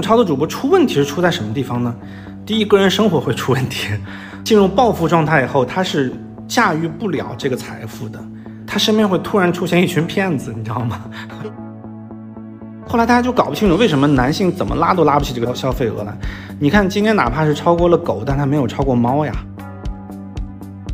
[0.00, 1.94] 超的主播出问题是出在什么地方呢？
[2.44, 3.88] 第一，个人生活会出问题，
[4.44, 6.12] 进入暴富状态以后，他是
[6.46, 8.18] 驾驭不了这个财富的，
[8.66, 11.00] 他身边会突然出现一群骗子，你知道吗？
[12.88, 16.16] 后来大家就搞不清楚为什么男性怎么拉都拉不起这个消费额来。
[16.60, 19.32] 你看今天哪怕是超过了狗，但他没有超过猫呀。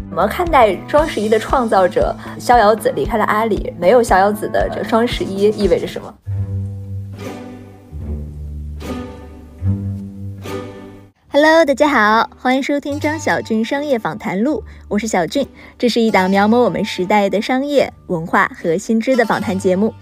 [0.09, 3.73] 怎么看待双十一的创造者逍遥子离开了阿里？
[3.79, 6.15] 没有逍遥子的这双十一意味着什么
[11.35, 19.95] ？Hello，大家好，欢迎收听张小俊商业访谈录，我是小俊，这是一档描摹我们时代的商业文化和新知的访谈节目。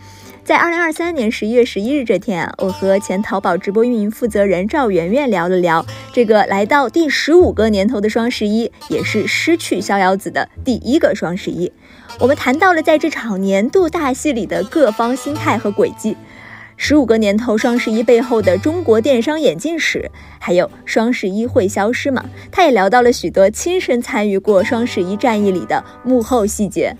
[0.43, 11.71] 在二零二三年十一月十一日这天啊，我和前淘宝直播运营负责人赵媛媛聊了聊这个来到第十五个年头的双十一，也是失去逍遥子的第一个双十一。
[12.19, 16.17] 我们谈到了在这场年度大戏里的各方心态和轨迹，
[16.83, 22.25] 十五个年头双十一背后的中国电商演进史，还有双十一会消失吗？
[22.51, 26.97] 他也聊到了许多亲身参与过双十一战役里的幕后细节。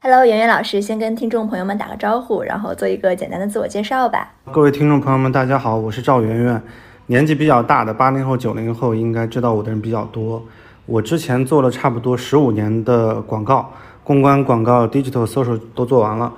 [0.00, 4.34] Hello，圆圆老师，先跟听众朋友们打个招呼，然后做一个简单的自我介绍吧。
[4.52, 6.62] 各位听众朋友们，大家好，我是赵圆圆，
[7.06, 10.40] 年纪比较大的八零后、九零后应该知道我的人比较多。
[10.86, 13.72] 我之前做了差不多十五年的广告、
[14.04, 16.32] 公关、广告、digital、social 都做完了，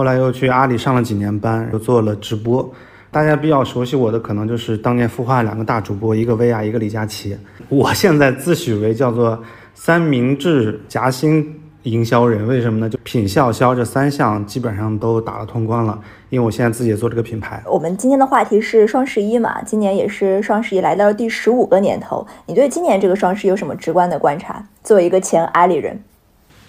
[0.00, 2.72] 后来又去阿里上了几年班，又做了直播。
[3.10, 7.36] 大家比较熟悉我的，可能就是当年孵化两个大主播，一个薇娅，一个李佳琦。
[7.68, 11.60] 我现在自诩为叫做三明治夹心。
[11.82, 12.88] 营销人为什么呢？
[12.88, 16.00] 就品效销这三项基本上都打了通关了。
[16.30, 17.62] 因为我现在自己也做这个品牌。
[17.66, 22.26] 我们今天的话题是双十一嘛，今年也是双十一来到了第十五个年头。
[22.46, 24.64] 你对今年这个双十一有什么直观的观察？
[24.82, 26.02] 作为一个前阿里人，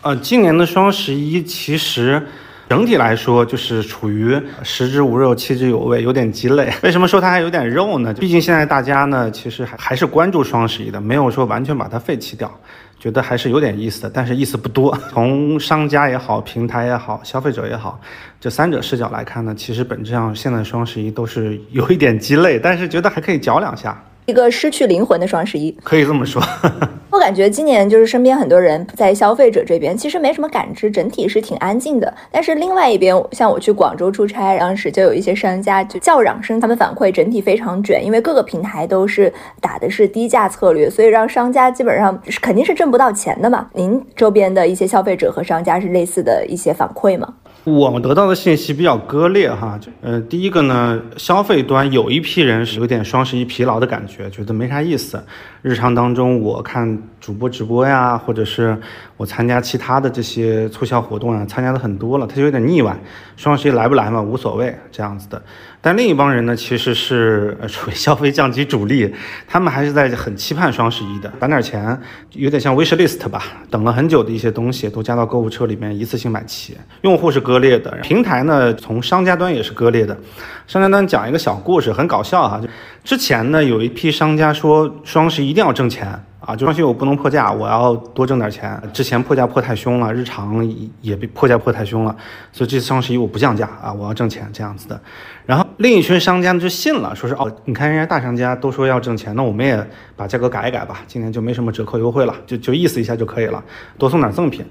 [0.01, 2.23] 呃，今年的双十一其实
[2.71, 6.71] 整体来说就是处于食之无肉，弃之有味，有点鸡肋。
[6.83, 8.13] 为什么说它还有点肉呢？
[8.13, 12.49] 毕竟现在大家呢，其实还还是关注双十一的，没有说完全把它废弃掉。
[12.97, 14.97] 觉得还是有点意思的，但是意思不多。
[15.09, 17.99] 从商家也好，平台也好，消费者也好，
[18.39, 24.01] 这三者视角来看呢，其实本质上现在双十一都是有一点鸡肋，但是觉得还可以嚼两下。
[24.25, 26.41] 一个失去灵魂的双十一，可以这么说。
[27.11, 32.13] 我感觉今年就是身边很多人在消费者这边其实没什么感知，整体是挺安静的。
[32.31, 43.67] 但是另外一边，像我去广州出差，当时就有一些商家就叫嚷声，他们反馈整体非常卷，因为各个平台都是打的是低价策略，所以让商家基本上是肯定是挣不到钱的嘛。
[43.73, 47.33] 您周边的一些消费者和商家是类似的一些反馈吗？
[47.63, 55.23] 我们得到的信息比较割裂哈，呃，第一个呢，消费端有一批人是有点双十一疲劳的感觉，觉得没啥意思。
[55.61, 58.75] 日常当中，我看主播直播呀，或者是
[59.15, 62.97] 我参加其他的这些促销活动啊，参加的很多了，他就有点腻歪。
[63.37, 65.39] 双十一来不来嘛，无所谓这样子的。
[65.79, 69.13] 但另一帮人呢，其实是属于消费降级主力，
[69.47, 71.99] 他们还是在很期盼双十一的，攒点钱，
[72.31, 76.75] 有点像 wish list 吧，等了很久的一些东西都加到购物车里面，一次性买齐。
[77.01, 80.17] 用户是割裂的，平台呢，从商家端也是割裂的。
[80.65, 82.67] 商家端讲一个小故事，很搞笑哈，就
[83.03, 86.19] 之前呢，有一批商家说双十一一定要挣钱。
[86.41, 88.81] 啊，就双十一我不能破价，我要多挣点钱。
[88.91, 90.67] 之前破价破太凶了，日常
[90.99, 92.15] 也被破价破太凶了，
[92.51, 94.99] 所以这次双十一我不降价啊，我要挣钱这样子的。
[95.45, 103.63] 然后另一群商家就信了，说是哦，你看人家大商家都说要挣钱，那我们也把价格改一改吧，今年就没什么折扣优惠了，就就意思一下就可以了，
[103.99, 104.65] 多送点赠品。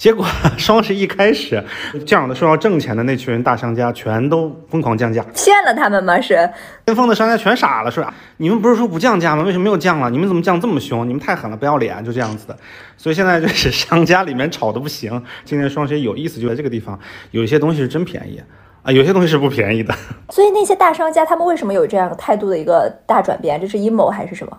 [0.00, 0.24] 结果
[0.56, 1.62] 双十一开始，
[2.06, 6.18] 这样的说要挣钱的那群人大商家全都疯狂降价，骗了他们吗？
[6.18, 6.50] 是
[6.86, 8.02] 跟风的商家全傻了，说
[8.38, 9.42] 你们不是说不降价吗？
[9.42, 10.08] 为什么又降了？
[10.08, 11.06] 你们怎么降这么凶？
[11.06, 12.56] 你们太狠了，不要脸，就这样子的。
[12.96, 15.22] 所以现在就是商家里面吵的不行。
[15.44, 16.98] 今年双十一有意思就在这个地方，
[17.32, 18.40] 有一些东西是真便宜
[18.82, 19.94] 啊，有些东西是不便宜的。
[20.30, 23.60] 所以那些大商家他们为什么有这样态度的一个大转变？
[23.60, 24.56] 这是阴谋还是什么？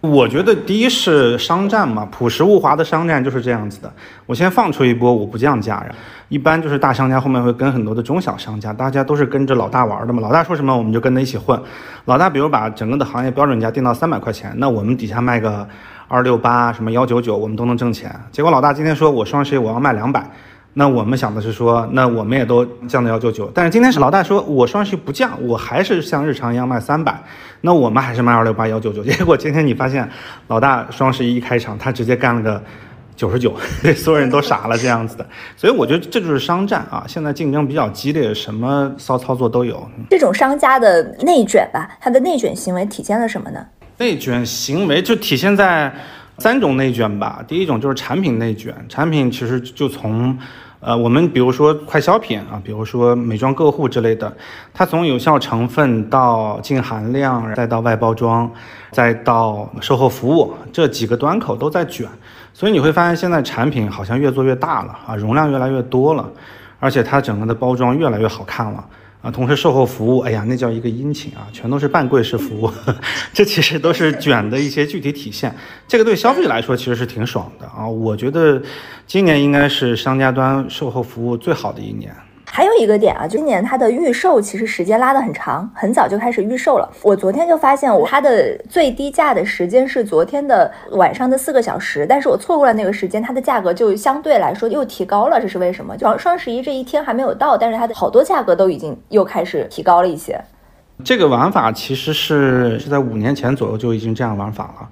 [0.00, 3.92] 我觉得第一是商战嘛，朴实无华的商战就是这样子的。
[4.26, 5.86] 我先放出一波，我不降价呀。
[6.28, 10.20] 一般就是大商家后面会跟很多的中小商家，大家都是跟着老大玩的嘛。
[10.22, 11.60] 老大说什么，我们就跟着一起混。
[12.04, 15.66] 老大比如把整个的行业标准价定到三百块钱，那我们底下卖个
[16.06, 18.14] 二六八，什么幺九九，我们都能挣钱。
[18.30, 20.30] 结果老大今天说我双十一我要卖两百。
[20.74, 27.20] 那我们想的是说，那我们也都降到幺九九，但是今天是老大说我双十一不降，我还是像日常一样卖三百，
[27.60, 29.02] 那我们还是卖二六八幺九九。
[29.02, 30.08] 结果今天你发现，
[30.46, 32.62] 老大双十一一开场，他直接干了个
[33.16, 33.54] 九十九，
[33.96, 35.26] 所有人都傻了这样子的。
[35.56, 39.88] 所以我觉得这就是商战啊，现在竞争比较激烈，什么骚操作都有。
[40.10, 43.66] 这种商家的内卷吧，它的内卷行为体现了什么呢？
[43.98, 45.92] 内卷行为就体现在
[46.38, 47.44] 三种内卷吧。
[47.48, 50.38] 第一种就是产品内卷，产品其实就从
[50.80, 54.32] 呃，我们比如说快消品啊，比如说美妆个护之类的，
[54.72, 58.48] 它从有效成分到净含量，再到外包装，
[58.92, 62.06] 再到售后服务，这几个端口都在卷，
[62.54, 66.24] 所以你会发现现在产品好像越做越大了啊，容量越来越多了，
[66.78, 68.84] 而且它整个的包装越来越好看了。
[69.20, 72.70] 啊，同时售后服务，哎呀，那叫一个殷勤啊，全都是半跪式服务，
[73.34, 75.54] 这其实都是卷的一些具体体现。
[75.88, 78.62] 这个对消费者来说其实是挺爽的啊，我觉得
[79.06, 82.14] 今年应该是商家端售后服务最好的一年。
[82.58, 86.90] 还有一个点啊，今年它的预售其实时间拉得很长，很早就开始预售了。
[87.02, 95.96] 我昨天就发现，我它的最低价的时间是昨天的晚上的四个小时，但是我错过了那个时间，它的价格就相对来说又提高了，这是为什么？
[95.96, 100.36] 就双十一这一天还没有到，但是它的好多价格都已经又开始提高了一些。
[101.04, 104.88] 这个玩法其实是是在五年前左右就已经这样玩法了，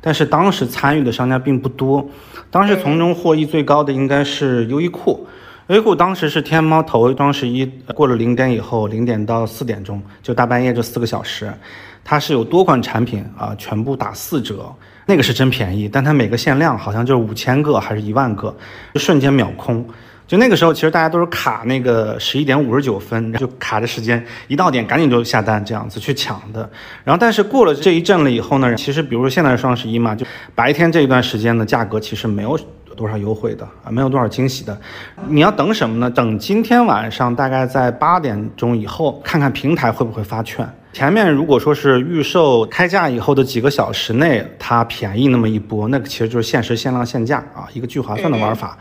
[0.00, 2.02] 但是当时参与的商家并不多，
[2.50, 5.10] 当时从中获益最高的应该是优衣库。
[5.10, 5.26] 优
[5.76, 7.64] 衣库当时是天猫头双十一
[7.94, 11.52] 过了零点以后，零点到四点钟就大半夜这四个小时，
[12.04, 14.74] 它是有多款产品啊，全部打四折，
[15.06, 15.88] 那个是真便宜。
[15.88, 18.52] 但它每个限量好像就是五千个还是一万个，
[18.94, 19.86] 就瞬间秒空。
[20.26, 26.68] 就那个时候，其实大家都是卡那个十一点五十九分，就卡着时间一到点赶紧就下单这样子去抢的。
[27.04, 32.58] 然后但是过了这一阵了以后呢，其实比如说现在是双十一嘛，就白天这一段时间的价格其实没有。
[33.00, 33.88] 多少优惠的啊？
[33.90, 34.78] 没有多少惊喜的，
[35.26, 36.10] 你要等什么呢？
[36.10, 40.68] 等今天晚上大概在八点钟以后，看看平台会不会发券。
[40.92, 48.76] 前面如果说是预售开价以后的几个小时内，它便宜那么一波，那个其实就是限时限量限价啊，一个聚划算的玩法。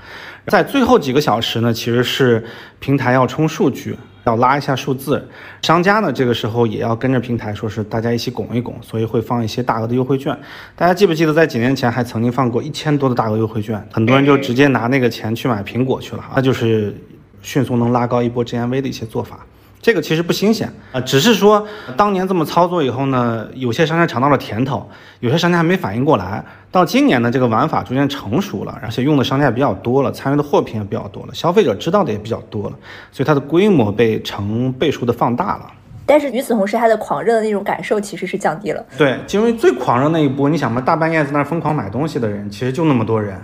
[0.48, 2.44] 在最后几个小时呢，其实是
[2.80, 3.96] 平台要冲数据。
[4.26, 5.28] 要拉一下数字，
[5.62, 10.38] 商家呢这个时候也要跟着平台，说是大家一起拱一拱，所以会放一些大额的优惠券。
[10.76, 13.82] 大家记不记得在几年前还曾经放过一千多的大额优惠券？
[13.92, 16.96] 很多人就直接拿那个钱去买苹果去了，那就是
[17.42, 19.46] 迅速能拉高一波 GMV 的一些做法。
[19.82, 21.66] 这个其实不新鲜啊，只是说
[21.96, 24.90] 当年这么操作以后呢，有些商家尝到了甜头，
[25.22, 26.44] 有些商家还没反应过来。
[26.70, 32.76] 到今年呢，这个玩法逐渐成熟了，而且用的商家也比较多了，参与的货品也比较多了，消费者知道的也比较多了，
[33.12, 35.72] 所以它的规模被成倍数的放大了。
[36.06, 38.86] 但是与此同时，它的狂热的那种感受其实是降低了。
[38.98, 43.40] 对，因为最狂热那一波，你想嘛，大半夜在那疯狂买东西的人，其实就那么多人，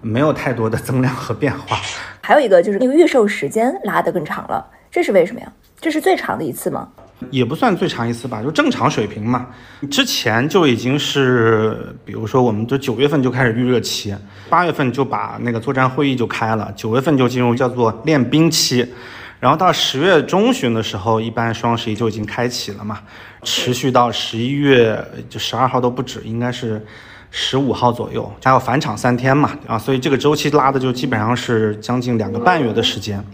[0.00, 1.76] 没有太多的增量和变化。
[2.22, 5.52] 还有一个就是那个预售时间拉得更长了，这是为什么呀？
[5.80, 6.88] 这是最长的一次吗？
[7.30, 9.48] 也不算最长一次吧，就正常水平嘛。
[9.90, 14.14] 之前就已经是，比如说，我们就九月份就开始预热期，
[14.48, 18.86] 八月份就把那个作战会议就开了，九月份就进入叫做练兵期，
[19.40, 23.00] 然后到十月中旬的时候，一般双十一就已经开启了嘛，
[23.42, 26.84] 持续到十一月就十二号都不止，应该是
[27.32, 33.24] 十五号左右，还有返场三天嘛，啊，所以这个周期拉的就基本上是将近两个半月的时间。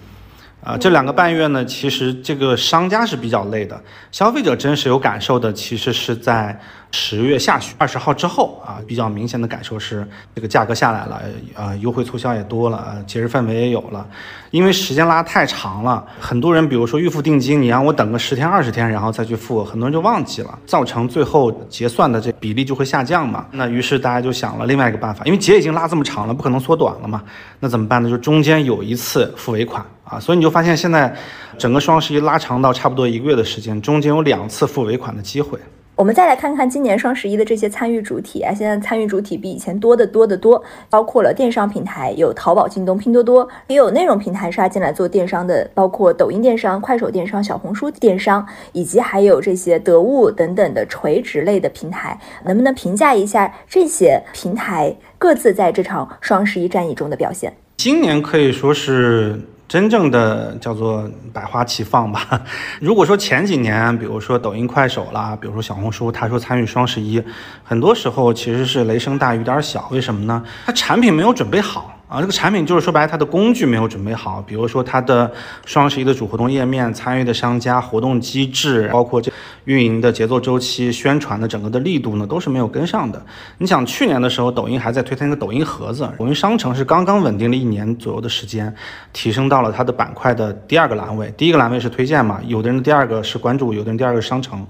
[0.64, 3.78] 啊，这两个半月呢，其实这个商家是比较累的，
[4.10, 6.58] 消费者真实有感受的，其实是在。
[6.96, 11.20] 十月下旬二十号之后啊，比较明显的感受是这个价格下来了，
[11.52, 14.06] 啊，优惠促销也多了，呃，节日氛围也有了。
[14.52, 23.44] 因为时间拉太长了，很多人比如说预付定金，你让我等个十天二十天，然后再去付，很多人就忘记了，造成最后结算的这比例就会下降嘛。
[23.50, 27.20] 那于是大家就想了另外一个办法，因为节已经拉这么长了，不可能缩短了嘛。
[27.58, 28.08] 那怎么办呢？
[28.08, 31.14] 就中间有一次付尾款啊，所以你就发现现在
[31.58, 35.58] 整个双十一拉长到差不多一个月的时间，中间有两次付尾款的机会。
[35.96, 57.56] 我们再来看看今年双十一的这些参与主体啊，现在参与主体比以前多得多得多，包括了电商平台，有淘宝、京东、拼多多，也有内容平台杀进来做电商的，包括抖音电商、快手电商、小红书电商，以及还有这些得物等等的垂直类的平台，能不能评价一下这些平台各自在这场双十一战役中的表现？
[57.76, 59.40] 今年可以说是。
[59.66, 62.42] 真正的叫做百花齐放吧。
[62.80, 67.22] 如果说前几年，比如说抖音、快手啦，比如说小红书，他说参与双十一，
[67.64, 69.88] 很多时候其实是雷声大雨点小。
[69.90, 70.44] 为什么呢？
[70.66, 71.93] 他产品没有准备好。
[72.14, 75.28] 啊，这个产品就是说白了，它的工具没有准备好，比如说它的
[75.66, 79.32] 双十一的主活动页面、参与的商家、活动机制，包括这
[79.64, 83.20] 运营的节奏周期、宣传的整个的力度呢，都是没有跟上的。
[83.58, 88.72] 你想去年的时候，抖音还在推它那个抖音盒子，抖音商城是刚刚稳定了一年左右的时间，
[89.12, 94.64] 提升到了它的板块的第二个栏位，第一个栏位是推荐嘛，有的人的第二个是关注，有的人第二个是商城。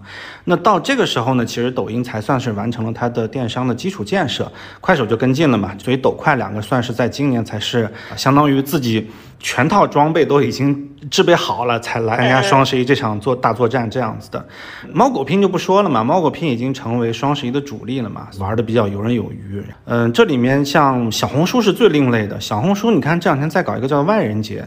[0.44, 7.33] 那到这个时候呢，其实抖音才算是完成了它的电商的基础建设，快手就跟进了嘛，所以抖快两个算是在今年。
[7.34, 9.10] 年才是相当于自己
[9.40, 14.46] 全套装备都已经制备好了，才来参加双十一这场做大作战这样子的。
[14.92, 19.62] 猫狗拼就不说了嘛，猫狗拼已经成为双十一的主力了嘛，玩的比较游刃有余。
[19.86, 24.64] 嗯，这里面像小红书是最另类的，小红书你看这两天在搞一个叫万人节，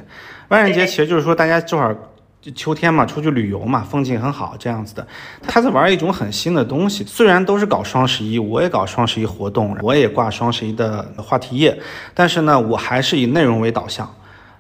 [0.50, 1.98] 万人节其实就是说大家这会儿。
[2.56, 5.06] 秋天嘛，出去旅游嘛，风景很好，这样子的。
[5.48, 11.78] 他在玩一种很新的东西，虽然都是搞双十一，我也搞双十一活动，我也挂双十一的话题页，
[12.14, 14.12] 但是呢，我还是以内容为导向。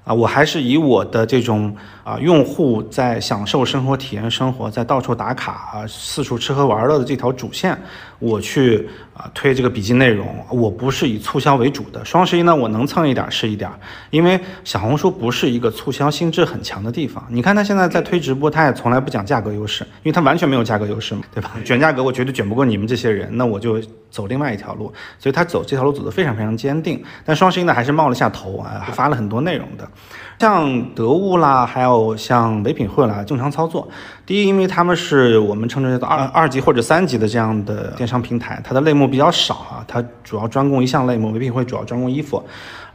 [0.03, 1.75] 啊，我还是以我的这种
[2.05, 7.77] 啊，用户在享受生活、体验生活，在到处打卡啊，四处吃喝玩乐的这条主线，
[8.19, 10.27] 我去啊推这个笔记内容。
[10.49, 12.03] 我不是以促销为主的。
[12.05, 13.69] 双十一呢，我能蹭一点是一点，
[14.09, 17.23] 因为小红书不是一个促销心智很强的地方。
[17.29, 21.51] 你看他现在在推直播，他也从来不讲价格优势，因为他完全没有价格优势嘛，对吧？
[21.63, 24.91] 卷价格我绝对卷不过你们这些人，那我就走另外一条路。
[25.19, 27.03] 所以他走这条路走得非常非常坚定。
[27.25, 29.87] 但双十一呢，还是冒了下头啊，发了很多内容的。
[30.39, 33.89] 像得物啦，还有像唯品会啦，正常操作。
[34.23, 41.29] 第一，因为他们是我们称之为二二级或者三级的这样的电电商平台，它的类目比较少啊，它主要专攻一项类目。
[41.33, 42.41] 唯品会主要专攻衣服。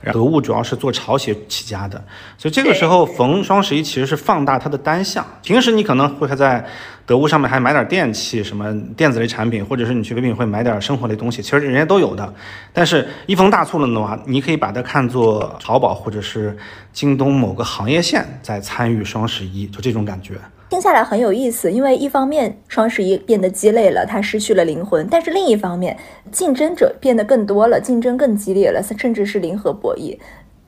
[0.06, 2.02] 得物主要是做潮鞋起家的，
[2.36, 5.24] 所以这个时候逢双十一其实是放大它的单项。
[5.44, 6.64] 平时你可能会还在
[7.06, 12.34] 得物上面还买点电器、什么电子类产品，或者是你去唯品会买点生活类东西，其实人家都有的。
[12.72, 16.56] 但是一逢大促了的话，你可以把它看作淘宝或者是
[16.92, 20.34] 京东某个行业线在参与双十一，就这种感觉。
[20.72, 25.94] 听下来很有意思，因为一方面双十一变得鸡肋了，它失去了灵魂；但是另一方面，
[26.30, 30.16] 竞争者变得更多了，竞争更激烈了，甚至是零和博弈。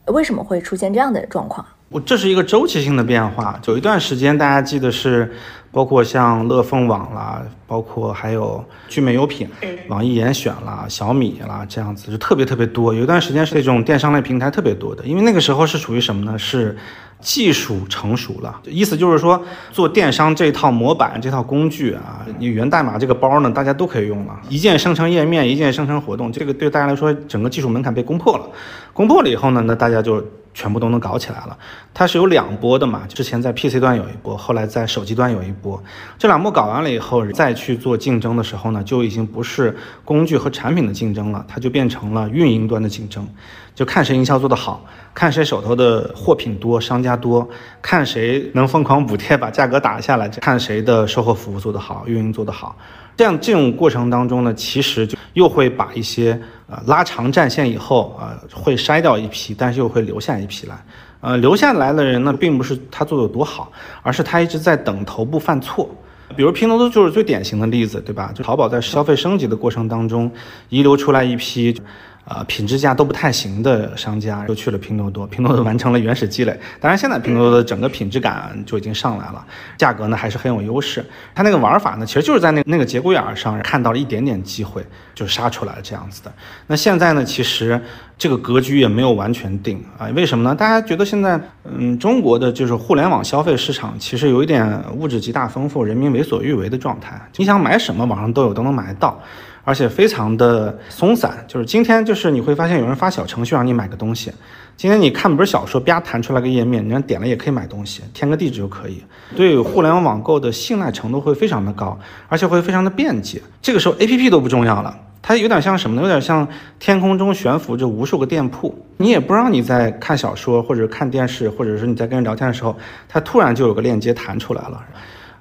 [0.08, 1.64] 为什么会出现这样的状况？
[1.88, 3.58] 我这是一个周期性的变化。
[3.64, 5.32] 有一段时间，大家记得是，
[5.72, 9.48] 包括像乐蜂网啦，包括还有聚美优品、
[9.88, 12.92] 网易严选啦、小米啦这样子，就特别特别多。
[12.92, 16.38] 有一段时间是那种电商类平台特别多的，因为那个时候是属于什么呢？
[16.38, 16.76] 是。
[17.24, 24.38] 技术成熟了，意思就是说，做电商这套模板、这套工具啊，你源代码这个包呢，大家都可以用了。
[24.50, 28.44] 一键生成页面，一键生成活动，这个对大家来说，整个技术门槛被攻破了。
[28.92, 30.22] 攻破了以后呢，那大家就
[30.54, 31.58] 全部都能搞起来了。
[31.92, 35.82] 它是有两波的嘛，之前在 PC 端有一波，后来在手机端有一波。
[36.16, 43.28] 这两波搞完了以后，再去做竞争的时候呢，就已经不是工具和产品的竞争了，它就变成了运营端的竞争。
[43.74, 47.48] 就看谁营销做得好，看谁手头的货品多，商家多，
[47.82, 52.76] 看谁能疯狂补贴把价格打下来，看谁的售后服务做得好，运营做得好。
[53.16, 60.74] 这样这种过程当中呢，其实就又会把一些呃拉长战线以后啊，会筛掉一批，但是又会留下一批来。
[61.20, 65.88] 呃，留下来的人呢，并不是他做的有多好，而是他一直在等头部犯错。
[66.36, 68.32] 比如拼多多就是最典型的例子，对吧？
[68.34, 70.30] 就淘宝在消费升级的过程当中，
[70.68, 71.80] 遗留出来一批。
[72.24, 76.58] 啊，品质价都不太行的商家都去了拼多多，拼多多完成了原始积累。
[76.80, 79.44] 当然，现在拼多多整个品质感就已经上来了，
[79.76, 81.04] 价格呢还是很有优势。
[81.34, 84.82] 它那个玩法呢，其实就是在那那个节骨眼上看到了一点点机会，
[85.14, 86.32] 就杀出来了这样子的。
[86.66, 87.78] 那现在呢，其实
[88.16, 90.08] 这个格局也没有完全定啊。
[90.14, 90.54] 为什么呢？
[90.54, 97.20] 大家觉得现在，嗯，中国的就是互联网消费市场其实有一点物质极大丰富，人民为所欲为的状态。
[97.36, 99.20] 你想买什么，网上都有，都能买得到。
[99.64, 104.30] 而且非常的松散，就是今天就是你会发现有人发小程序让你买个东西，
[104.76, 109.02] 今天你看本小说，啪弹出来个页面，你点了也可以买东西，填个地址就可以。
[109.34, 113.40] 对互联网网购的信赖程度会非常的高，而且会非常的便捷。
[113.62, 116.02] 这个时候 A P P 都不重要了，它有点像什么呢？
[116.02, 116.46] 有点像
[116.78, 122.76] 天空中悬浮着无数个店铺，你也不知道你在看小说或者看电视，或者是你在跟人聊天的时候，
[123.08, 124.84] 它突然就有个链接弹出来了。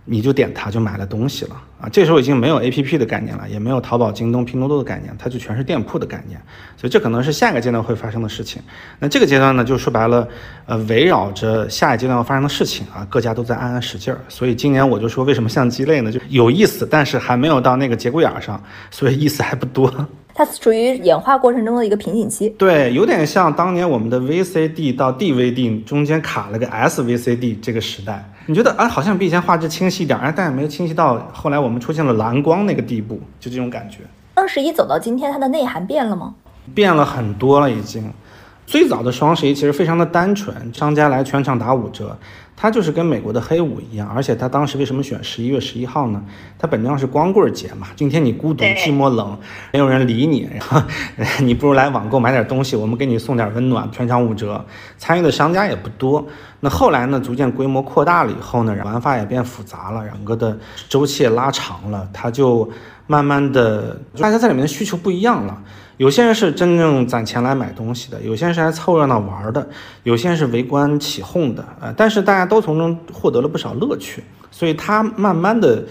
[0.06, 1.88] 你就点它就买了东西了啊！
[1.90, 6.38] 这时候已经没有 A P P 的概念了，也没有淘宝、京东、拼多多的概念，它就全是店铺的概念。
[6.76, 8.62] 所以这可能是下一个阶段会发生的事情。
[9.00, 10.28] 那这个阶段呢，就说白了，
[10.66, 14.20] 呃，围绕着下一阶段要发生的事情啊，各家都在暗暗使劲儿。
[14.28, 16.12] 所以今年我就说，为什么像鸡肋呢？
[16.12, 19.90] 就有意思，但是还没有到那个节骨眼上，所以意思还不多。
[20.36, 28.28] 它属于演化过程中的一个瓶颈期，对，有点像当年我们的 VCD 到 DVD 中间卡了个 SVCD 这个时代。
[28.48, 34.00] 你觉得啊，好像比以前画质清晰一点，哎，但也没有清晰到后来我们出现了蓝光那个地步，就这种感觉。
[34.36, 36.34] 双十一走到今天，它的内涵变了吗？
[36.74, 38.12] 变了很多了，已经。
[38.66, 42.18] 最早的双十一其实非常的单纯，商家来全场打五折。
[42.64, 46.24] 它就是跟美国的黑五一样，而且它当时为什么选十一月十一号呢？
[46.58, 47.88] 它本质上是光棍节嘛。
[47.94, 49.38] 今天你孤独、寂寞、冷，
[49.74, 50.82] 没有人理你，然 后
[51.44, 54.66] 你不如来网购买点东西，我们给你送点温暖，全场五折。
[54.98, 56.26] 参与的商家也不多。
[56.62, 62.72] 那后来呢，逐渐规模扩大了以后呢，玩法也变复杂了，整个的周期也拉长了，它就
[63.08, 65.62] 慢慢的大家在里面的需求不一样了。
[65.98, 69.68] 有些人是真正攒钱来买东西的，有些人是来凑热闹玩的，
[70.04, 75.84] 有些人是围观起哄的，呃，但是大家都从中获得了不少乐趣，所以它慢慢的，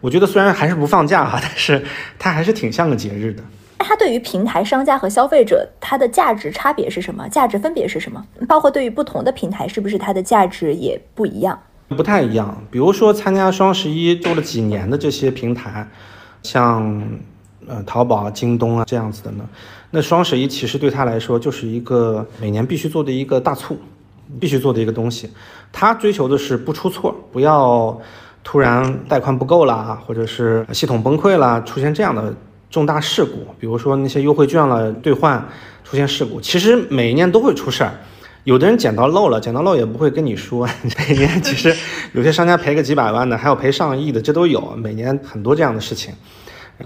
[0.00, 1.84] 我觉得虽然还是不放假哈，但是
[2.18, 3.42] 它还是挺像个节日的。
[3.78, 7.28] 那它对于平台商家和消费者，它的价值差别是什么？
[7.28, 8.24] 价值分别是什么？
[8.48, 11.58] 包括对于不同的平台，是不是它的价值也不一样？
[11.88, 12.62] 不太一样。
[12.70, 15.88] 比如说参加双十一做了几年的这些平台，
[16.42, 17.02] 像
[17.66, 19.44] 呃淘宝啊、京东啊这样子的呢，
[19.90, 23.78] 那双十一其实对他来说就是一个每年必须做的一个大促，
[24.38, 25.30] 必须做的一个东西。
[25.72, 28.00] 他追求的是不出错，不要
[28.42, 32.34] 突然带宽不够啦，或者是系统崩溃啦，出现这样的。
[32.70, 35.44] 重大事故，比如说那些优惠券了兑换
[35.82, 37.92] 出现事故，其实每一年都会出事儿。
[38.44, 40.68] 有的人捡到漏了，捡到漏也不会跟你说。
[40.96, 41.74] 每年其实
[42.12, 44.72] 有些商家赔个几百万的，还有赔上亿的，这都有。
[44.76, 46.14] 每年很多这样的事情，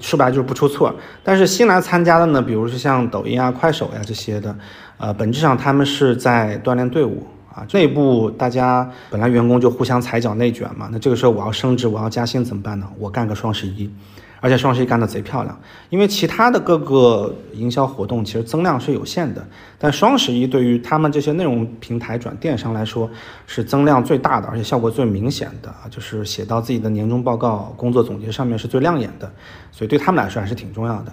[0.00, 0.94] 说白了就是不出错。
[1.22, 4.56] 但是新来参加的呢，比如说像抖音啊、快手呀这些的，
[4.98, 7.66] 呃，本质上他们是在锻炼队伍啊。
[7.72, 12.86] 内部大家本来员工就互相踩脚内卷嘛，那这个时候我要升职，我要加薪怎么办呢？
[12.98, 13.90] 我干个双十一。
[14.44, 15.58] 而且双十一干得贼漂亮，
[15.88, 19.42] 因为其他的各个营销活动其实增量是有限的，
[19.78, 23.08] 但双十一对于他们这些内容平台转电商来说
[23.46, 29.32] 是增量最大的，而且效果最明显的啊，就是写到自己的年终报告、工作总结上面是最亮眼的，
[29.72, 31.12] 所以对他们来说还是挺重要的。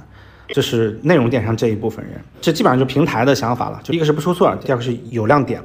[0.50, 5.62] 这是内容电商这一部分人，这基本上就平台的想法了，就一个是不出错，第二个是有亮点。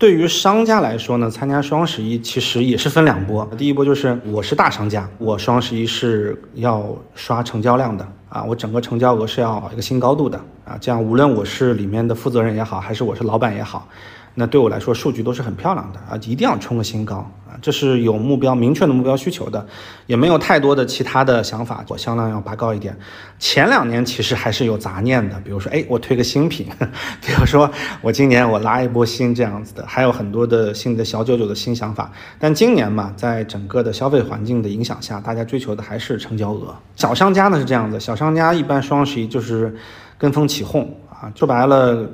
[0.00, 3.46] 对于商家来说呢，参加双十一其实也是分两波。
[3.58, 13.86] 第一波就是我是大商家，我双十一是要刷成交量的啊，我整个成交额是要一个新高度的啊，这样无论我是里面的负责人也好，还是我是老板也好。
[14.34, 17.16] 那对我来说，数据都是很漂亮的啊，一定要冲个新高
[17.48, 19.66] 啊，这是有目标、明确的目标需求的，
[20.06, 22.96] 也没有太多的其他的想法，我销量要拔高一点。
[23.38, 26.66] 前两年其实还是有杂念的，比如说，哎，我推个新品，
[27.20, 27.68] 比如说
[28.00, 32.10] 我今年我拉一波新这样子的，还有很多的新的小九九的新想法。
[32.38, 36.74] 但今年嘛，在整个的消费环境的影响下，大家追求的还是成交额。
[36.94, 39.74] 小商家呢是这样子，小商家一般双十一就是
[40.16, 42.08] 跟风起哄啊，说白了。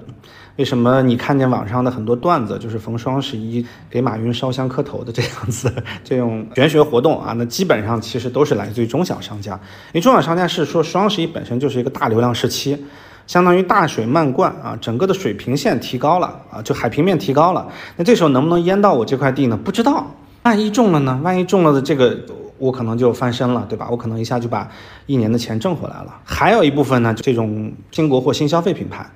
[0.57, 5.71] 为什么你看见网上的很多段子，就是逢双十一给马云烧香磕头的这样子
[6.03, 7.35] 这种玄学活动啊？
[7.37, 12.85] 那基本上其实都是来自于中小商家，因为中小商家是说双十一本身就是一个大流量时期，
[13.27, 17.69] 相当于大水漫灌啊，整个的水平线提高了啊，就海平面提高了。
[17.97, 19.59] 那这时候能不能淹到我这块地呢？
[19.63, 20.07] 不知道，
[20.45, 21.21] 万一中了呢？
[21.23, 22.19] 万一中了的这个
[22.57, 23.89] 我可能就翻身了，对吧？
[23.91, 24.67] 我可能一下就把
[25.05, 26.19] 一年的钱挣回来了。
[26.25, 29.07] 还有一部分呢，这种新国货新消费品牌。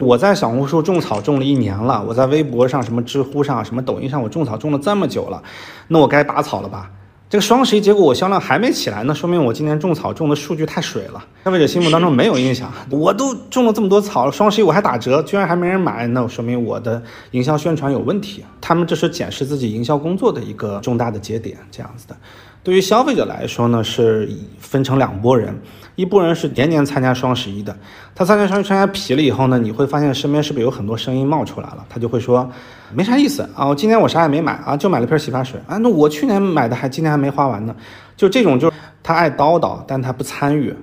[0.00, 5.42] 我在小红书种草种了一年了，我在微博上、什么知乎上、什么抖音上，我种草种了这么久了，
[5.88, 6.90] 那我该拔草了吧？
[7.28, 12.70] 这个双十一结果我销量还没起来，那说明我今年种草种的数据太水了，消费者心目当中没有印象。
[12.88, 18.44] 我都种了这么多草，双十一我还打折，居然还没人买，那说明我的营销宣传有问题。
[18.60, 22.16] 他们这是检视自己营销工作的一个重大的节点，这样子的。
[22.62, 24.28] 对于消费者来说呢，是
[24.60, 25.58] 分成两拨人。
[25.96, 27.76] 一部分人是年年参加双十一的，
[28.14, 31.84] 他参加双十一参加皮了以后呢，你会发现身边是不是有很多声音冒出来了？
[31.88, 32.48] 他就会说，
[32.94, 37.74] 没啥意思啊，我今年我啥也没买啊，就买了瓶洗发水啊，那我去年买的还今年还没花完呢，
[38.16, 40.74] 就这种就是他爱叨叨，但他不参与，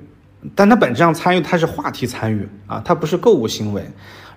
[0.55, 3.87] 但他本质上参与，他是话题参与啊，他不是购物行为。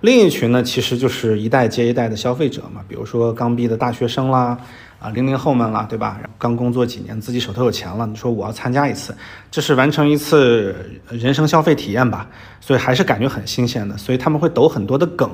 [0.02, 4.58] 另一群呢，其实就是一代接一代的消费者嘛，比如说刚毕业的大学生啦。
[5.06, 6.18] 啊，零零后们了，对吧？
[6.36, 9.16] 刚工作几年，自己手头有钱了，你说我要参加一次，
[9.52, 10.74] 这是完成一次
[11.08, 12.28] 人生消费体验吧？
[12.60, 15.30] 所以还是感觉很新鲜的，所以他们会抖很多的梗，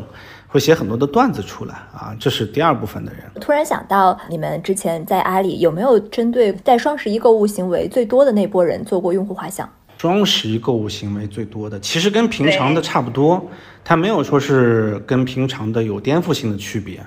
[0.46, 2.14] 会写很多的段子出来啊。
[2.20, 3.22] 这是第二部分的人。
[3.40, 9.66] 突然想到，你们之前在阿里有没有针对在双十一购物行为最多的那波人做过用户画像？
[9.96, 13.48] 双十一购物行为最多的，其实跟平常的差不多，
[13.82, 17.00] 它没有说是跟平常的有颠覆性的区别。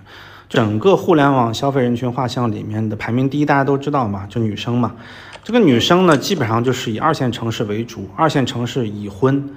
[0.56, 4.94] 整个互联网消费人群画像里面的排名第一，大家都知道嘛，就女生嘛。
[5.44, 9.50] 这个女生呢，基本上就是以二线城市为主，二线城市已婚，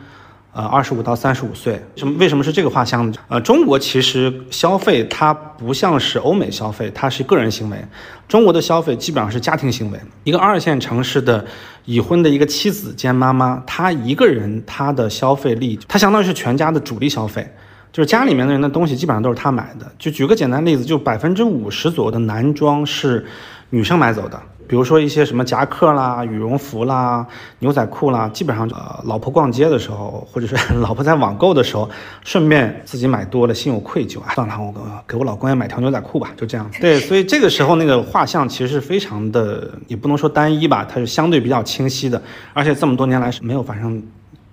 [0.53, 1.81] 呃，二十五到三十五岁。
[1.95, 2.19] 什么？
[2.19, 3.15] 为什么是这个画像呢？
[3.29, 7.79] 呃，中国其实消费它不像是欧美消费，它是个人行为。
[8.27, 9.99] 中国的消费基本上是家庭行为。
[10.25, 11.47] 一个二线城市的
[11.85, 17.51] 已婚的一个妻子兼妈妈，她一个人她的消费力，她相当于是全家的主力消费。
[17.93, 19.91] 就是家里面的人的东西基本上都是他买的。
[19.99, 23.25] 就举个简单例子，就百分之五十左右的男装是
[23.71, 24.41] 女生买走的。
[24.67, 27.27] 比如说一些什么夹克啦、羽绒服啦、
[27.61, 31.89] 牛仔裤啦，基本上呃，老婆逛街的时候，或者是 老婆在网购的时候，
[32.23, 34.75] 顺便自己买多了，心有愧疚啊，算了，我
[35.07, 36.79] 给我老公也买条牛仔裤吧，就这样子。
[36.83, 42.23] 对，所以这个时候那个画像其实是非常的，也不能说单一吧，它是相对比较清晰的，
[42.53, 44.03] 而且这么多年来是没有发生。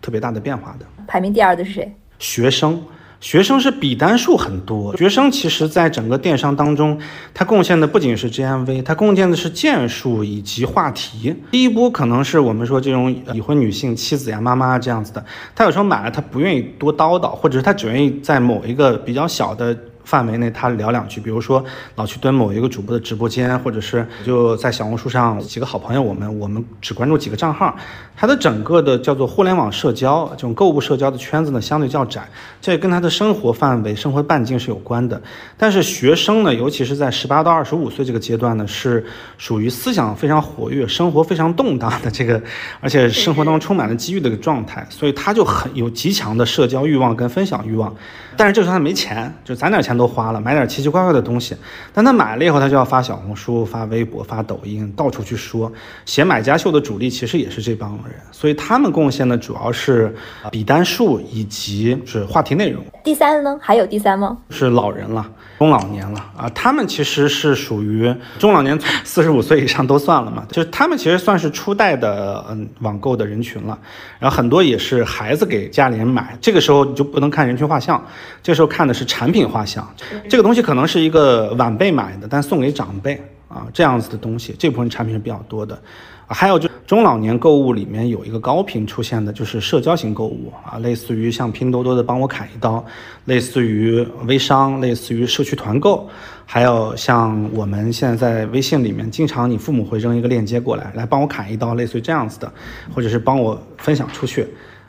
[0.02, 0.86] 特别大的变化的。
[1.08, 1.91] 排名第二的是谁？
[2.19, 2.80] 学生。
[3.26, 6.96] 学生是比单数很多，学生其实在整个电商当中，
[7.34, 11.36] 它贡献的不仅是 GMV，它贡献的是件数以及话题。
[11.50, 19.76] 第一波可能是我们说这种已婚女性、妻子呀、妈妈这样子的，她有时候买了她不愿意多叨叨，或者是她只愿意在某一个比较小的。
[20.06, 21.62] 范围内，他聊两句，比如说
[21.96, 27.76] 老去蹲某一个主播的直播间，或者是就在小红书上几个好朋友，我们我们只关注几个账号，
[28.15, 32.26] 他的整个的叫做互联网社交这种购物社交的圈子呢相对较窄，
[32.62, 35.22] 这跟他的生活范围、生活半径是有关的。
[35.58, 39.04] 但是学生呢，尤其是在十八到二十五岁这个阶段呢，是
[39.38, 42.39] 属于思想非常活跃、生活非常动荡的这个，
[42.80, 47.94] 而且生活当中充满了机遇的一个状态，所以他就很有极强的社交欲望跟分享欲望。
[48.38, 51.56] 但是这时候他没钱，就攒点钱都花了，买点奇奇怪怪的东西。
[51.93, 55.71] 但他买了以后，他就要发小红书、发微博、发抖音，到处去说。
[56.06, 60.15] 写买家秀的主力其实也是这帮人，所以他们贡献的主要是
[60.52, 62.84] 笔单数以及是话题内容。
[63.06, 63.56] 第三呢？
[63.62, 64.36] 还有第三吗？
[64.50, 65.24] 是老人了，
[65.60, 66.50] 中老年了啊。
[66.56, 70.44] 他们其实是属于中老年， 四十五岁以上都算了嘛。
[70.50, 73.78] 就是他们其实算是初代的嗯网购的人群了。
[74.18, 78.04] 然后很多也是孩子给家里人买，这个时候你就不能看人群画像。
[78.41, 79.88] 这时候看的是产品画像，
[80.28, 85.80] 这个东西可能是一个晚辈买的，但送给长辈啊，这样子的东西，这部分产品是比较多的。
[86.28, 92.84] 还有就中老年购物里面有一个高频出现的，就是社交型购物啊，类似于像拼多多的帮我砍一刀，
[93.26, 96.10] 类似于微商，类似于社区团购，
[96.46, 102.52] 还有像我们现在在微信里面，经常你父母会扔一个链接过来，来帮我砍一刀，类似于这样子的，
[102.94, 104.48] 或者是帮我分享出去。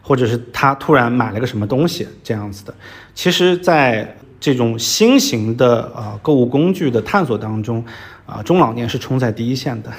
[0.09, 2.73] 或者是他突然买了个什么东西这样子的，
[3.13, 7.85] 其实，在这种新型的呃购物工具的探索当中，
[8.25, 9.91] 啊，中老年是冲在第一线的。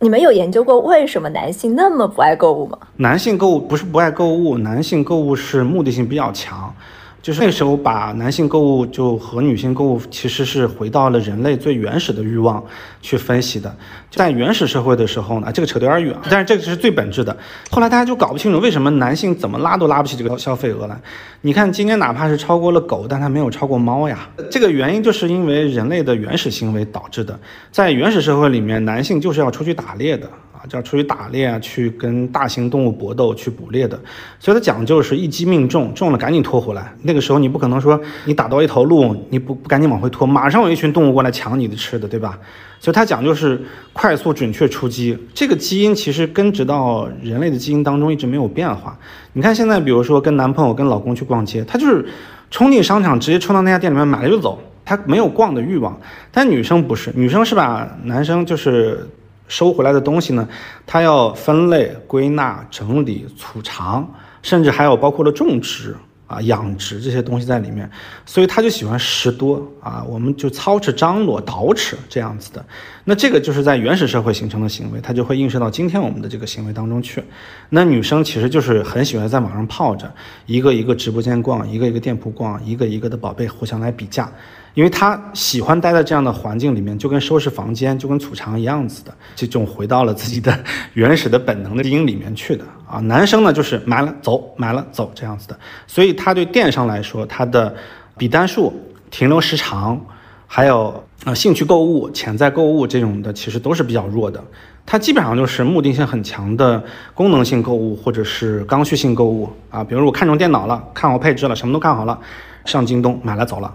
[0.00, 2.78] 你们有研究过为什么男性那么不爱购物吗？
[2.98, 6.72] 男性购物不是不爱购物，男性购物是目的性比较强。
[7.20, 12.64] 就是那时候，把男性购物就和女性购物其实是回到了人类最原始的欲望
[13.02, 13.74] 去分析的。
[14.10, 17.36] 在原始社会的时候呢，这个扯得有点远，但是这个是最本质的。
[17.70, 20.98] 后来大家就搞不清楚为什么男性怎么拉都拉不起这个消费额来。
[21.42, 24.28] 你看今天哪怕是超过了狗，但它没有超过猫呀。
[24.50, 27.38] 这个原因就是因为人类的原始行为导致的。
[27.70, 30.28] 在原始社会里面，男性就是要出去打猎的。
[30.58, 33.98] 啊，就要出去打猎啊，去跟大型动物搏斗，去捕猎的，
[34.40, 36.92] 所以它讲究是一击命中，中了赶紧拖回来。
[37.02, 42.36] 那个时候你不可能说你打到一头鹿，你不不赶紧往回拖，马上有一群动物过来抢你的吃的，对吧？
[42.80, 43.60] 所以它讲究是
[43.92, 45.16] 快速准确出击。
[45.32, 48.98] 这个基因其实根植到人类的基因当中一直没有变化。
[49.34, 52.04] 你看现在，比如说跟男朋友、跟老公去逛街，他就是
[52.50, 55.96] 冲进商场，直接冲到那家店里面买了就走，他没有逛的欲望。
[56.32, 59.08] 但女生不是，女生是把男生就是。
[59.48, 60.48] 收回来的东西呢，
[60.86, 64.08] 它要分类、归纳、整理、储藏，
[64.42, 65.96] 甚至还有包括了种植
[66.28, 67.90] 啊、养殖这些东西在里面，
[68.26, 72.62] 所以他就喜欢拾多啊，我们就操持张罗、捯饬这样子的。
[73.04, 77.24] 那这个就是在原始社会形成的行为，它就会映射到今天我们的这个行为当中去。
[77.70, 80.12] 那女生其实就是很喜欢在网上泡着，
[80.44, 84.30] 一个一个直播间逛，一个一个店铺逛，一个一个的宝贝互相来比价。
[84.78, 90.56] 因为他喜欢待在这样的环境里面，就跟收拾房间、就跟储藏一样子的，这种回到了自己的
[90.92, 93.00] 原始的本能的基因里面去的啊。
[93.00, 97.74] 男生呢，就是买了走，买了走这样子的，所以他对电商来说，他的
[98.16, 98.72] 笔单数、
[99.10, 100.00] 停留时长，
[100.46, 104.40] 还有呃兴趣购物、潜在购物这种的，其实都是比较弱的。
[104.86, 106.80] 它基本上就是目的性很强的
[107.14, 109.82] 功能性购物或者是刚需性购物啊。
[109.82, 112.16] 比如我看中电脑了，看好配置了，什么都看好了，
[112.64, 113.74] 上京东买了走了。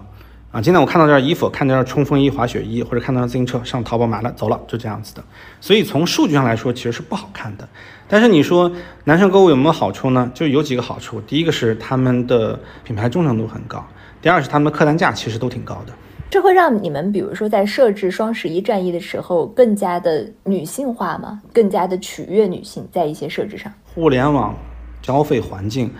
[0.54, 5.24] 啊，今天我看到这件衣服，看到这件冲锋衣、滑雪衣，或者看到自行车，上淘宝买了，走了，就这样子的。
[5.60, 7.68] 所以从数据上来说，其实是不好看的。
[8.06, 8.70] 但是你说
[9.02, 10.30] 男生购物有没有好处呢？
[10.32, 11.20] 就有几个好处。
[11.22, 13.84] 第一个是他们的品牌忠诚度很高，
[14.22, 15.92] 第二是他们的客单价其实都挺高的。
[16.30, 21.42] 这会让你们比如说在设置双十一战役的时候更加的女性化吗？
[21.52, 23.72] 更加的取悦女性在一些设置上？
[23.92, 24.54] 互联网
[25.02, 25.90] 消费环境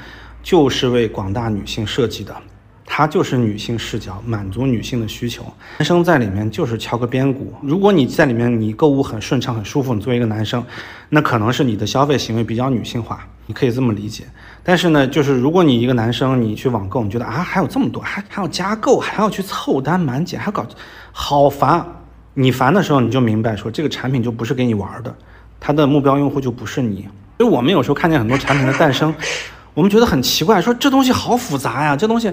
[0.44, 2.32] 就是为广大女性设计的。
[2.86, 5.42] 它就是女性视角，满足女性的需求。
[5.78, 7.52] 男生在里面就是敲个边鼓。
[7.62, 10.62] 如果你在里面你购物很顺畅、很舒服，你作为一个男生，
[11.08, 14.24] 那可能是你的消费行为比较女性化，你可以这么理解。
[14.62, 20.66] 但是呢，就是如果你一个男生你去网购，你觉得啊还有这么多，还还要加购，还要去凑单满减，还搞，
[21.10, 21.84] 好烦。
[22.34, 25.14] 你烦的时候，你就明白说这个产品就不是给你玩的，
[25.58, 27.08] 它的目标用户就不是你。
[27.38, 29.14] 所以我们有时候看见很多产品的诞生，
[29.72, 32.32] 我们觉得很奇怪，说这东西好复杂呀，这东西。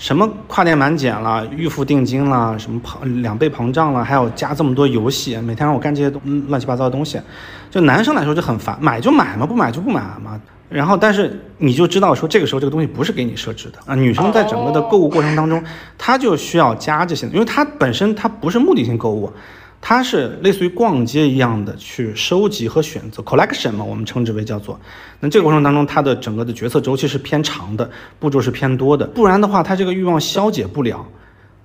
[0.00, 7.20] 什么跨店满减了、预付定金了、什么膨两倍膨胀了，还有加这么多游戏，每天让我干这些东乱七八糟的东西，
[7.70, 10.40] 就男生来说就很烦，买就买嘛，不买就不买嘛。
[10.70, 13.94] 然后，但是你就知道说，这个时候这个东西不是给你设置的啊。
[13.94, 15.62] 女生在整个的购物过程当中，
[15.98, 19.30] 她就需要加这些，因为她本身她不是目的性购物，
[19.80, 24.78] 它是类似于逛街一样的去收集和选择 collection 嘛，我们称之为叫做。
[25.20, 31.06] 那这个过程当中，它的整个的决策周期是偏长的，步骤是偏多的，不然的话，它这个欲望消解不了。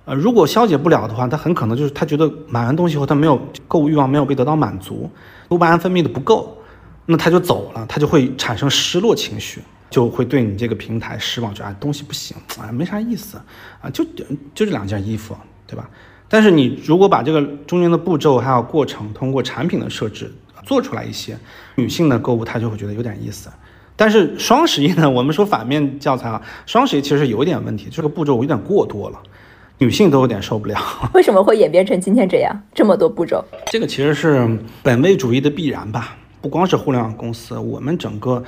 [0.06, 5.10] 呃，如果消解不了的话，他很可能就是他觉得买完东西后，他没有购物欲望没有被得到满足，
[5.48, 6.56] 多巴胺分泌的不够。
[7.04, 13.36] 那他就走了，他就会产生失落情绪，就会对你这个平台失望，觉得东西不行，啊，没啥意思，
[13.80, 14.24] 啊，就就
[14.54, 15.88] 这两件衣服，对吧？
[16.28, 20.32] 但是你如果把这个中间的步骤还有过程，通过产品的设置
[20.64, 21.38] 做出来一些，
[21.76, 23.48] 女性的购物她就会觉得有点意思。
[23.94, 29.18] 但是双十一呢，我们说反面教材啊，双十一其实有一点问题，这个步骤有点过多了，
[29.78, 30.78] 女性都有点受不了。
[31.14, 33.44] 为什么会演变成今天这样，这么多步骤？
[33.70, 36.16] 这个其实是本位主义的必然吧。
[36.42, 38.44] 不光是互联网公司，我们整个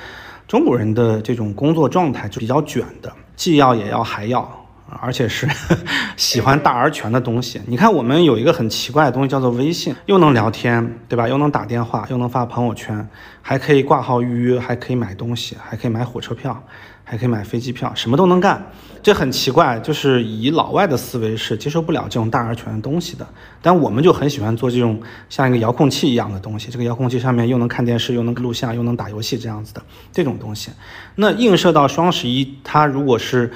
[0.47, 4.58] 中国人的这种工作状态就比较卷的，既要也要还要，
[5.01, 5.49] 而且是
[6.17, 7.61] 喜欢大而全的东西。
[7.67, 11.29] 你看，我们有一个很奇怪的东西叫做微信，又能聊天，对吧？
[11.29, 13.09] 又能打电话，又能发朋友圈，
[13.43, 16.63] 还可以挂号预约，还可以买东西，还可以买火车票。
[17.11, 18.63] 还可以买飞机票，什么都能干，
[19.03, 19.81] 这很奇怪。
[19.81, 23.27] 就是以老外的思维是接受不了这种大而全的东西的，
[23.63, 26.71] 但我们就很喜欢做这种像一个遥控器一样的东西。
[26.71, 29.81] 这个遥控器上面又能看电视，又能录像，又能打游戏这样子的
[30.13, 30.71] 这种东西。
[31.15, 33.51] 那映射到双十一，它如果是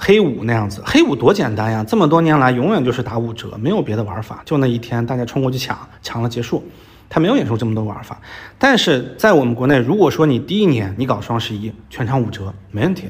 [0.00, 1.84] 黑五那样子，黑五多简单呀！
[1.86, 6.64] 这么多年来，永远就是打五折，没有别的玩法，就那一天大家冲过去抢，抢了结束。
[7.10, 8.20] 它没有演出这么多玩法，
[8.58, 13.08] 但是在我们国内，如果说你第一年你搞双十一全场五折没问题，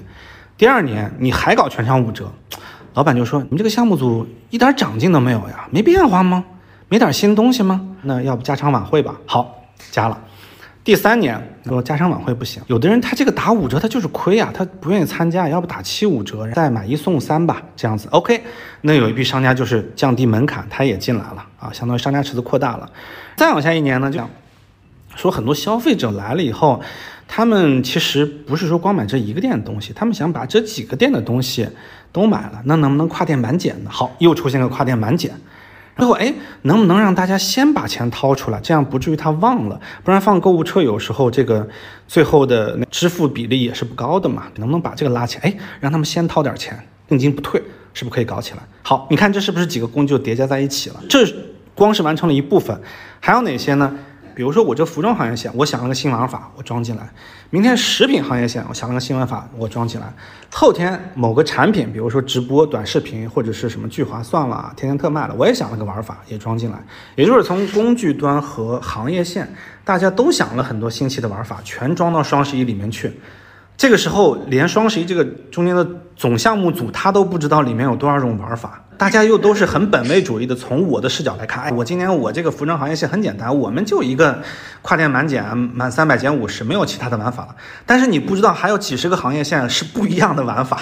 [0.56, 2.32] 第二年你还搞全场五折，
[2.94, 6.44] 老板就说你们这个项目组一点长进都没有呀，没变化吗？
[6.88, 7.88] 没点新东西吗？
[8.02, 9.16] 那要不加场晚会吧？
[9.26, 10.18] 好，加了。
[10.88, 18.42] 第三年说加场晚会不行，有的人他这个打五折他就是亏啊，他不愿意参加，要不打七五折再买一送三吧，这样子 OK。
[18.80, 22.90] 那有一批商家就是降低门槛，他也进来了啊，相当于商家池子扩大了。
[23.36, 24.18] 再往下一年呢，就
[25.14, 26.80] 说很多消费者来了以后，
[27.26, 31.68] 他们其实不是说光买这一个店的东西，他们想把这几个店的东西
[32.12, 33.90] 都买了，那能不能跨店满减呢？
[33.92, 35.34] 好，又出现个跨店满减。
[35.98, 36.32] 最后，哎，
[36.62, 39.80] 能不能让大家先把钱掏出来，这样不至于他忘了？
[40.04, 41.68] 不然放购物车有时候这个
[42.06, 44.44] 最后的支付比例也是不高的嘛。
[44.58, 45.50] 能不能把这个拉起来？
[45.50, 47.60] 哎，让他们先掏点钱，定金不退，
[47.94, 48.60] 是不是可以搞起来？
[48.82, 51.00] 好，你看这是不是几个工具叠加在一起了？
[51.08, 51.26] 这
[51.74, 52.80] 光是完成了一部分，
[53.18, 53.92] 还有哪些呢？
[54.38, 57.02] 比如说我这服装行业线，我想了个新玩法，我装进来；
[57.50, 60.06] 明天食品行业线，我想了个新玩法，我装进来；
[60.48, 66.78] 后天某个产品，比如说直播、短视频或者是什么聚划算了、天天特卖了，我也想了个玩法，也装进来。
[67.16, 69.52] 也就是从工具端和行业线，
[69.84, 73.12] 大家都想了很多新奇的玩法，全装到双十一里面去。
[73.78, 78.82] 这个时候，连双十一这个中间的总项目组，他都不知道里面有多少种玩法。
[78.98, 84.42] 大家又都是很本位主义的，从我的视角来看，哎，我今年我这个服装行业线很简单，我们就一个
[84.82, 87.54] 跨店满减，满三百减五十，没有其他的玩法了。
[87.86, 90.80] 但是你不知道还有几十个行业线是不一样的玩法，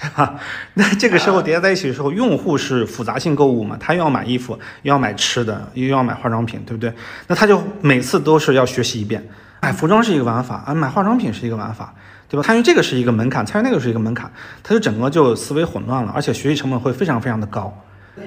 [0.00, 0.36] 对吧？
[0.72, 6.90] 那这个时候叠在一起的时候，用户是复杂性购物嘛，他又要买衣服，又要买吃的，又要买化妆品，对不对？
[7.26, 9.22] 那他就每次都是要学习一遍，
[9.60, 11.92] 买服装是一个玩法啊，买化妆品是一个玩法。
[12.28, 12.42] 对吧？
[12.42, 14.30] 参与这个是一个门槛，参与那个是一个门槛，
[14.62, 17.72] 它就整个就思维混乱了，而且学习成本会非常非常的高。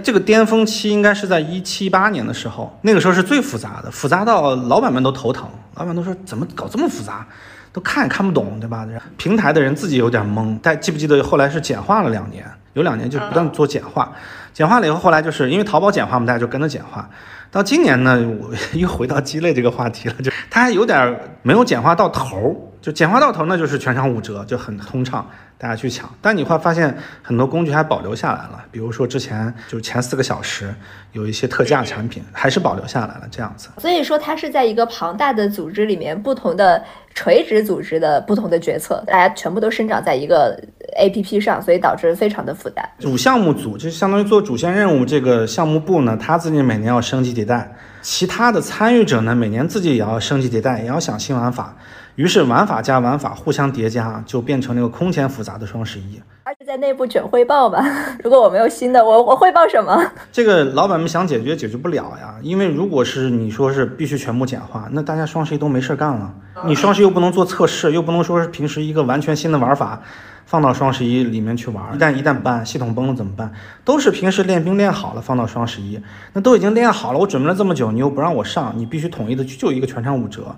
[0.02, 7.28] 这个巅峰期应该是在一七八年的时候，那个时候是最复杂的，复杂到老板们都头疼，老板都说怎么搞这么复杂，
[7.74, 8.88] 都看也看不懂，对吧？
[9.18, 10.58] 平台的人自己有点懵。
[10.60, 14.12] 大家记不记得后来是简化了两年，有两年就不断做简化，
[14.54, 17.10] 简化了以后，后来就是因为淘宝简化嘛，大家就跟着简化。
[17.52, 22.71] 到今年呢，我 又回到鸡肋这个话题了，就它还有点没有简化到头。
[22.82, 26.10] 就简化到头，呢就是全场五折，就很通畅，大家去抢。
[26.20, 30.74] 但你会发现很多工具还保留下来了，比如说之前就是前四个小时
[31.12, 33.70] 有一些特价产品还是保留下来了，这样子。
[33.78, 40.60] 所以说它是在一个庞大的组织里面，不同的垂直组织的不同的决策，大家全部都生长在一个
[41.00, 42.84] APP 上，所以导致非常的复杂。
[42.98, 51.76] 主项目组就相当于做主线任务，这个项目部呢，他自己每年要升级迭代，其他的参与者呢，每年自己也要升级迭代，也要想新玩法。
[52.22, 56.22] 于是玩法加玩法互相叠加，就变成了一个空前复杂的双十一。
[56.44, 57.84] 而且在内部卷汇报吧，
[58.24, 60.00] 如果我没有新的，我我汇报什么？
[60.32, 66.32] 这个老板们想解决解决不了呀，因为如果是你说是必须全部简化，那大家双十一都没事干了。
[66.68, 70.00] 你双十一又不能做测试，又不能说是平时一个完全新的玩法。
[70.46, 73.52] 放到双十一里面去玩，一旦一旦崩，系统崩了怎么办？
[73.84, 76.00] 都是平时练兵练好了，放到双十一，
[76.34, 80.54] 那都已经练好了，我准备了这么久，你又不让我上，你必须统一的就一个全场五折，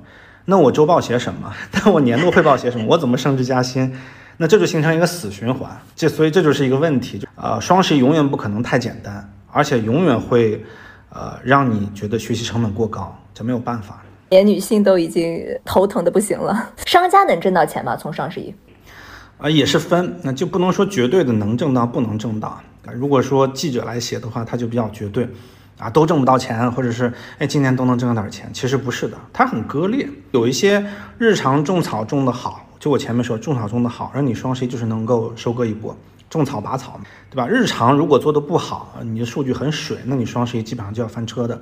[0.46, 1.54] 那我周报写什么？
[1.74, 2.86] 那我年度汇报写什么？
[2.88, 3.94] 我怎么升职加薪？
[4.38, 10.64] 那这就形成一个死循环，这所以这就是一个问题，就呃双十一永远不可能太简单，而且永远会，
[11.12, 14.02] 呃让你觉得学习成本过高，这没有办法。
[14.30, 17.96] 连女性都已经头疼的不行了，商家能挣到钱吗？
[17.96, 18.54] 从双十一？
[19.38, 22.60] 啊，也是分，那就不能说绝对的能挣到，不能挣到。
[22.96, 25.30] 如果说记者来写的话，他就比较绝对，
[25.84, 30.10] 啊，都挣不到钱，或者是哎，今年都能挣到点钱，其实不是的，它很割裂。
[30.32, 30.86] 有一些
[31.18, 35.96] 日常种草种的好，就我前面说种草种的好，让你双十一就是能够收割一波，
[36.30, 36.98] 种草拔草，
[37.30, 37.46] 对吧？
[37.48, 41.62] 日常如果做的不好，你的数据很水，那你双十一基本上就要翻车的。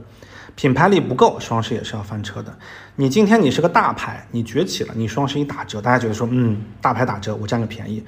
[0.54, 2.54] 品牌力不够，双十一也是要翻车的。
[2.98, 8.04] 你今天你是个大牌，你崛起了，你双十一打折，大家觉得说，嗯，大牌打折，我占个便宜。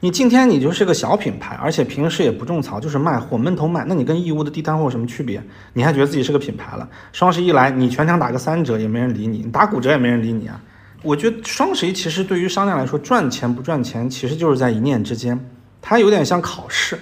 [0.00, 5.42] 你今天你就是个小品牌，而且平时也不种草，就是卖货闷头卖，那你跟义乌的地摊货有什么区别？
[5.72, 6.88] 你还觉得自己是个品牌了？
[7.12, 10.60] 双十一来，你全场打个三折也没人理你，你打骨折也没人理你啊。
[11.02, 15.44] 我觉得双十一其实对于商家来说，赚钱不赚钱，其实就是在一念之间，
[15.82, 16.96] 它有点像考试。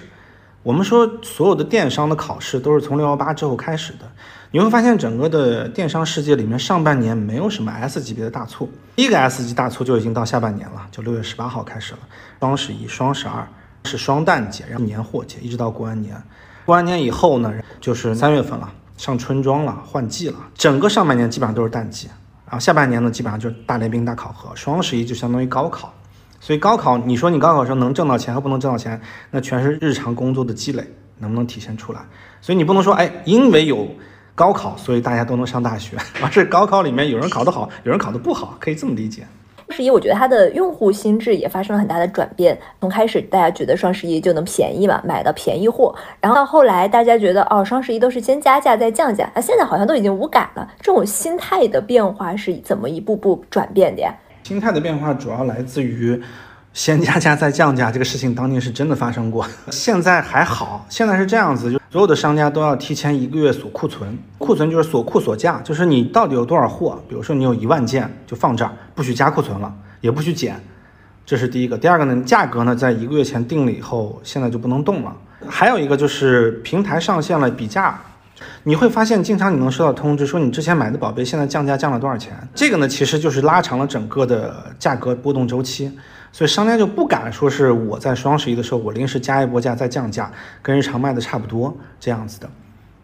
[0.63, 4.11] 我们说所有的电商的考试都是从六幺八之后开始的。
[4.57, 11.99] 你会发现，整个的电商世界里面，上半年没有什么 S 级别的大促，第一个 S 级大促就已经到下半年了，就六月十八号开始了。
[12.39, 13.47] 双十一、双十二
[13.83, 16.15] 是双旦节，然后年货节，一直到过完年。
[16.65, 18.67] 过完年以后呢，就是三月份了，
[18.97, 20.37] 上春装了，换季了。
[20.55, 22.07] 整个上半年基本上都是淡季，
[22.47, 24.55] 然后下半年呢，基本上就是大联兵、大考核。
[24.55, 25.93] 双十一就相当于高考，
[26.39, 30.83] 所以高考，你说你高考时候能挣到钱和不能挣到钱，那全是日常工作的积累
[31.19, 31.99] 能不能体现出来。
[32.41, 33.87] 所以你不能说，哎，因为有。
[34.37, 39.23] 高考，所以大家都能上大学， 而是高考里面有人考得好，有人考得不好，可以这么理解。
[39.67, 42.55] 双十一，我觉得它的用户心智也发生了很大的转变。
[42.79, 50.71] 从开始大家觉得双十一就能便宜嘛，买到便宜货，然后到后来大家觉得哦，双十一都是先加价再降价，那现在好像都已经无感了。
[50.79, 54.13] 这种心态的变化是怎么一步步转变的呀？
[54.43, 56.21] 心态的变化主要来自于。
[56.77, 59.43] 先加价再降价，这个事情当年是真的发生过。
[59.71, 70.61] 现在还好，现在是这样子，就所有的商家都要提前一个月锁库存，库存就是锁库锁价，就是你到底有多少货，比如说你有一万件就放这儿，不许加库存了，也不许减，
[71.25, 71.75] 这是第一个。
[71.75, 75.17] 第二个呢，价格呢在一个月前定了以后，现在就不能动了。
[75.49, 77.99] 还有一个就是平台上线了比价。
[78.61, 82.37] 你会发现，经常你能收到通知说你之前买的宝贝现在降价降了多少钱？
[82.53, 85.91] 这个呢，其实就是拉长了整个的价格波动周期，
[86.31, 92.49] 所以商家就不敢说是我在双十一的时候我临时加一波价再降价，跟日常卖的差不多这样子的。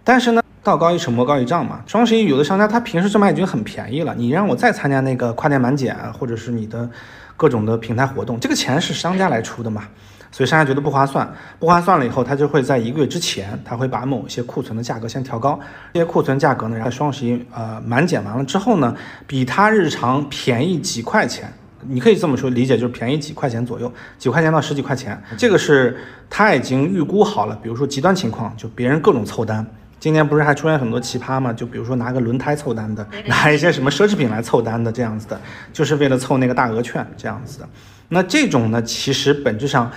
[0.04, 6.90] 但是呢，道高一尺魔高一丈嘛，双十一有的商家他平时就卖已经很便宜了，你让我再参加那个跨店满减或者是你的
[7.36, 9.84] 各种的平台活动，这个钱是商家来出的嘛？
[10.32, 15.60] 所以商家觉得不划算，不划算了以后，他就会在一个月之前，他会把某些库存的价格先调高。
[15.94, 18.96] 这些库存价格呢，然后双十一呃满减完了之后呢，
[19.28, 21.54] 比他日常便宜几块钱。
[21.88, 25.22] 你可以这么说理解，就是便宜几块钱左右，几块钱到十几块钱。
[25.38, 25.98] 这个是
[26.30, 27.60] 他已经预估好了。
[27.62, 29.66] 比如说极端情况，就别人各种凑单。
[30.00, 31.54] 今年不是还出现很多奇葩吗？
[31.54, 35.40] 就比如说拿个轮胎凑单的，拿一些什么奢侈品来凑单的这样子的，
[35.72, 37.70] 就是为了凑那个大额券这样子的。
[38.10, 39.92] 那这种呢，其实本质上。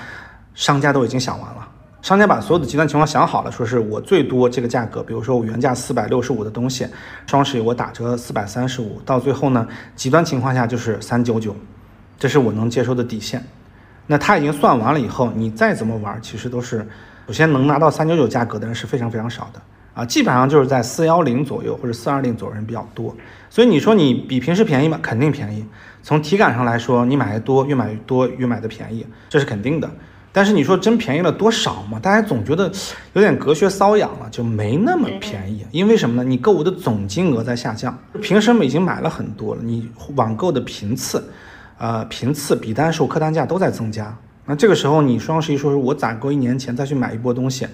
[0.57, 1.69] 商家都已经想完了，
[2.01, 6.87] 商家把所有的极端情况想好了，说是我最多这个价格，比如说我原价四百六十五的东西，
[7.27, 11.55] 双十一我打折四百三十五，到最后呢，极端情况下就是三九九，
[12.19, 13.45] 这是我能接受的底线。
[14.07, 16.87] 那他已经算完了以后，你再怎么玩，其实都是，
[17.27, 19.61] 首先能拿到三九九价格的人是非常非常少的
[19.95, 23.17] 啊，基本上就是在四幺零左右或者四二零左右人比较多。
[23.51, 24.99] 所以你说你比平时便宜吗？
[25.03, 25.65] 肯定便宜。
[26.03, 29.91] 从体感上来说，你买的多，越买越多，越买的便宜，这是肯定的。
[30.31, 31.99] 但是你说真便宜了多少嘛？
[31.99, 32.71] 大家总觉得
[33.15, 35.67] 有点隔靴搔痒了，就没那么便宜。
[35.73, 36.29] 因为什么呢？
[36.29, 41.25] 你购物的总金额在下降，平时已经买了很多了，你网购的频次，
[41.79, 44.17] 呃，频次、笔单数、客单价都在增加。
[44.45, 47.67] 那这个时候你双十一说是我攒够一年钱再去买一波东西，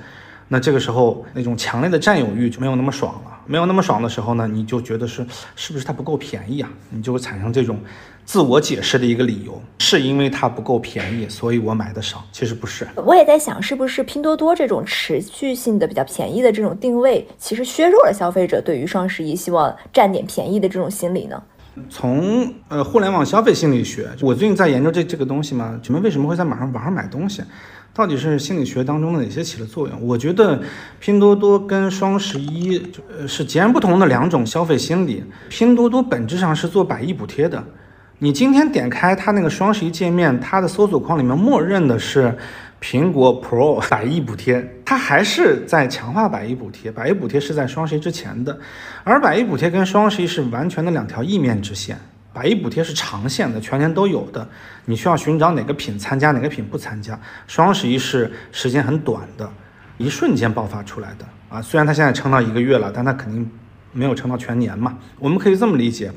[0.49, 3.39] 那这个时候那种强烈的占有欲就没有那么爽了。
[3.45, 6.71] 没有那么爽的时候呢，你就觉得是是不是它不够便宜啊？
[6.91, 7.79] 你就会产生这种。
[8.25, 12.25] 自我解释的一个理由，是因为它不够便宜，所以我买的少。
[12.31, 21.43] 其实不是，我也在想，是不是拼多多这种持续性的比较便宜的这种定位，其实削弱了消费者对于双十一希望占点便宜的这种心理呢？
[21.89, 27.43] 从呃互联网消费心理学，我最近在研究这这个东西嘛，你们为什么会在网上网上买东西？
[27.95, 30.01] 到底是心理学当中的哪些起了作用？
[30.07, 30.63] 我觉得
[30.99, 32.81] 拼多多跟双十一
[33.11, 35.23] 呃是截然不同的两种消费心理。
[35.51, 37.63] 拼多多本质上是做百亿补贴的。
[38.19, 42.35] 你今天点开它那个双十一界面，它的搜索框里面默认的是
[42.83, 46.91] 苹果 Pro 百亿补贴，它还是在强化百亿补贴。
[46.91, 48.59] 百亿补贴是在双十一之前的，
[49.05, 51.97] 而百亿补贴跟双十一是完全的两条异面之线。
[52.35, 54.49] 百亿补贴是长线的，全年都有的，
[54.87, 57.19] 你需要寻找哪个品参加，哪个品不参加。
[57.47, 59.49] 双十一是时间很短的，
[59.99, 61.63] 一瞬间爆发出来的啊！
[61.63, 63.49] 虽然它现在撑到一个月了，但它肯定
[63.93, 64.99] 没有撑到全年嘛。
[65.19, 66.11] 我们可以这么理解。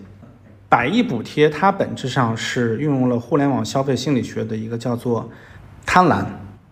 [0.70, 5.30] 百亿补贴，它本质上是运用了互联网消费心理学的一个叫做
[5.86, 6.26] 贪婪，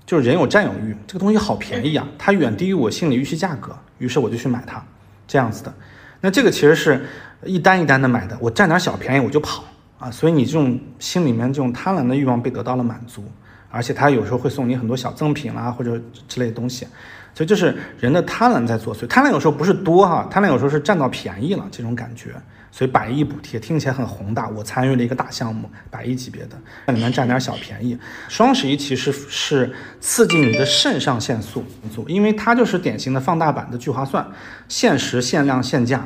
[0.06, 4.84] 就是人有占有欲，这个东西好便宜啊，它远低于我心理预期价格，于是我就去买它，
[5.26, 5.74] 这样子的。
[6.20, 7.06] 那这个其实是
[7.44, 9.64] 一单一单的买的，我占点小便宜我就跑
[10.00, 13.24] 啊，所以你这种心里面这种贪婪的欲望被得到了满足，
[13.70, 16.86] 而且他有时候会送你很多小赠品啦或者之类的东西，
[17.34, 19.08] 所以就是人的贪婪在作祟。
[19.08, 22.32] 贪婪有时候不是多哈，贪婪有时候是占到便宜了这种感觉。
[22.74, 26.58] 所以百亿补贴听起来很宏大，我参与了一个大项目，百亿级别的，
[26.88, 27.96] 在里面占点小便宜。
[28.28, 31.64] 双十一其实是刺激你的肾上腺素，
[32.08, 34.26] 因为它就是典型的放大版的聚划算，
[34.68, 36.04] 限时、限量、限价。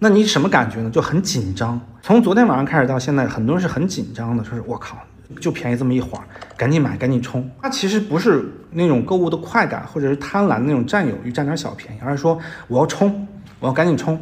[0.00, 0.90] 那你什么感觉呢？
[0.90, 1.80] 就很紧张。
[2.02, 4.98] 从昨天晚上开始到现在，很多人是很紧张的，说是我靠，
[5.40, 6.24] 就便宜这么一会儿，
[6.56, 7.48] 赶紧买，赶紧冲。
[7.62, 13.24] 它其实不是那种购物的快感，或者是贪婪的那种占有欲，占点小便宜，而是说我要冲，
[13.60, 14.20] 我要赶紧冲。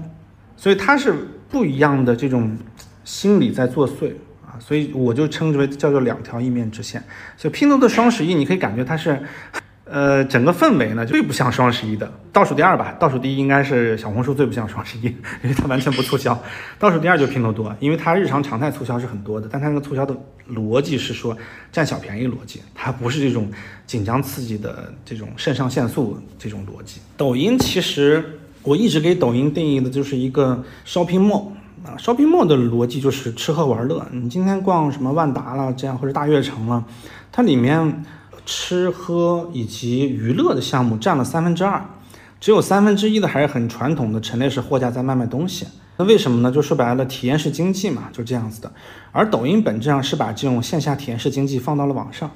[0.59, 1.14] 所以它是。
[1.49, 2.57] 不一样的这种
[3.05, 4.12] 心理在作祟
[4.44, 7.03] 啊，所以我就称之为叫做两条一面之线。
[7.36, 9.22] 所以拼多多双十一，你可以感觉它是，
[9.84, 12.97] 呃，整个氛围呢最不像双十一的，倒数第二吧。
[12.99, 15.05] 倒数第一应该是小红书最不像双十一，
[15.42, 16.36] 因为它完全不促销。
[16.78, 20.16] 倒数第二就是拼多多，因为它日常常态促销是很多的，但它那个促销的
[20.51, 21.36] 逻辑是说
[21.70, 23.49] 占小便宜逻辑，它不是这种
[23.86, 27.01] 紧张刺激的这种肾上腺素这种逻辑。
[27.16, 28.40] 抖音其实。
[28.67, 31.45] 我一直给抖音定义的就是一个 shopping mall
[31.85, 34.05] 啊，shopping mall 的逻辑就是吃喝玩乐。
[34.11, 36.85] 你今天逛什么万达了，这样或者大悦城了，
[37.31, 38.05] 它里面
[38.45, 41.81] 吃喝以及娱乐的项目占了三分之二，
[42.41, 45.64] 只有三分之一的还是很传统的陈列式货架在卖卖东西。
[45.97, 46.51] 那为什么呢？
[46.51, 48.73] 就说白了，体验式经济嘛，就这样子的。
[49.12, 52.29] 而抖音本质上是把这种线下体验式经济放到了网上，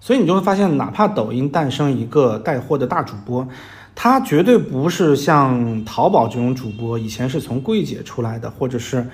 [0.00, 3.46] 所以你就会发现，哪怕抖音诞生一个带货的大主播。
[4.00, 9.04] 他绝对不是像淘宝这种主播，以前是从柜姐出来的，或者是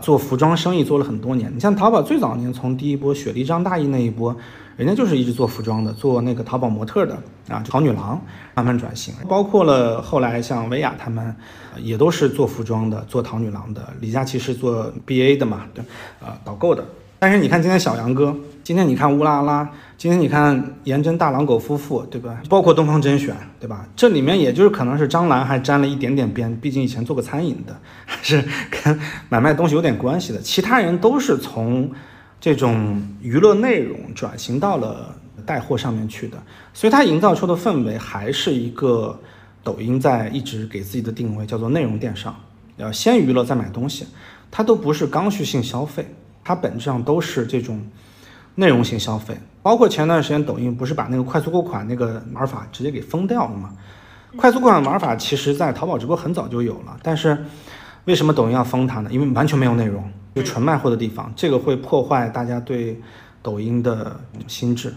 [0.00, 1.52] 做服装生意做了很多年。
[1.54, 4.34] 你像淘宝最早年从第一波雪梨张大奕那一波，
[4.78, 7.14] 人家就是一直做服装的，做那个淘宝模特的
[7.46, 8.18] 啊，淘女郎
[8.54, 11.36] 慢慢转型，包括了后来像薇娅他们，
[11.76, 13.86] 也都是做服装的，做淘女郎的。
[14.00, 15.84] 李佳琦是做 BA 的嘛，对，
[16.20, 16.82] 呃，导购的。
[17.22, 19.70] 但是你看今天小杨哥，今天你看乌拉拉。
[19.96, 22.42] 今天你看颜真大狼狗夫妇，对吧？
[22.48, 23.86] 包括东方甄选，对吧？
[23.94, 28.98] 这里面也就是可能是张兰还沾了一点点边，毕竟以前做过餐饮的，还 是跟
[29.28, 30.40] 买卖东西有点关系的。
[30.40, 31.88] 其他人都是从
[32.40, 35.14] 这种娱乐内容转型到了
[35.46, 36.36] 带货上面去的，
[36.74, 39.16] 所以它营造出的氛围还是一个
[39.62, 42.34] 抖音在一直给自己的定位，叫做内容电商，
[42.78, 44.08] 要先娱乐再买东西，
[44.50, 46.12] 它都不是刚需性消费，
[46.44, 47.80] 它本质上都是这种。
[48.54, 53.72] 内容型消费，包括前段时间抖音不是把那个快速购款那个玩法直接给封掉了吗？
[54.36, 57.46] 快速购款玩法其实在淘宝直播很早就有了，但是
[58.04, 59.08] 为什么抖音要封它呢？
[59.10, 63.00] 因为完全没有内容，就纯卖货的地方，这个会破坏大家对
[63.42, 64.92] 抖音的心智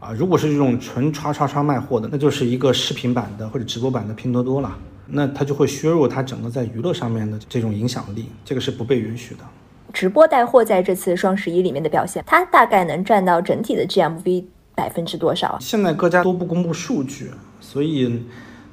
[0.00, 0.10] 啊。
[0.10, 4.76] 如果是这种纯刷刷刷卖货的，那就是一个视频版的或者直播版的拼多多了，
[5.06, 9.44] 那它就会削弱它整个在娱乐上面的这种影响力，这个是不被允许的。
[9.92, 15.56] 直播带货在这次双十一里面的表现，它大概能占到整体的 GMV 百分之多少？
[15.60, 17.30] 现在各家都不公布数据，
[17.60, 18.22] 所以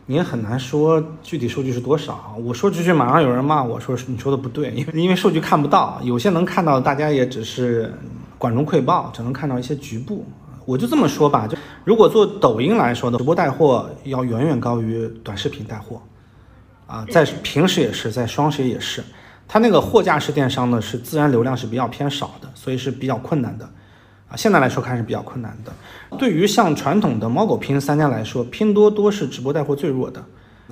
[0.05, 2.35] 你也很难说具体数据是多少。
[2.43, 7.93] 我说出去，马上有人骂我说你说的不对，因为因为数据看不到，有些能看到，大家也只是
[8.37, 10.25] 管中窥豹，只能看到一些局部。
[10.65, 16.01] 我就这么说吧，就如果做抖音来说的直播带货，要远远高于短视频带货，
[16.87, 19.03] 啊，在平时也是，在双十一也是。
[19.47, 23.69] 它那个货架式电商呢，是自然流量是比较偏少的，所以是比较困难的，
[24.27, 25.71] 啊，现在来说看是比较困难的。
[26.17, 30.23] 对于像传统的猫狗拼三家来说，拼多多是直播带货最弱的。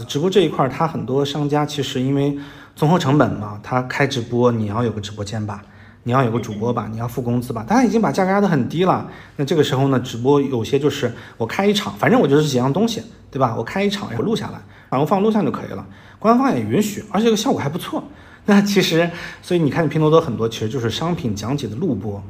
[0.08, 2.36] 直播这一块，它很多商家其实因为
[2.76, 5.62] 综合成本嘛，它开直播你要有个直播间吧，
[6.02, 9.08] 你要有个主播吧，你要付工资吧，大家已经把价格压得很低了。
[9.36, 13.54] 那这个时候呢，直播有些就是我开一场，反正我就是几样东西，对吧？
[13.56, 14.60] 我开一场，我录下来，
[14.90, 15.86] 然后放录像就可以了，
[16.18, 18.04] 官方也允许，而且这个效果还不错。
[18.46, 19.10] 那其实，
[19.42, 22.22] 所以你看拼多多很多其实就是商品讲解的录播，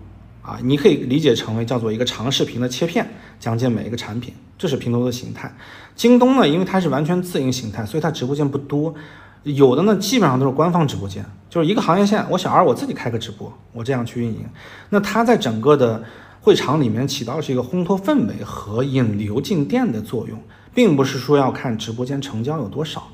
[0.43, 3.07] 啊，你可以理解成为叫做一个长视频的切片，
[3.39, 5.51] 讲解每一个产品，这是拼多多的形态。
[5.95, 8.93] 京东呢，因为它是完全自营形态，所以它直播间不多，
[9.41, 14.45] 有的呢基本上都是官方直播间，就是一个行业线，我小二我自己开个直播，我这样去运营，
[14.89, 16.03] 那它在整个的
[16.41, 20.39] 会场里面起到是一个烘托氛围和引流进店的作用，
[20.75, 23.07] 并不是说要看直播间成交有多少。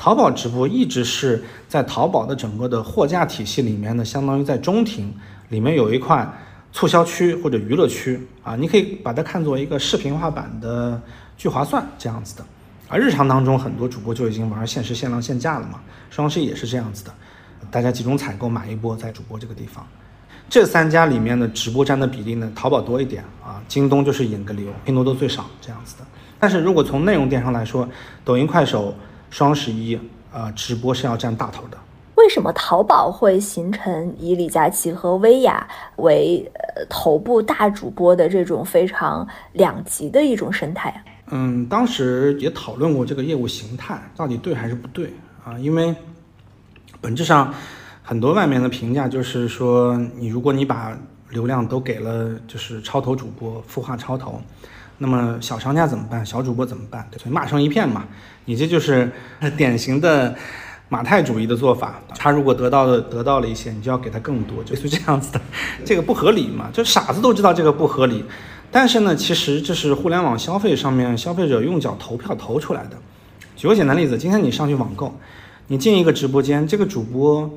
[0.00, 5.14] 淘宝直播一直是在淘宝的整个的货架体系里面呢，相当于在中庭
[5.50, 6.26] 里面有一块
[6.72, 10.98] 促销区或者娱乐区啊，你可以把它看作一个视频化版的
[11.36, 12.42] 聚划算这样子的。
[12.88, 15.78] 而日常当中很多主播就已经玩限时限量限价了嘛，
[16.08, 17.12] 双十一也是这样子的，
[17.70, 19.86] 大家集中采购买一波在主播这个地方。
[20.48, 26.04] 这三家里面的直播占的比例呢，淘宝多一点啊，京东就是引个流，拼多多最少这样子的。
[26.38, 27.86] 但是如果从内容电商来说，
[28.24, 28.94] 抖音、快手。
[29.30, 29.98] 双十一
[30.32, 31.78] 啊，直播是要占大头的。
[32.16, 35.66] 为什么淘宝会形成以李佳琦和薇娅
[35.96, 41.00] 为呃头部大主播的这种非常两极的一种生态啊？
[41.28, 45.58] 嗯，当时也讨论过这个业务形态到底对还是不对啊？
[45.58, 45.94] 因为
[47.00, 47.54] 本质上
[48.02, 50.98] 很多外面的评价就是说，你如果你把
[51.30, 54.42] 流量都给了就是超头主播孵化超头。
[55.02, 56.24] 那么小商家怎么办？
[56.24, 57.08] 小主播怎么办？
[57.10, 58.04] 对，所以骂声一片嘛。
[58.44, 59.10] 你这就是
[59.56, 60.36] 典型的
[60.90, 61.98] 马太主义的做法。
[62.18, 65.40] 他如果得到的得到了一些，你就要给他更多，就是这样子的。
[65.86, 66.68] 这个不合理嘛？
[66.70, 68.22] 就傻子都知道这个不合理。
[68.70, 72.96] 但是呢，其实这是互联网消费上面消费者用脚投票投出来的。
[73.56, 75.14] 举个简单例子，今天你上去网购，
[75.68, 77.50] 你进一个直播间，这个主播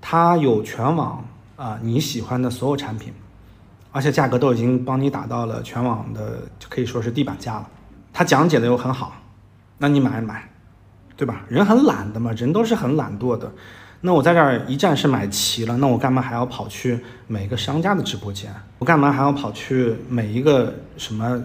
[0.00, 1.26] 他有全网
[1.56, 3.12] 啊你喜欢的所有产品。
[3.96, 7.66] 而且价格都已经帮你打到了全网的，就可以说是地板价了。
[8.12, 9.14] 他讲解的又很好，
[9.78, 10.50] 那你买买，
[11.16, 11.46] 对吧？
[11.48, 13.50] 人很懒的嘛，人都是很懒惰的。
[14.02, 18.54] 那我在这儿一站式买齐了，那我干嘛还要跑去每个商家的直播间？
[18.78, 21.42] 我干嘛还要跑去每一个什么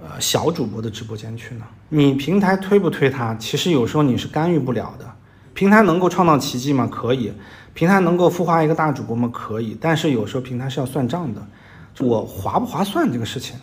[0.00, 1.64] 呃小主播的直播间去呢？
[1.88, 5.04] 你平台推不推它，其实有时候你是干预不了的。
[5.52, 6.88] 平台能够创造奇迹吗？
[6.88, 7.32] 可以。
[7.74, 9.30] 平台能够孵化一个大主播吗？
[9.32, 11.40] 可以，但是有时候平台是要算账的，
[12.00, 13.56] 我划不划算这个事情。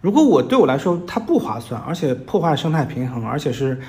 [0.00, 3.80] 如果我对我来说它不划算，而且破坏生态平衡，而且是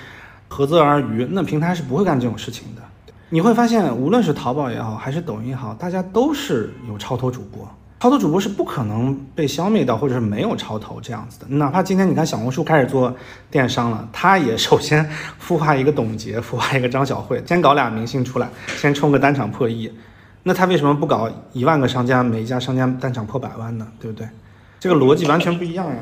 [0.48, 2.82] 合则而渔，那平台是不会干这种事情的。
[3.30, 7.68] 你会发现，无论是淘宝也好，还是抖音也好，大家都是有超脱主播。
[8.04, 11.48] 超头主播是不可能被消灭掉，或者是没有超头这样子的。
[11.48, 13.16] 哪怕今天你看小红书开始做
[13.50, 15.10] 电商了，他也首先
[15.42, 19.90] 孵化一个董洁，孵化一个张小慧，先搞俩明星出来，先冲个单场破亿。
[20.44, 23.88] 那他为什么不搞一万个商家，每一家商家单场破百万呢？
[24.02, 24.28] 对不对？
[24.82, 25.96] 这个逻辑完全不一样呀。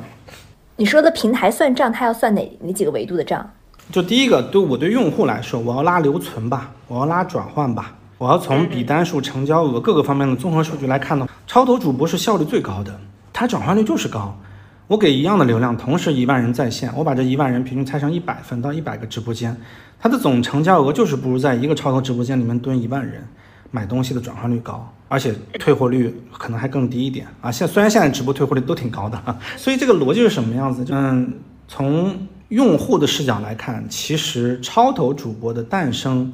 [0.78, 3.48] 你说的平台算账，它要算哪哪几个维度的账？
[3.92, 7.94] 就第一个，对我对用户来说，我要拉留存吧，我要拉转换吧。
[8.22, 12.96] 我要从比单数、成交额各个方面的综合数据来看呢，超头主播是效率最高的，
[13.34, 14.38] 它转化率就是高。
[14.86, 19.58] 我给一样的流量，同时一万人在线，我把这一万人平均拆成一百份到一百个直播间，
[20.00, 23.28] 它的总成交额就是不如在一个超头直播间里面蹲一万人
[23.72, 27.52] 买东西的转化率高，而且退货率可能还更低一点啊。
[27.52, 29.20] 现虽然现在直播退货率都挺高的，
[29.58, 30.86] 所以这个逻辑是什么样子？
[30.92, 36.32] 嗯，从用户的视角来看，其实超头主播的诞生。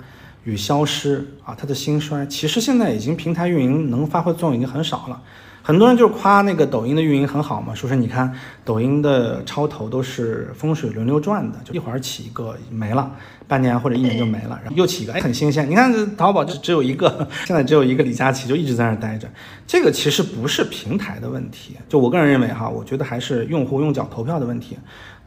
[0.48, 5.22] 与消失啊，它的兴衰，其实现在已经平台运营能发挥作用已经很少了。
[5.62, 8.34] 很多人就是夸那个抖音的运营很好嘛，说是你看
[8.64, 13.12] 抖音的超头都是风水轮流转的，就一会儿起一个没了，
[13.46, 15.70] 半年或者一年就没了，然后又起一个，哎，很新鲜。
[15.70, 19.28] 你看这淘宝就只有一个， 现在只有一个李佳琦，就一直在那待着。
[19.68, 24.78] 这个其实不是平台的问题，就我个人认为哈，我觉得还是用户用脚投票的问题。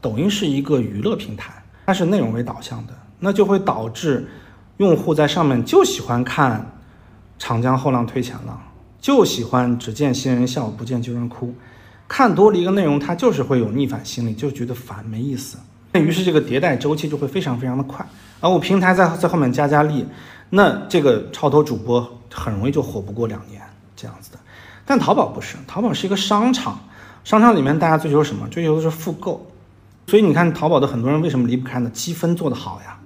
[0.01, 4.27] 抖音是一个娱乐平台，它是内容为导向的，那就会导致。
[4.81, 6.73] 用户在上面就喜欢看
[7.39, 8.59] 长江后浪推前浪，
[8.99, 11.55] 就喜欢只见新人笑不见旧人哭，
[12.09, 15.59] 看多了一个内容，他就是会有逆反心理，就觉得烦没意思。
[15.93, 18.07] 那于是这个迭代周期就会非常非常的快。
[18.41, 20.07] 而我平台在在后面加加力，
[20.49, 23.61] 那这个超头主播很容易就火不过两年
[23.95, 24.39] 这样子的。
[24.87, 26.81] 但淘宝不是，淘宝是一个商场，
[27.23, 28.49] 商场里面大家追求什么？
[28.49, 29.47] 追求的是复购。
[30.07, 31.91] 所以你看淘宝的很多人为什么离不开呢？
[31.93, 32.97] 积分做得好呀。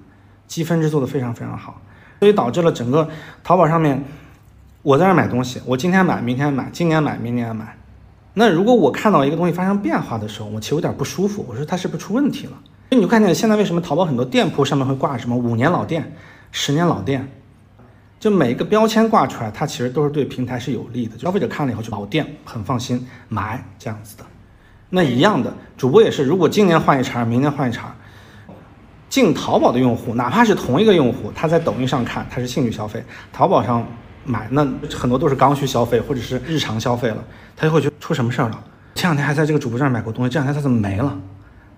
[0.54, 1.82] 积分制做的非常非常好，
[2.20, 3.08] 所以导致了整个
[3.42, 4.04] 淘宝上面，
[4.82, 7.76] 我在那买东西，我今天买，明天买，今年买，明年买。
[8.34, 12.52] 那如果我看到一个东西发生变化的时候，我其实有点不舒服，我说它是不是出问题了？
[12.90, 16.14] 你就看见现在为什么淘宝很多店铺上面会挂什么五年老店、
[16.52, 17.28] 十年老店，
[18.20, 24.24] 就每一个标签挂出来，它其实都是对平台是有利的，消费者看了以后就老店很放心买这样子的。
[24.90, 27.92] 那一样的主播也是，如果今年换一茬，明年换一茬。
[29.14, 33.00] 进淘宝的用户，哪怕是同一个用户，他在抖音上看他是兴趣消费，
[33.32, 33.86] 淘宝上
[34.24, 37.24] 买那很多都是刚需消费或者是日常消费了，
[37.56, 38.64] 他就会觉得出什么事儿了？
[38.96, 41.16] 前两天还在这个主播这儿买过东西，这两天他怎么没了？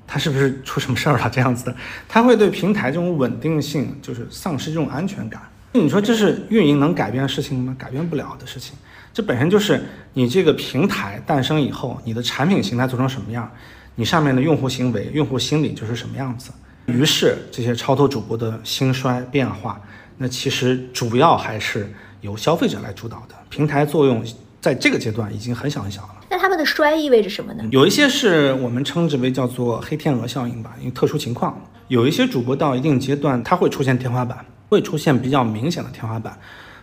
[0.07, 1.29] 他是不是出什么事儿了？
[1.29, 1.77] 这样子的，
[2.09, 5.43] 他会对平台这种稳定性就是丧失这种安全感。
[5.73, 7.77] 你说这是运营能改变的事情吗？
[7.79, 8.75] 改变不了的事情。
[9.13, 9.85] 这本身就是
[10.15, 13.47] 你这个平台诞生以后，你的产品形态做成什么样，
[13.95, 16.51] 你上面的用户行为、用户心理就是什么样子。
[16.87, 19.81] 于是这些超脱主播的兴衰变化，
[20.19, 23.35] 那其实主要还是由消费者来主导的。
[23.51, 24.25] 平台作用
[24.61, 26.09] 在这个阶段已经很小很小了。
[26.29, 27.65] 那他们的衰意味着什么呢？
[27.71, 36.37] 有一些是我们称之为叫做黑天鹅效应吧，因为特殊情况，有一些主播到一定阶段，它会出现天花板，会出现比较明显的天花板，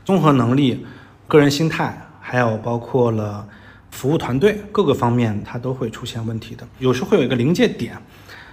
[0.06, 0.86] 综合能力、
[1.28, 3.46] 个人心态，还有包括了
[3.92, 6.66] 服务团队各个方面，它都会出现问题的。
[6.80, 7.98] 有时会有一个临界点，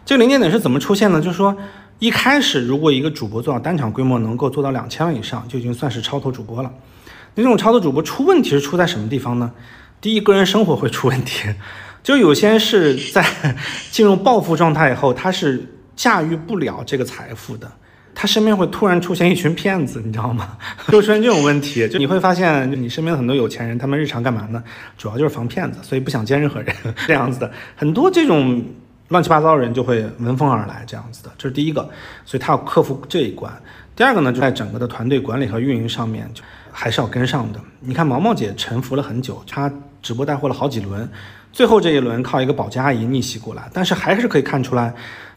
[0.04, 1.20] 这个临界点是怎么出现呢？
[1.20, 1.56] 就是说
[1.98, 6.72] 一开始如果一个主播做到单场规模能够做到两千万以上，就已经算是超头主播了。
[7.34, 9.52] 那这种超头主播出问题是出在什么地方呢？
[10.00, 11.54] 第一，个人生活会出问题，
[12.02, 13.24] 就有些是在
[13.92, 15.62] 进入暴富状态以后，他是
[15.94, 17.70] 驾驭不了这个财富的，
[18.14, 20.56] 他身边会突然出现一群骗子，你知道吗？
[20.88, 24.64] 就出现这种问题，就你会发现，你身边很多有钱人，他们日常干嘛呢？
[24.96, 26.74] 主要就是防骗子，所以不想见任何人，
[27.06, 28.64] 这样子的，很多这种
[29.10, 31.88] 乱七八糟的人就会闻风而来，这样子的，这是第一个，
[32.24, 33.52] 所以他要克服这一关。
[33.94, 36.42] 第二个呢，就在整个的团队管理和运营上面，就
[36.72, 37.60] 还是要跟上的。
[37.80, 39.70] 你看毛毛姐沉浮了很久，她。
[40.02, 41.06] 直播带货了好几轮，
[41.52, 44.94] 最后这一轮靠一个保洁阿姨逆袭过来，但是还是可以看出来，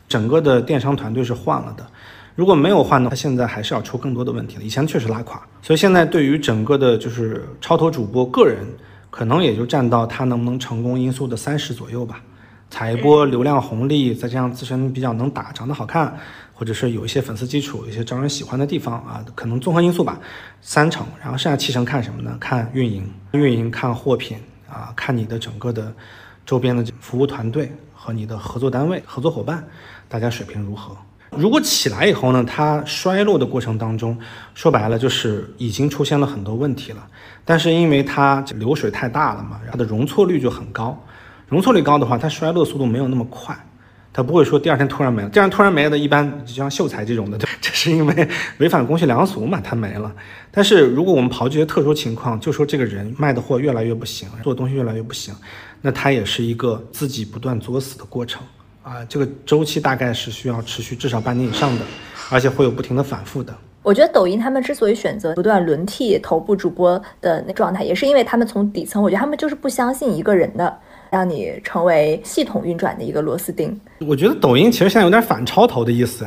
[0.08, 1.86] 整个的电商团队是换了的。
[2.34, 4.64] 如果没有换呢，他现在还是要出更多的问题了。
[4.64, 8.66] 以前确实拉垮，所以现在对于整个的，就是超头主播个人，
[9.10, 12.22] 可能也就占到他能不能成功因素的三十左右吧。
[12.74, 16.18] 踩一波流量红利，再加上自身比较能打，长得好看，
[16.56, 20.20] 或者是有一些粉丝基础，有一些招人喜欢的地方啊，可能综合因素吧，
[20.60, 21.06] 三成。
[21.22, 22.36] 然后剩下七成看什么呢？
[22.40, 24.40] 看运营，运营看货品。
[24.68, 25.94] 啊，看你的整个的
[26.48, 29.64] 周边的服务团队和你的合作单位、合作伙伴，
[30.10, 30.98] 大家水平如何？
[31.30, 34.18] 如果起来以后呢，它衰落的过程当中，
[34.56, 37.08] 说白了就是已经出现了很多问题了。
[37.46, 41.00] 但是因为它流水太大了嘛，它的容错率就很高。
[41.54, 43.56] 容错率高的话，它衰落速度没有那么快。
[44.16, 48.30] 它不会说第二天突然没了，第二天突然没了，一般就像秀才这种的，这是因为
[48.60, 50.14] 违反公序良俗嘛，它没了。
[50.52, 55.34] 但是如果我们刨这些特殊情况，就说这个人卖的货越来越不行，做的东西越来越不行，
[55.82, 58.44] 那他也是一个自己不断作死的过程
[58.84, 59.04] 啊。
[59.10, 61.82] 这个周期大概是需要持续至少半年以上的，
[62.30, 63.52] 而且会有不停的反复的。
[63.82, 70.78] 我觉得抖音他们之所以选择不断轮替头部主播的那状态，也是因为他们从底层，我觉得他们就是不相信一个人的。
[71.14, 73.80] 让你成为系统运转的一个螺丝钉。
[74.00, 76.26] 我觉得抖音其实现在有点反超头的意思，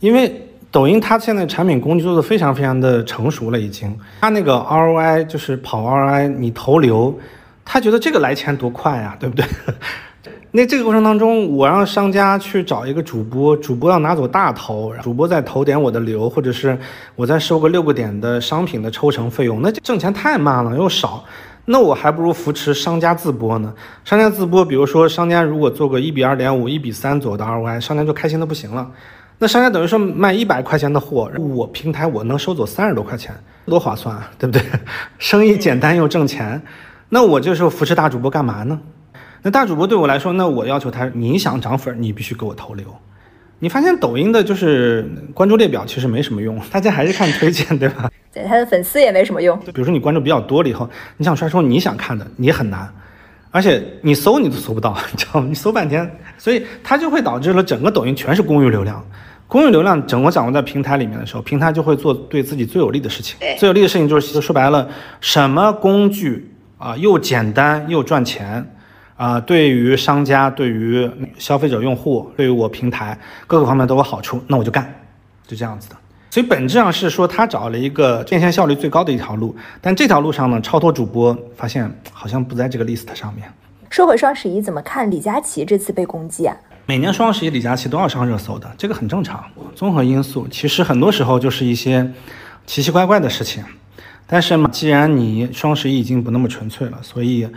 [0.00, 3.94] 因为抖音它现在产品工具做的非常非常的成熟了，已经。
[4.22, 7.18] 它那个 ROI 就是跑 ROI，你投流，
[7.66, 9.44] 他觉得这个来钱多快呀，对不对？
[10.52, 16.76] 那这个过程当中，我让商家去找一个主播，主播要拿走大头，主播再投点我的流，或者是
[17.14, 21.22] 我再收个六个点的商品的抽成费用，那挣钱太慢了又少。
[21.70, 23.74] 那我还不如扶持商家自播呢。
[24.02, 28.90] 商家自播，比如说商家如果做个一比二点五、一比三左右的 ROI，商家就开心的不行了。
[29.38, 33.34] 那商家等于说卖一百块钱的货，我平台我能收走三十多块钱，
[33.66, 34.62] 多划算啊，对不对？
[35.18, 36.60] 生意简单又挣钱。
[37.10, 38.80] 那我这时候扶持大主播干嘛呢？
[39.42, 42.86] 那大主播对我来说，那我要求他，你想涨粉，你必须给我投流。
[43.60, 45.04] 你发现抖音的就是
[45.34, 48.08] 关注列表其实没什么用，大家还是看推荐，对吧？
[48.32, 49.58] 对，他的粉丝也没什么用。
[49.58, 52.88] 比如说你关注比较多了以后，你想刷出你想看的，你很难，
[53.50, 55.46] 而且你搜你都搜不到，你知道吗？
[55.48, 59.04] 你搜半天，所以它就会导致了整个抖音全是公域流量。
[59.48, 63.36] 公域流量整个掌握在平台里面的时候，平台就会做对自己最有利的事情。
[63.58, 64.88] 最有利的事情就是说白了，
[65.20, 68.64] 什么工具啊又简单又赚钱。
[69.18, 74.94] 啊，对于商家、对于消费者用户、对于我平台各个方面都有好处，那我就干，
[75.44, 75.96] 就这样子的。
[76.30, 83.52] 所以本质上是说，他找了一个变现效率最高的一条路，但这条路上呢，超脱主播发现好像不在这个 list 上面。
[83.90, 86.56] 说回双十一，怎么看李佳琦这次被攻击啊？
[86.86, 89.44] 每年双十一，李佳琦都要上热搜的，这个很正常。
[89.74, 92.08] 综合因素，其实很多时候就是一些
[92.66, 93.64] 奇奇怪怪的事情。
[94.28, 97.48] 但是嘛，既然你双十一已经不那么纯粹了，所以。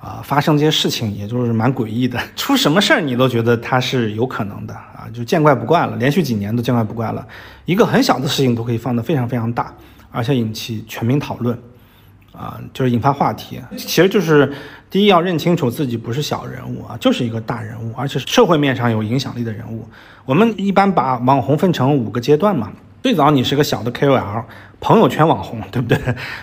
[0.00, 7.26] 啊，发生这些事情也就是蛮诡异的， 出什么事儿你都觉得它是有可能的啊，就见怪不怪了，连续几年都见怪不怪了。
[7.66, 9.74] 一个很小的事情都可以放得非常非常大，
[10.10, 11.54] 而且引起全民讨论，
[12.32, 13.60] 啊，就是引发话题。
[13.76, 14.50] 其实就是
[14.88, 19.86] 第一要认清楚自己不是小人物啊，就是一个大人物，而且社会面上有影响力的人物。
[20.24, 22.72] 我们一般把网红分成五个阶段嘛，
[23.02, 24.44] 最早你是个小的 KOL。
[24.82, 25.98] 朋友圈网红，对不对？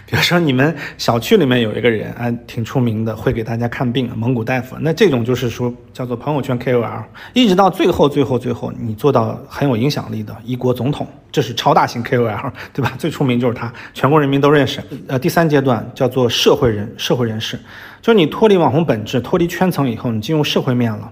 [0.06, 4.76] 比如说你们小区里面有一个人，哎，挺出名的，会给大家看病，蒙古大夫。
[4.82, 7.04] 那这种就是说叫做朋友圈 KOL，
[7.34, 12.94] 一直到最后，最后，最后，你做到很有影响力的一国总统，这是超大型 KOL， 对吧？
[13.00, 14.84] 最出名就是他，全国人民都认识。
[15.08, 17.58] 呃，第三阶段叫做社会人，社会人士，
[18.04, 21.12] 就是你脱离网红本质，脱离圈层以后，你进入社会面了。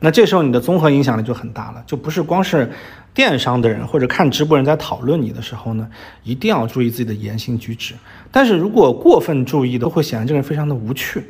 [0.00, 2.70] 那这时候你的综合影响力就很大了，就不是光是
[3.18, 5.88] 电商的人或者看直播人在讨论你的时候呢，
[6.22, 7.96] 一定要注意自己的言行举止。
[8.30, 11.24] 但是如果过分注意的，会显得这个人非常的无趣，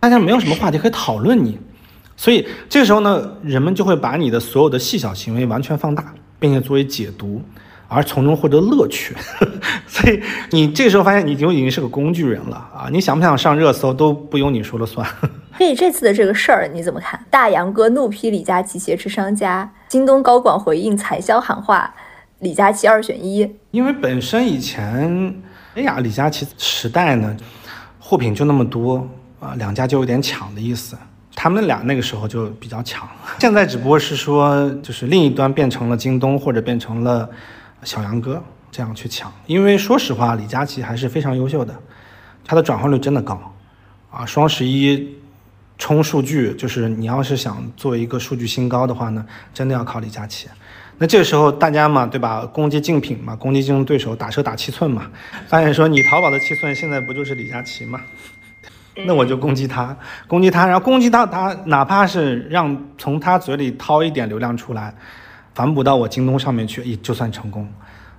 [0.00, 1.56] 大家没有什么话题可以讨论你，
[2.16, 7.40] 所以这个时候呢，人们就会把你的所有的细小行为完全放大，并且作为解读。
[7.92, 9.14] 而从中获得乐趣，
[9.86, 12.88] 所以你这时候发现你就已经是个工具人了啊！
[12.90, 15.06] 你想不想上热搜都不由你说了算。
[15.58, 17.22] 所以这次的这个事儿你怎么看？
[17.28, 21.94] 大杨哥怒批李佳琦挟持商家，京东高管回应采销喊话，
[22.38, 23.56] 李佳琦二选一。
[23.70, 25.34] 因为本身以前，
[25.74, 27.36] 哎呀，李佳琦时代呢，
[28.00, 29.06] 货品就那么多
[29.38, 30.96] 啊，两家就有点抢的意思。
[31.34, 37.28] 他们俩那个时候就比较抢，现在只不过是说，就是另一端变成了京东或者变成了。
[37.84, 41.74] 小杨哥这样去抢，因为说实话，李佳琦还是非常优秀的，
[42.44, 43.54] 他的转化率真的高
[44.10, 44.24] 啊！
[44.24, 45.16] 双十一
[45.78, 50.48] 冲数据，就是你要是想做一个数据新高的话呢，真的要靠李佳琦。
[50.98, 52.46] 那这个时候大家嘛，对吧？
[52.46, 55.10] 攻击竞品嘛，攻击竞争对手，打车打七寸嘛，
[55.48, 58.00] 发现说你淘宝的七寸现在不就是李佳琦吗？
[59.06, 59.96] 那我就攻击他，
[60.28, 64.94] 攻击他，然后攻击他，他哪怕是让从他嘴里掏一点流量出来。
[65.54, 67.68] 反哺到我京东上面去，也就算成功，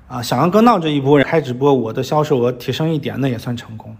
[0.07, 3.95] 啊，小杨哥闹这一波，开直播，我的销售额提升一点，那也算成功，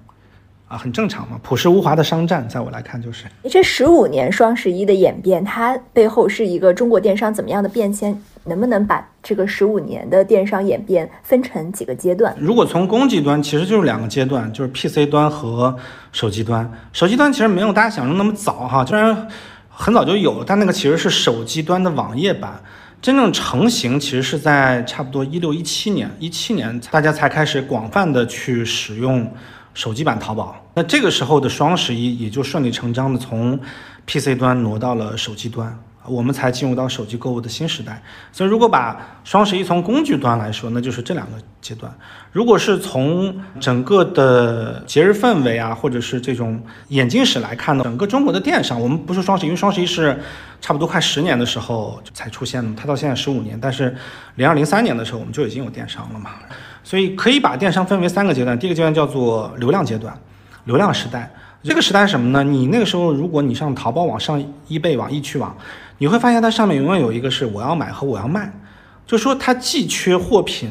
[0.67, 3.25] 啊，很正常嘛，朴实无华的商战，在我来看就是。
[3.49, 8.21] 这十五年双十一的演变，它背后是一个中国电商怎么样的变迁？
[8.45, 12.35] 能不能把这个十五年的电商演变分成几个阶段？
[12.37, 15.73] 如果从供给端，其实就是两个阶段，就是 PC 端和
[16.11, 16.69] 手机端。
[16.91, 19.27] 手机端其实没有大家想象那么早哈，虽然
[19.69, 22.61] 很早就有了，但那个其实是手机端的网页版。
[23.03, 29.29] 真正成型其实是在差不多一六一七年，一七年大家才开始广泛的去使用
[29.73, 30.55] 手机版淘宝。
[30.73, 33.59] 那这个时候的双十一也就顺理成章的从
[34.07, 35.77] PC 端挪到了手机端。
[36.05, 38.01] 我们才进入到手机购物的新时代，
[38.31, 41.91] 所以如果把双十一从工具端来说，那就是这两个阶段；
[42.31, 50.19] 如果是从整个的节日氛围啊，或者是这种眼镜史来看呢，整个中国的电商，我们不说双十一，因为双十一是
[50.59, 53.95] 差不多快十年的时候才出现的，它到现在十五年，但是
[54.35, 56.31] 零二零三年的时候我们就已经有电商了嘛，
[56.83, 60.13] 所以可以把电商分为三个阶段，第一个阶段叫做流量阶段，
[60.65, 61.31] 流量时代。
[61.65, 62.43] 这个时代是什么呢？
[62.43, 65.55] 你那个时候，如果你上淘宝网、上易贝网、易趣网，
[66.03, 68.51] 你会发现它上面永远有一个是我要买和我要卖，
[69.07, 70.69] 就说它既缺货品，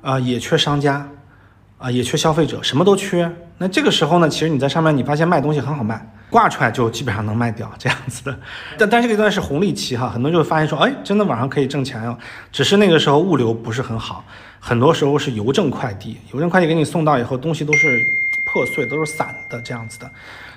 [0.00, 1.08] 啊，也缺商家，
[1.78, 3.32] 啊，也缺消费者，什么都缺。
[3.58, 8.36] 那这个时候呢，其实你在上面你发现卖东西很好卖，挂出来就基本上能卖掉这样子的。
[8.76, 12.18] 但但这个阶段是红利期哈，很多人就会发现说，哎，真的网上可以挣钱哦。
[12.50, 14.24] 只是那个时候物流不是很好，
[14.58, 17.86] 很多时候是邮政快递，邮政快递给你送到以后，东西都是。
[18.44, 20.10] 破碎都是散的这样子的。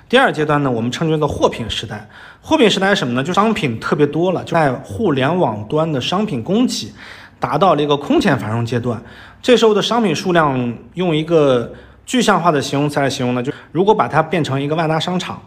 [0.08, 2.08] 第二阶段呢，我们称之为货品时代。
[2.40, 3.24] 货品时代是什么呢？
[3.24, 6.92] 就商品特别多了，就在互联网端的商品供给
[7.40, 9.02] 达到了一个空前繁荣阶段。
[9.42, 11.72] 这时候的商品数量，用一个
[12.04, 15.42] 具象化的形容词来形容呢，就如果把它变成一个万达商场，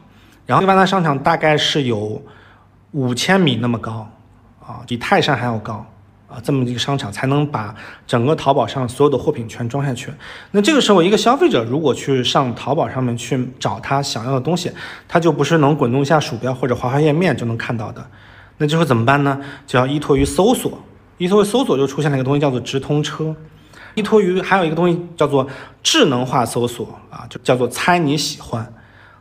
[0.45, 2.21] 然后万达商场大概是有
[2.91, 4.09] 五千米那么高
[4.61, 5.85] 啊，比泰山还要高。
[6.29, 7.73] 啊，这么一个商场才能把
[8.05, 10.13] 整个淘宝上所有的货品全装下去。
[10.51, 14.71] 那这个时候，一个消费者如果去上淘宝上面去找他想要的东西，
[15.07, 18.05] 他就不是能滚动一下鼠标或者滑滑页面就能看到的。
[18.57, 19.41] 那这时候怎么办呢？
[19.65, 20.79] 就要依托于搜索，
[21.17, 23.35] 依托于搜索就出现了一个东西叫做直通车，
[23.95, 25.47] 依托于还有一个东西叫做
[25.81, 28.71] 智能化搜索啊，就叫做猜你喜欢。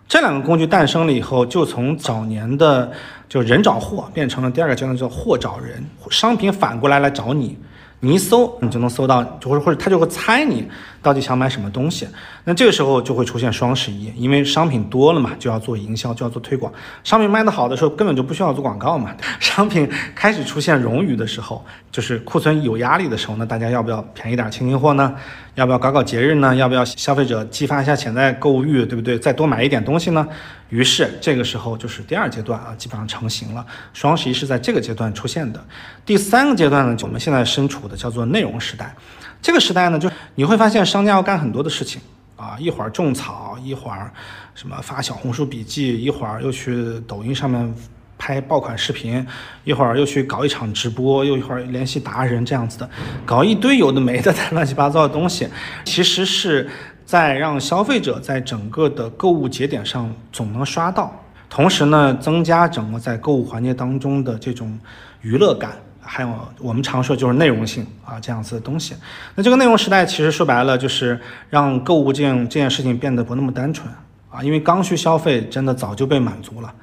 [0.09, 2.91] 这两个工具诞生了以后，就从早年的
[3.29, 7.59] 就人找货变成了第二个阶段叫货找人，商品反过来来找你。
[8.01, 10.68] 你一搜，你就能搜到，就或者或者他就会猜你
[11.03, 12.07] 到底想买什么东西。
[12.45, 16.72] 那这个时候就会出现双十一，因为商品多了嘛，就要做营销，就要做推广。
[17.03, 19.11] 商品卖得好的时候，根本就不需要做广告嘛。
[19.41, 25.12] 商品开始出现冗余的时候，就是库存有压力的时候，那大家要不要便宜点清清货呢？
[25.59, 26.55] 要不要搞搞节日呢？
[26.55, 29.19] 要不要消费者激发一下潜在购物欲，对不对？
[29.19, 30.25] 再多买一点东西呢？
[30.69, 33.67] 于是这个时候就是第二阶段啊，基本上成型了。
[33.93, 35.61] 双十一是在这个阶段出现的。
[36.07, 38.95] 第三个阶段呢，就我们现在身处的叫做内容时代。
[39.43, 42.01] 这个时代呢，就你会发现商家要干很多的事情
[42.37, 44.13] 啊，一会儿种草，一会儿
[44.55, 47.75] 什么发小红书笔记，一会儿又去抖音上面
[48.19, 49.25] 拍爆款视频，
[49.64, 52.91] 一会儿又去搞一场直播，又一会儿联系达人这样子的，
[53.25, 55.49] 搞一堆有的没的 乱七八糟的东西，
[55.85, 56.69] 其实是
[57.07, 61.14] 在让消费者在整个的购物节点上总能刷到，
[61.49, 64.79] 同时呢，增加整个在购物环节当中的这种
[65.23, 65.73] 娱乐感。
[66.11, 68.95] 还有我们常说就是内容性啊这样子的东西，
[69.35, 73.87] 那这个内容时代其实说白了就是让购物这件这件事情变得不那么单纯
[74.31, 76.75] 啊，因为刚需消费真的早就被满足了，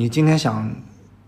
[0.00, 0.74] 你今天想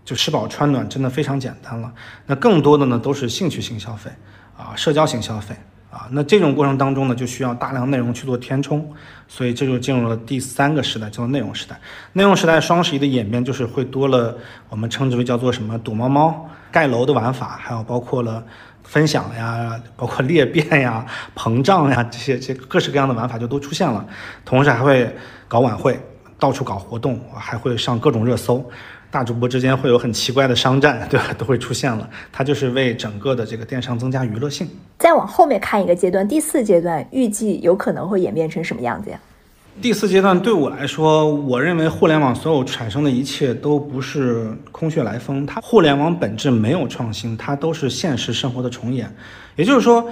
[0.03, 1.93] 就吃饱穿暖真的非常简单了，
[2.25, 4.09] 那更多的呢都是兴趣性消费
[4.57, 5.55] 啊，社交型消费。
[5.91, 8.91] 啊，那这种过程当中呢，就需要大量内容去做填充，
[9.27, 11.79] 所以这就进入了第三个时代，叫做内容时代。
[12.13, 14.35] 内容时代双十一的演变就是会多了，
[14.69, 18.43] 我们称之为叫做什么躲猫猫、盖楼的玩法，还有包括了
[18.81, 21.05] 分享呀，包括裂变呀、
[21.35, 24.03] 膨胀呀这些这各式各样的玩法就都出现了。
[24.43, 25.15] 同时还会
[25.47, 25.99] 搞晚会，
[26.43, 28.61] 到处搞活动，还会上各种热搜。
[29.09, 31.27] 大主播之间会有很奇怪的商战， 对吧？
[31.37, 32.09] 都会出现了。
[32.33, 34.67] 它就是为整个的这个电商增加娱乐性。
[34.99, 39.17] 再往后面看一个阶段，第四阶段预计有可能会演变成什么样子呀？
[39.81, 45.45] 第四阶段对我来说，我认为互联网所有产生的一切都不是空穴来风。
[45.45, 49.09] 它互联网本质没有创新，它都是现实生活的重演。
[49.55, 50.05] 也就是说。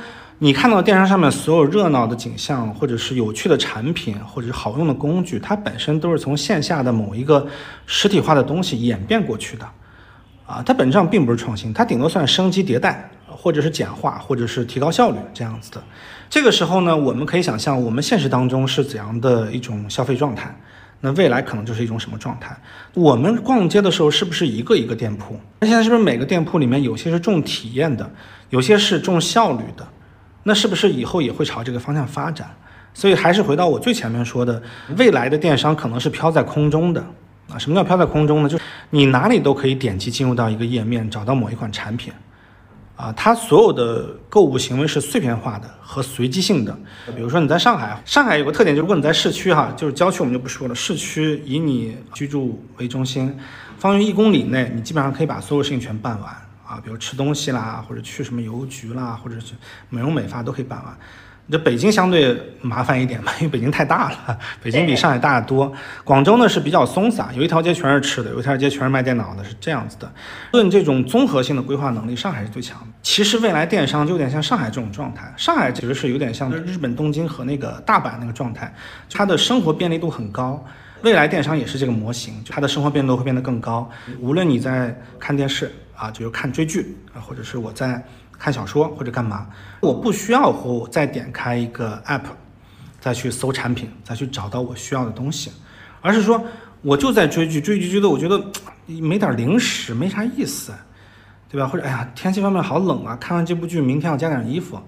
[0.44, 7.46] 你看到电商上面所有热闹的景象，或者是有趣的产品，或者是好用的工具，它本身都是从线下的某一个
[7.86, 9.70] 实体化的东西演变过去的，
[10.48, 15.84] 啊，它本质上并不是创新，它顶多算升级迭代，或者是简化，或者是提高效率这样子的。
[16.28, 20.60] 这个时候呢，我们可以想象我们现实当中是怎样的一种消费状态，
[21.02, 22.58] 那未来可能就是一种什么状态？
[22.96, 25.39] 我们逛街的时候是不是一个一个店铺？
[25.60, 28.12] 那现在是不是每个店铺里面有些是重体验的，
[28.50, 29.88] 有些是重效率的？
[30.44, 32.50] 那是不是以后也会朝这个方向发展？
[32.94, 34.62] 所以还是回到我最前面说的，
[34.98, 37.02] 未来的电商可能是飘在空中的
[37.50, 37.58] 啊。
[37.58, 38.50] 什么叫飘在空中呢？
[38.50, 42.12] 就是你哪里都可以点击进入到一个页面，找到某一款产品，
[42.98, 46.78] 啊，它所有的购物行为是碎片化的和随机性的。
[47.16, 53.34] 比如说你在上海，上海有个特点，就如果你在市区哈，就是郊区我们就不说了，市区以你居住为中心，
[53.78, 56.30] 方圆一公里内，你基本上可以把所有事情全办完。
[56.72, 59.53] 啊，比如吃东西啦，或者去什么邮局啦，或者是
[59.89, 60.97] 美容美发都可以办完。
[61.51, 65.69] 这北京相对麻烦一点嘛，因为北京太大了，北京比上海大得多。
[66.05, 70.09] 广州呢是比较松散，有一条街全是吃的，有一条街全是卖电脑的，是这样子的。
[70.53, 72.88] 论这种综合性的规划能力，上海是最强的。
[73.01, 78.74] 其实未来电商就有点像上海这种状态，上海其实是有点像日本东京和那个大阪那个状态，
[79.09, 80.63] 它的生活便利度很高。
[81.01, 83.89] 未来电商也是这个模型，它的生活便利度会变得更高。
[84.22, 85.69] 无论你在看电视。
[86.02, 88.04] 啊，就是看追剧啊，或者是我在
[88.39, 89.45] 看小说或者干嘛，
[89.82, 92.24] 我不需要或再点开一个 app，
[92.99, 95.52] 再去搜产品，再去找到我需要的东西，
[96.02, 96.43] 而是说
[96.82, 98.43] 我就在追剧，追剧追的我觉得
[98.88, 100.74] 没点零食没啥意思，
[101.47, 101.68] 对吧？
[101.68, 104.80] 或者哎呀，天气外面好冷啊，看完这部剧明天要加点衣服，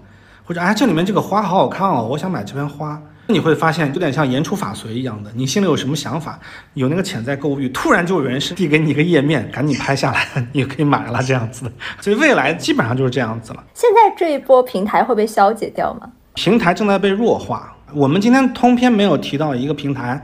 [0.44, 3.00] 或者哎这里面这个花好好看哦，我想买这盆花。
[3.26, 6.38] 你会发现有点像言出法随一样的，你心里有什么想法，
[6.74, 11.64] 有那个潜在购物欲，突然就有人是递给你一个页面，赶紧拍下来，你就可以买了这样子。
[12.02, 13.64] 所以未来基本上就是这样子了。
[13.72, 16.10] 现在这一波平台会被消解掉吗？
[16.34, 17.74] 平台正在被弱化。
[17.94, 20.22] 我们今天通篇没有提到一个平台，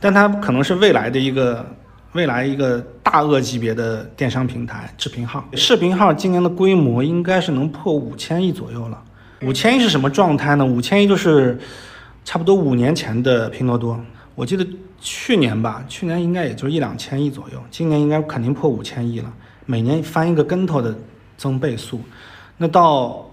[0.00, 1.64] 但它可能是未来的一个
[2.14, 5.44] 未来一个大鳄级别的电商平台——视频号。
[5.54, 9.00] 视频号今年的规模应该是能破五千亿左右了。
[9.42, 10.66] 五千亿是什么状态呢？
[10.66, 11.56] 五千亿就是。
[12.24, 13.98] 差不多五年前的拼多多，
[14.34, 14.66] 我记得
[15.00, 19.32] 去年吧，去年应该也就一两千亿左右，今年应该肯定破五千亿了，
[19.66, 20.94] 每年翻一个跟头的
[21.36, 22.00] 增倍速，
[22.58, 23.28] 那到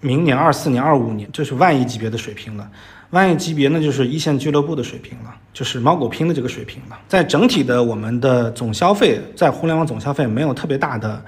[0.00, 2.70] 明年二四年、二五年就是万亿级别的水平了，
[3.10, 6.98] 万亿级别那就是一线俱乐部的水平了，就是猫狗拼的这个水平了。
[7.08, 11.20] 在整体的我们的总消费，在互联网总消费没有特别大的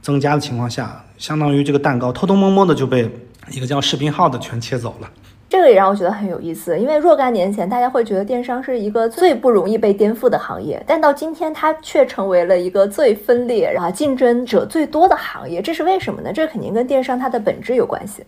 [0.00, 3.10] 增加的情况下，相当于这个蛋糕偷偷摸摸的就被
[3.50, 5.10] 一个叫视频号的全切走了。
[5.54, 16.32] 这个也让我觉得很有意思，因为若干年前大家会觉得电商是一个最不容易被颠覆的行业，但到今天它却成为了一个最分裂、啊竞争者最多的行业，这是为什么呢？
[16.32, 18.24] 这肯定跟电商它的本质有关系。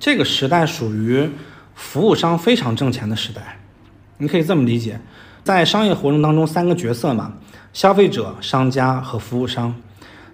[0.00, 1.30] 这个时代属于
[1.76, 3.56] 服务商非常挣钱的时代，
[4.18, 4.98] 你可以这么理解，
[5.44, 7.34] 在商业活动当中三个角色嘛：
[7.72, 9.72] 消费者、商家和服务商。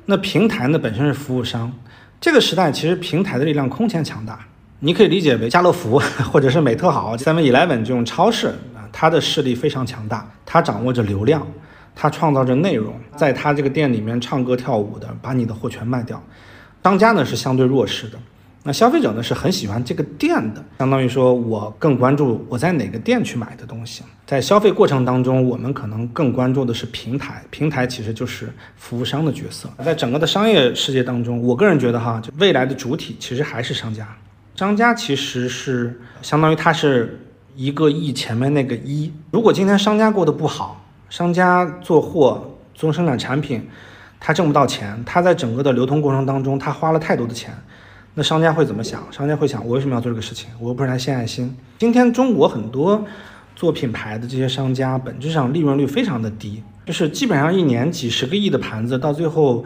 [0.06, 1.70] 那平台呢本身是服务商，
[2.18, 4.46] 这个时代其实平台的力量空前强大。
[4.82, 5.98] 你可以理解为家乐福
[6.32, 11.46] 或者是美特好、Seven Eleven 这种超市啊，它的势力非常强大，它掌握着流量，
[11.94, 16.22] 它创造着内容，在它这个店里面唱歌跳舞的，把你的货全卖掉。
[16.82, 18.18] 商家呢是相对弱势的，
[18.62, 24.02] 那消费者呢是很喜欢这个店的，相当于说我更关注我在哪个店去买的东西。
[24.24, 29.68] 在消费过程当中，我们可能更关注的是平台，平台其实就是服务商的角色。
[29.84, 34.08] 在整个的商业世界当中，我个人觉得哈，就未来的主体其实还是商家。
[34.60, 37.18] 商家其实是相当于它是
[37.56, 39.10] 一个亿前面那个一。
[39.30, 43.66] 如果今天商家过得不好，商家做货、做生产产品，
[44.20, 47.54] 他挣不到钱，他在整个的流通过程当中，他花了太多的钱。
[48.12, 49.02] 那商家会怎么想？
[49.10, 50.50] 商家会想，我为什么要做这个事情？
[50.60, 51.56] 我又不是来献爱心。
[51.78, 53.02] 今天中国很多
[53.56, 59.64] 做品牌的这些商家，本质上利润率非常的低，就是基本上一年几十个亿的盘子，到最后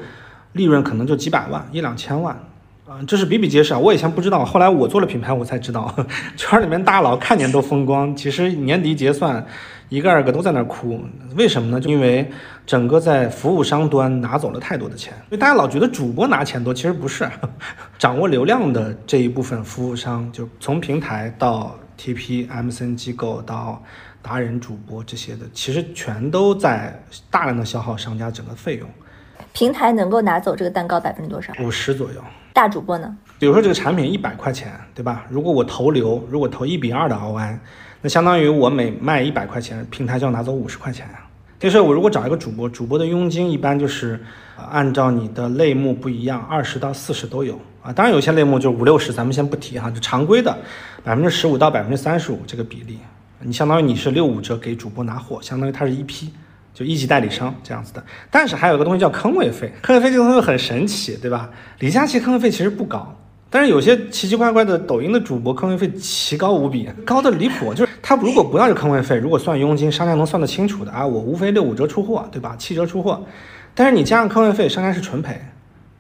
[0.53, 2.38] 利润可能就几百万、一两千万，
[2.87, 3.78] 啊，这是比比皆是啊。
[3.78, 5.95] 我以前不知道，后来我做了品牌，我才知道，
[6.37, 9.45] 圈里面大佬看见都风光，其实年底结算。
[9.91, 10.99] 一个二个都在那哭，
[11.37, 11.78] 为什么呢？
[11.78, 12.28] 就因为
[12.66, 17.28] 整个在服务商端拿走了太多的钱，所以大家老觉得主播拿钱多，其实不是，
[17.99, 23.80] 掌握流量的这一部分服务商，就从平台到 TP、MCN 机构到
[24.20, 28.89] 达人主播这些的，其实全都在大量的消耗商家整个费用。
[29.53, 31.53] 平台能够拿走这个蛋糕百分之多少？
[31.61, 32.20] 五十左右。
[32.55, 33.14] 大主播呢？
[33.40, 35.26] 比如说这个产品一百块钱，对吧？
[35.28, 37.59] 如果我投流，如果投一比二的 ROI。
[38.00, 41.26] 那相当于我每卖一百块钱，平台就要拿走五十块钱呀。
[41.59, 44.22] 就是我如果找一个主播，主播的佣金一般就是
[44.70, 47.92] 按照你的类目不一样，二十到四十都有啊。
[47.92, 50.57] 当然有些类目就五六十，咱们先不提哈，就常规的
[51.02, 53.00] 百分之十五到百分之三十五这个比例，
[53.40, 56.32] 你相当于你是六五折给主播拿货，相当于他是一批，
[56.75, 58.05] 就一级代理商这样子的。
[58.31, 61.49] 但是还有个东西叫坑位费，坑位费这个东西很神奇，对吧？
[61.79, 63.16] 李佳琦坑位费其实不高。
[63.49, 67.72] 但是有些奇奇怪怪的抖音的主播坑位费奇高无比，高的离谱。
[67.72, 72.57] 就是他如果不要这坑位费，如果算佣金，商家能算得清楚的啊，我无非六五折出货，对吧？
[72.59, 73.25] 七折出货。
[73.72, 75.41] 但是你加上坑位费，商家是纯赔。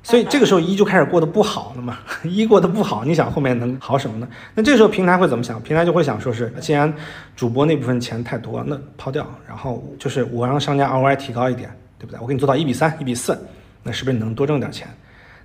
[0.04, 4.28] 所以这个时候一就开始过得不好了嘛，一过得不好，你想后面能好什么呢？
[4.54, 5.60] 那这个时候平台会怎么想？
[5.62, 6.92] 平台就会想说是，既然
[7.34, 12.20] 主播那部分钱太多，那抛掉，然后就是我让商家 ROI 提高一点，对不对？
[12.20, 13.36] 我给你做到一比三、一比四，
[13.82, 14.86] 那是不是你能多挣点钱？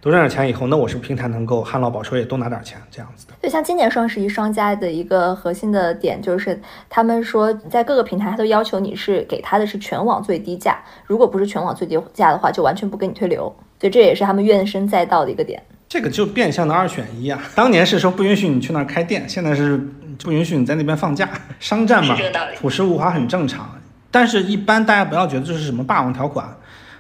[0.01, 3.33] 多挣点钱以后，那我是不是平台能够旱涝保收，也多拿点钱，这样子的。
[3.41, 13.53] 就像今年双十一商家的一个核心的点，就是他们说在各个平台，他都要求你是给他的是全网最低价，如果不是全网最低价的话，就完全不给你推流。
[13.79, 15.61] 所以这也是他们怨声载道的一个点。
[15.87, 17.41] 这个就变相的二选一啊！
[17.55, 19.77] 当年是说不允许你去那儿开店，现在是
[20.23, 22.15] 不允许你在那边放假，商战嘛，
[22.59, 23.69] 朴实无华很正常。
[24.11, 26.47] 但是，一般大家不要觉得这是什么霸王条款，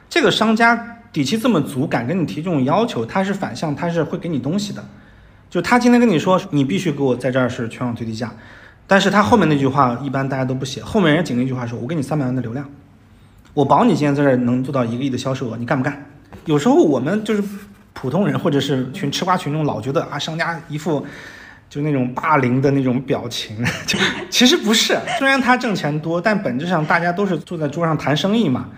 [0.09, 0.95] 这个商家。
[1.11, 4.85] 底气这么足，敢跟你提这种要求，他是反向，他是会给你东西的。
[5.49, 8.31] 就他今天跟你说，你必须给我在这儿是全网最低价，
[8.85, 12.69] 但是他后面那句话一般大家都不写，后面人家紧那句话说，我给你三百万的流量，
[13.55, 16.08] 我保你今天在这儿能做到一个亿的销售额，你干不干？
[16.45, 17.43] 有时候我们就是
[17.93, 21.05] 普通人或者是群吃瓜群众，老觉得啊，商家一副
[21.69, 23.97] 就那种霸凌的那种表情， 就
[24.29, 28.69] 其实不是，虽然他挣钱多，但本质上大家都是坐在桌上谈生意嘛。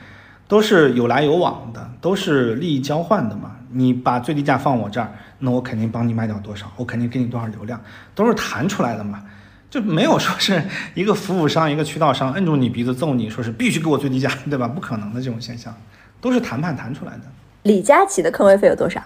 [0.47, 3.56] 都是有来有往的，都是利益交换的嘛。
[3.72, 7.80] 你把最低价放我这儿，那我肯定帮你卖掉多少，我肯定给你多少流量，
[8.14, 9.24] 都是谈出来的嘛。
[9.70, 10.62] 就没有说是
[10.93, 14.68] 一个服务商、一个渠道商摁住你鼻子揍你，说是必须给我最低价，对吧？
[14.68, 15.74] 不可能的这种现象，
[16.20, 17.22] 都是谈判谈出来的。
[17.64, 19.01] 李佳琦的坑位费有多少？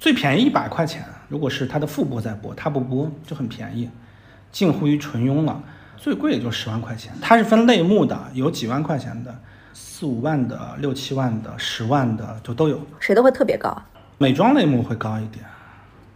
[0.00, 3.90] 最便宜一百块钱，如果是他的副播在播，他不播就很便宜，
[4.50, 5.62] 近乎于纯佣了。
[5.96, 9.34] 最贵也就十万块钱，它是分类目的，有几万块钱的。
[9.74, 13.84] 四五万的、六七万的、十万的就都有，谁都会特别高啊？
[14.18, 15.44] 美妆类目会高一点。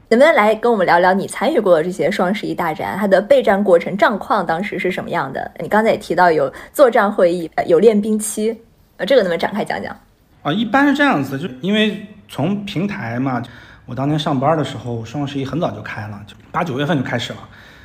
[0.08, 5.50] 能不能来跟我们聊聊你参与过的这些双十一大战，它的备战过程、战况当时是什么样的？
[5.60, 8.60] 你刚才也提到有作战会议，有练兵期，
[8.96, 9.96] 呃，这个能不能展开讲讲？
[10.42, 13.42] 啊，一般是这样子，就因为从平台嘛，
[13.86, 17.38] 我当年上班的时候，双十一很早就开了，就八九月份就开始了，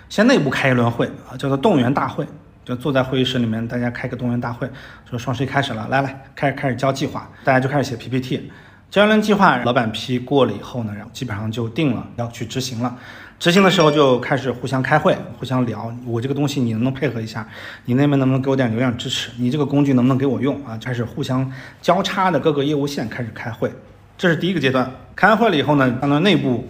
[0.09, 2.25] 先内部开一轮会啊，叫做动员大会。
[2.63, 4.67] 就坐在会议室里面，大家开个动员大会，
[5.07, 8.51] 说双十一开始了，来来，开始开始交计划，大家就开始写 PPT，
[8.89, 12.97] 交一轮计划，老板批过了以后呢，然后基本上就定了要去执行了。
[13.45, 17.47] 执行的时候就开始互相开会，互相聊，我这个东西你能不能配合一下？
[17.85, 19.29] 你那边能不能给我点流量支持？
[19.37, 20.75] 你这个工具能不能给我用啊？
[20.83, 21.47] 开始互相
[21.79, 23.71] 交叉的各个业务线开始开会，
[24.17, 24.91] 这是第一个阶段。
[25.15, 26.67] 开完会了以后呢，当然内部，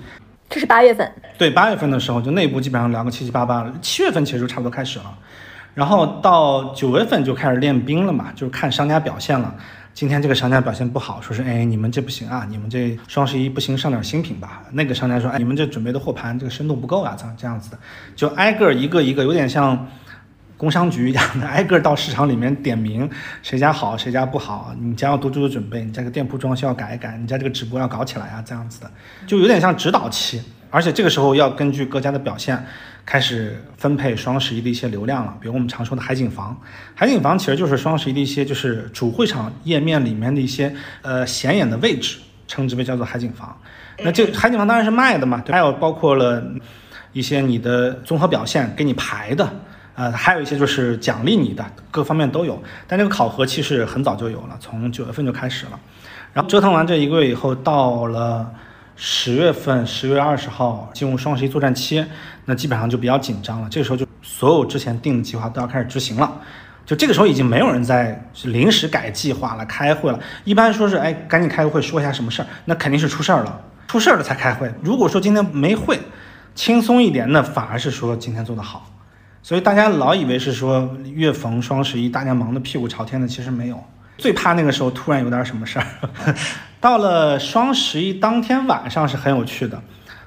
[0.50, 3.74] 这是八月份，对，八月份的时候就内部基本上聊个七七八八了。
[3.82, 5.06] 七月份其实就差不多开始了。
[5.76, 9.56] 然后到九月份就开始练兵了嘛，就是看商家表现了。
[9.96, 14.64] 今天这个商家表现不好，说是哎你们这不行啊，你们这双十一不行，上点新品吧。
[14.74, 17.80] 那个商家说哎你们这准备的货盘这个深度不够啊，这样这样子的，
[18.14, 19.88] 就挨个一个一个，有点像
[20.58, 23.10] 工商局一样的， 挨个到市场里面点名
[23.42, 28.92] 谁家好谁家不好，你家要多做做准备，你家个店铺装修要改一改，你家这个直播要搞起来啊，这样子的，
[29.26, 30.42] 就有点像指导期。
[30.72, 32.62] 而且这个时候要根据各家的表现
[33.06, 35.38] 开始分配双十一的一些流量了。
[35.40, 36.60] 比如我们常说的海景房，
[36.96, 43.56] 海景房其实就是双十一的一些就是主会场页面里面的一些呃显眼的位置，称之为叫做海景房。
[44.00, 46.44] 那这海景房当然是卖的嘛，还有包括了
[47.14, 49.50] 一些你的综合表现给你排的，
[49.96, 52.62] 呃，还有一些就是奖励你的，各方面都有。
[52.88, 55.80] 但这个考核其实很早就有了，从九月份就开始了。
[56.34, 58.54] 然后折腾完这一个月以后，到了
[58.96, 62.06] 十月份，十月二十号进入双十一作战期，
[62.46, 63.68] 那基本上就比较紧张了。
[63.70, 66.42] 这个时候就所有之前定的计划都要开始执行了。
[66.86, 70.20] 就这个时候已经没有人在临时改计划了、开会了。
[70.44, 74.72] 一般说是哎，赶紧开个会说一下什么事儿，那肯定是出事儿了，出事儿了才开会。
[74.82, 76.00] 如果说今天没会，
[76.54, 78.90] 轻松一点，那反而是说今天做得好。
[79.42, 83.84] 所以大家老以为是说越逢双十一大家忙得屁股朝天的，其实没有。
[84.18, 85.86] 最怕那个时候突然有点什么事儿。
[86.80, 89.82] 到了双十一当天晚上是很有趣的，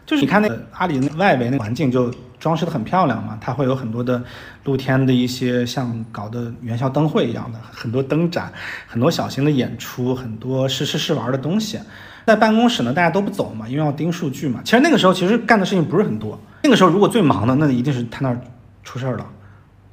[0.05, 4.23] 就是你看那个阿里那外围那环境就装饰的很漂亮嘛，它会有很多的
[4.65, 8.53] 露天的一些像搞的元宵灯会一样的很多灯展，
[8.87, 11.79] 很多小型的演出，很多试吃试玩的东西。
[12.27, 14.61] 在办公室呢，大家都不走嘛，因为要盯数据嘛。
[14.65, 18.39] 其实那个时候其实干的事情不是很多，那个时候如果最忙的，那一定是他那儿
[18.83, 19.25] 出事儿了。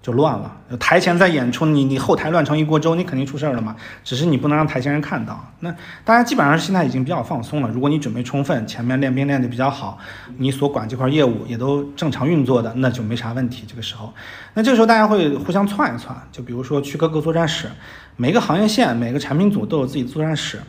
[0.06, 3.76] 就乱了，台前在演出，你你后台乱成一锅粥，你肯定出事儿了嘛。
[4.03, 5.51] 只是你不能让台前人看到。
[5.62, 5.72] 那
[6.03, 7.70] 大家基本上现在已经比较放松了。
[7.70, 9.97] 如果你准备充分，前面练兵练得比较好，
[10.38, 13.64] 你所管这块业务也都正常运作的，那就没啥问题。
[13.68, 14.14] 这个时候，
[14.53, 17.68] 那这个时候大家会互相窜一窜，就比如说去各个作战室，
[18.16, 20.60] 每个行业线、每个产品组都有自己作战室。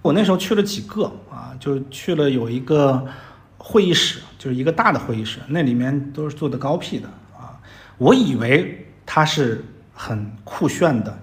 [0.00, 3.06] 我那时候去了几个啊，就去了有一个
[3.58, 7.10] 会议室，就是一个大的会议室，那里面都是做的高 P 的，
[7.98, 8.82] 我以为。
[9.08, 11.16] 它是很酷炫的，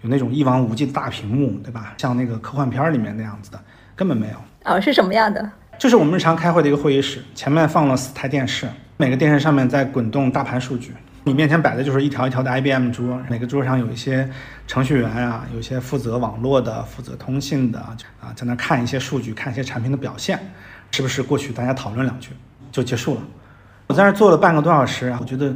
[0.00, 1.92] 有那种一望无际的大屏幕，对吧？
[1.98, 3.60] 像那个科幻片里面那样子的，
[3.94, 4.36] 根本没有。
[4.64, 5.50] 哦，是什么样的？
[5.78, 8.66] 就是我们日常开会的一个会议室，前面放了四台电视，
[8.96, 14.26] 每个电视上面在滚动大盘数据，你面前摆的就是一条一条的 IBM 桌，每个桌上有一些
[14.66, 17.94] 程序员啊，有一些负责网络的、负责通信的啊，
[18.34, 20.40] 在那看一些数据，看一些产品的表现，
[20.90, 22.30] 是不是过去大家讨论两句
[22.72, 23.20] 就结束了？
[23.88, 25.54] 我在那坐了半个多小时啊，我觉得。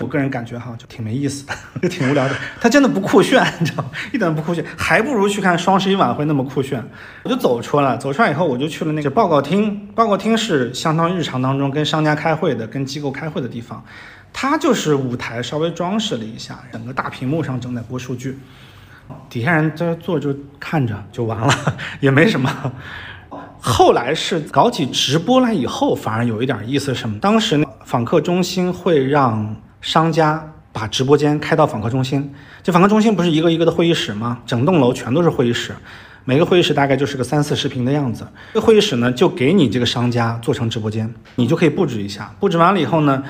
[0.00, 2.34] 我个人感觉哈，就挺没意思的， 就挺无聊的。
[2.60, 3.90] 它真的不酷炫，你知道吗？
[4.12, 6.82] 一点都不酷炫，还不如去看双十一晚会那么酷炫。
[7.22, 9.86] 我就走出来，走出来以后，我就去了那个报告厅。
[9.94, 13.84] 报告厅是相当于日常当中跟商家开会的、跟机构开会的地方。
[14.32, 18.38] 它就是舞台稍微装饰了一下，整个大屏幕上正在播数据，
[19.28, 21.52] 底下人在坐就看着就完了，
[22.00, 22.72] 也没什么。
[23.60, 27.18] 后来是搞起直播来以后，反而有一点意思，什么？
[27.18, 29.54] 当时访客中心会让。
[29.80, 34.38] 商家把直播间开到访客中心，这访客中心不是一个一个的会议室吗？
[34.46, 35.74] 整栋楼全都是会议室，
[36.24, 38.26] 每个会议室大概就是个三四十平的样子。
[38.52, 42.32] 这个会议室呢，就给你这个商家做成直播间，你就可以布置一下。
[42.38, 43.22] 布置完了以后呢，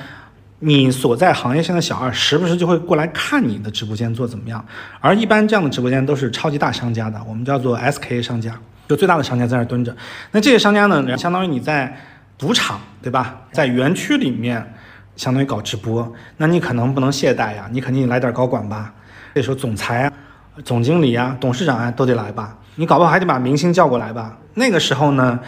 [0.59, 4.63] 你所在行业线的小二时不时就会过来看你的直播间做怎么样。
[4.99, 9.95] 而一般这样的直播间都是超级大商家的，我们叫做 SKA 商家，就最大的商家在那蹲着。
[10.31, 11.97] 那这些商家呢，相当于你在
[12.37, 13.41] 赌场，对吧？
[13.51, 14.75] 在园区里面。
[15.21, 18.91] 相当于搞直播，那你可能不能懈怠呀，你肯定来点高管吧。
[19.35, 20.13] 这时候总裁啊、
[20.65, 22.57] 总经理啊、董事长啊都得来吧。
[22.73, 24.35] 你搞不好还得把明星叫过来吧。
[24.55, 25.39] 那个时候呢，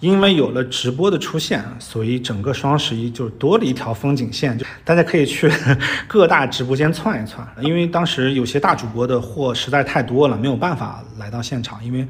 [0.00, 5.48] 因为有了直播的出现，所以整个双十一就多了一条风景线，就大家可以去
[6.08, 7.46] 各大直播间窜一窜。
[7.60, 12.04] 因为当时有些大主播的货实在太多了，没有办法来到现场，因为。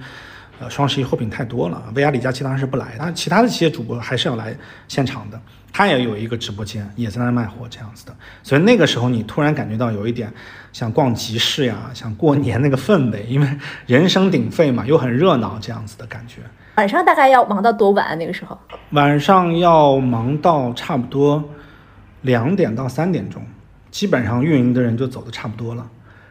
[0.62, 4.54] 呃，双十一货品太多了，薇娅、李佳琦当然是不来，但其他的企业主播还是要来
[4.88, 5.40] 现场的。
[5.72, 8.14] 他也有一个直播间，也在那儿卖货这样子的。
[8.42, 10.32] 所以那个时候你突然感觉到有一点
[10.72, 13.48] 像逛集市呀，像过年那个氛围，因为
[13.86, 16.40] 人声鼎沸嘛，又很热闹这样子的感觉。
[16.76, 18.18] 晚上大概要忙到多晚？
[18.18, 18.58] 那个时候
[18.90, 21.42] 晚上要忙到差不多
[22.22, 23.42] 两点到三点钟，
[23.90, 25.86] 基本上运营的人就走的差不多了。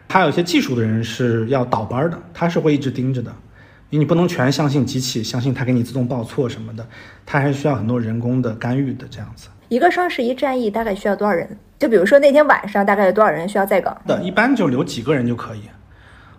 [0.09, 3.31] 还有一些技术的人是要倒班的，他是会一直盯着的。
[3.89, 6.87] 因为你不能全相信机器，相信它给你自动报错什么的，
[7.25, 9.49] 它还是需要很多人工的干预的这样子。
[9.67, 11.57] 一个双十一战役大概需要多少人？
[11.77, 13.95] 就比如说那天晚上大概有多少人需要在岗？
[14.05, 15.61] 的一般就留几个人就可以。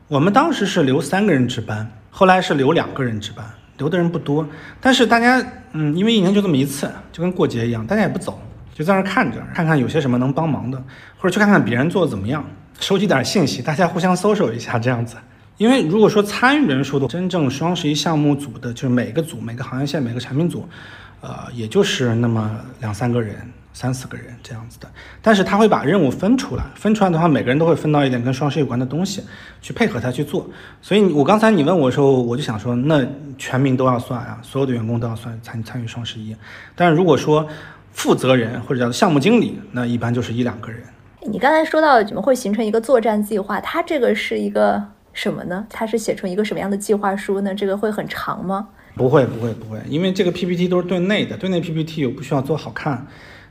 [0.09, 3.45] 我们当时是留三个人值班，后来是留两个人值班，
[3.79, 4.47] 留的人不多。
[4.81, 8.41] 但是大家，嗯，因为一年就这么一次，就跟过节一样，大家也不走，
[8.75, 10.77] 就在那看着，看看有些什么能帮忙的，
[11.19, 12.45] 或者去看看别人做的怎么样，
[12.81, 15.17] 收集点信息，大家互相搜索一下这样子。
[15.61, 20.67] 因为如果说参与人数的真正双十一项目组的，就是每个组、每个行业线、每个产品组，
[21.21, 23.37] 呃，也就是那么两三个人
[23.75, 24.89] 三四个人这样子的。
[25.21, 29.23] 但是他会把任务分出来，分出来的话，每个人都会分到一点跟双十一有关的东西，
[29.61, 30.49] 去配合他去做。
[30.81, 33.07] 所以我刚才你问我的时候，我就想说，那
[33.37, 36.35] 全民都要算啊，所有的员工都要算参参与双十一。
[36.75, 37.47] 但是如果说
[37.93, 40.81] 负责人或者叫项目经理，那一般就是一两个人。
[41.31, 44.83] 你刚才说到怎么会形成一个作战计划，它这个是一个
[45.13, 45.67] 什么呢？
[45.69, 47.55] 它是写成一个什么样的计划书呢？
[47.55, 48.69] 这个会很长吗？
[48.95, 53.07] 不会，不会，不会，因为这个 PPT 都是对内的，对内 PPT 又不需要做好看，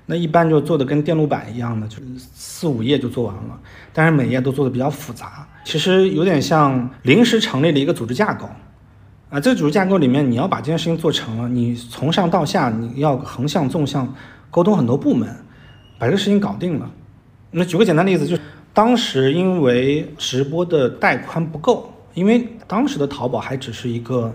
[0.05, 3.59] 那一般就做的跟电路板一样的，就四五页就做完了。
[3.93, 8.49] 但是每页都做的比较复杂，其实有点像临时成立了一个组织架构
[9.29, 9.39] 啊。
[9.39, 14.13] 这个组织架构里面，你要把这件事情做成了，你从上到下你要横向、纵向
[14.51, 15.29] 沟通很多部门，
[15.97, 16.91] 把这个事情搞定了。
[17.51, 18.41] 那举个简单例子，就是
[18.73, 24.33] 当时因为直播的带宽不够，因为当时的淘宝还只是一个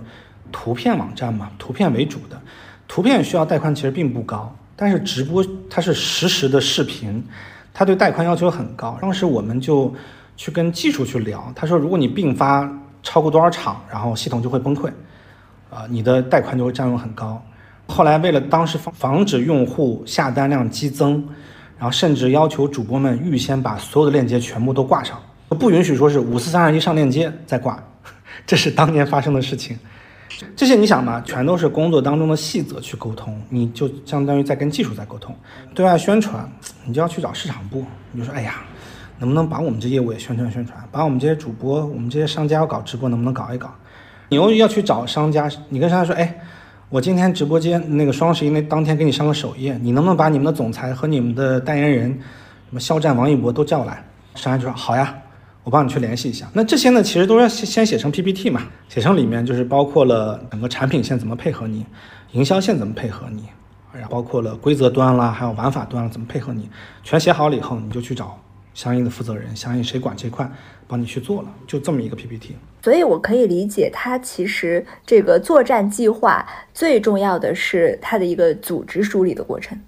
[0.53, 2.39] 图片网站嘛，图片为主的，
[2.87, 7.25] 图片需要带宽其实并不高，但是直播它是实时的视频，
[7.73, 8.99] 它对带宽要求很高。
[9.01, 9.95] 当时我们就
[10.37, 12.71] 去跟技术去聊，他说如果你并发
[13.03, 14.89] 超过多少场，然后系统就会崩溃，
[15.71, 17.43] 啊，你的带宽就会占用很高。
[17.87, 21.27] 后来为了当时防防止用户下单量激增。
[21.79, 27.83] 然后甚至要求主播们预先把所有的链接全部都挂上，不允许说是五四三二一上链接再挂，
[28.47, 29.79] 这是当年发生的事情。
[30.57, 35.35] 这些你想嘛，全都是工作当中的细则去沟通，你就相当于在跟技术在沟通。
[35.75, 36.51] 对外宣传，
[36.85, 38.57] 你就要去找市场部，你就说，哎呀，
[39.19, 40.79] 能不能把我们这业务也宣传宣传？
[40.91, 43.73] 把我们这些主播，我们这些商家要搞直播，能不能搞一搞？
[44.29, 46.41] 你又要去找商家，你跟商家说，哎。
[46.95, 54.01] 我今天直播间那个双十一那当天给你上个首页，你能不能把你们的总裁和你们的代言人，什么肖战、王一博都叫来？
[54.37, 55.13] 商家就说好呀，
[55.65, 56.49] 我帮你去联系一下。
[56.53, 61.85] 那这些呢，其实都要先先写成 PPT 嘛，写成里面就是包括了整个产品线怎么配合你，
[62.31, 63.43] 营销线怎么配合你，
[63.93, 66.71] 然后包括了规则端啦，还有玩法端怎么配合你，
[67.03, 68.39] 全写好了以后，你就去找
[68.73, 70.49] 相应的负责人，相应谁管这块，
[70.87, 72.55] 帮你去做了，就这么一个 PPT。
[72.85, 79.81] 所以，我可以理解，它其实这个作战计划最重要的是它的一个组织梳理的过程，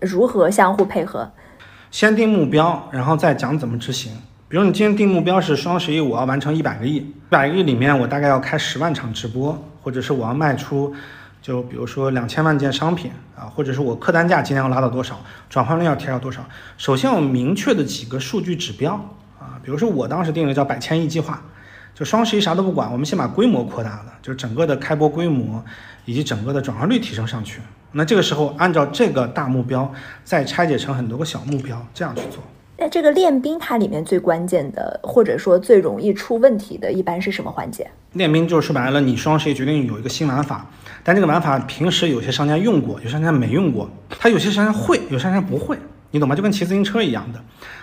[0.00, 1.32] 如何相互配合。
[1.90, 4.12] 先定目标，然后再讲怎么执行。
[4.50, 10.94] 比如，你今天定目标是双十一，我要完成一百个亿，一百个亿里面我大概要开十万场直播，或者是我要卖出，
[11.40, 15.18] 就比如说两千万件商品啊，或者是我客单价今天要拉到多少，
[15.48, 16.44] 转换率要提到多少。
[16.76, 18.92] 首先，有明确的几个数据指标
[19.40, 21.42] 啊，比如说我当时定的叫百千亿计划。
[21.96, 25.64] 就双十一啥都不管，我们先把规模扩大了，就是整个的开播规模
[26.04, 27.58] 以及整个的转化率提升上去。
[27.92, 29.90] 那这个时候按照这个大目标
[30.22, 32.42] 再拆解成很多个小目标，这样去做。
[32.76, 37.90] 那这个练兵它里面最关键的，或者说最容易出问题的，一般是什么环节？
[38.12, 40.66] 练兵就是说白了，你双十一决定有一个新玩法，
[41.02, 45.78] 但这个玩法平时有些商家用过，有些商家没用过，他有些商家会，有些商家不会，
[46.10, 46.36] 你懂吗？
[46.36, 47.42] 就跟骑自行车一样的。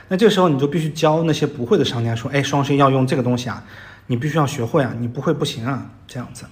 [0.10, 3.64] 那这个时候你就必须教那些不会的商家说，哎，双十一要用这个东西啊。
[4.08, 6.46] 你必须要学会啊，你不会不行啊，这样子。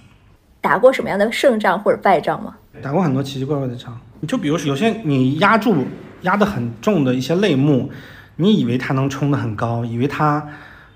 [0.60, 2.56] 打过什么样的胜仗或者败仗吗？
[2.80, 3.98] 打过很多奇奇怪怪的仗。
[4.20, 5.84] 你就比如说，有些你压住
[6.22, 7.90] 压得很重的一些类目，
[8.36, 10.46] 你以为它能冲得很高，以为它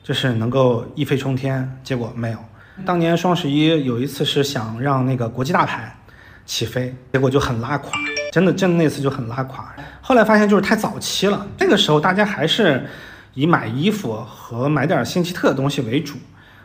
[0.03, 2.39] 就是能够一飞冲天，结果没有。
[2.85, 5.97] 当年双十一有一次是想让那个国际大牌
[6.45, 7.91] 起飞，结果就很拉垮，
[8.31, 9.75] 真的真的那次就很拉垮。
[10.01, 12.87] 后来发现就是太早期了，那个时候大家还是
[13.35, 16.15] 以买衣服和买点新奇特的东西为主。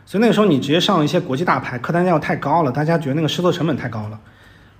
[0.04, 4.18] 所以那个时候你直接上一些国际大牌，客单价太高了，大家觉得那个试错成本太高了，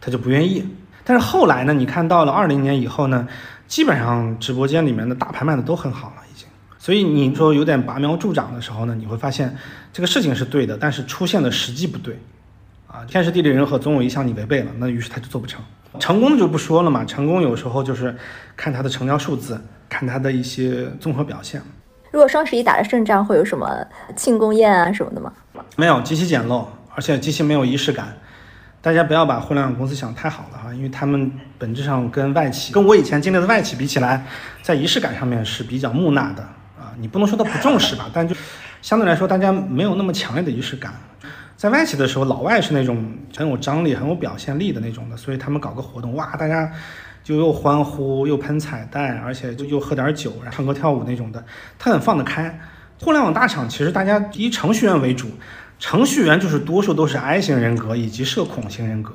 [0.00, 0.66] 他就不愿意。
[1.04, 3.26] 但是后来呢，你看到了二零年以后呢，
[3.66, 6.46] 基本上直播间里面的大牌卖的都很好了，已经。
[6.78, 9.56] 所以你说有点拔苗助长的时候呢，你会发现
[9.92, 12.18] 这个事情是对的，但是出现的时机不对，
[12.86, 15.60] 啊，天时地利人和总有一项你违背了，那于是他就做不成。
[15.98, 18.16] 成功就不说了嘛，成功有时候就是
[18.56, 21.60] 看他的成交数字，看他的一些综合表现。
[22.12, 23.84] 如果双十一打了胜仗，会有什么
[24.14, 25.32] 庆功宴啊什么的吗？
[25.76, 28.06] 没有，极其简陋，而且极其没有仪式感。
[28.82, 34.26] 大家不要把互联网公司想太好了哈，因为他们本质上跟外企，跟我以前经历的外企比起来，
[34.60, 36.42] 在仪式感上面是比较木讷的
[36.78, 36.92] 啊。
[36.98, 38.36] 你不能说他不重视吧，但就
[38.82, 40.92] 相对来说，大家没有那么强烈的仪式感。
[41.56, 46.70] 在外企的时候，老外是那种很有张力、很有表现力的那种的，所以他们搞个活动，哇，大家。
[47.22, 51.44] 就又欢呼又喷彩带，而且就又喝点酒，然后唱歌跳舞那种的，
[51.78, 52.60] 他很放得开。
[53.00, 55.28] 互联网大厂其实大家以程序员为主，
[55.78, 59.12] 程序员就是多数都是 I 型人格以及社恐型人格，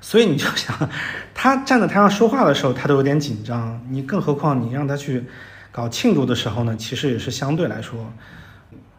[0.00, 0.90] 所以你就想，
[1.32, 5.24] 他站在台上说话的时候，他都有点紧张，你更何况你让他去
[5.70, 6.76] 搞庆祝的时候呢？
[6.76, 8.12] 其实也是相对来说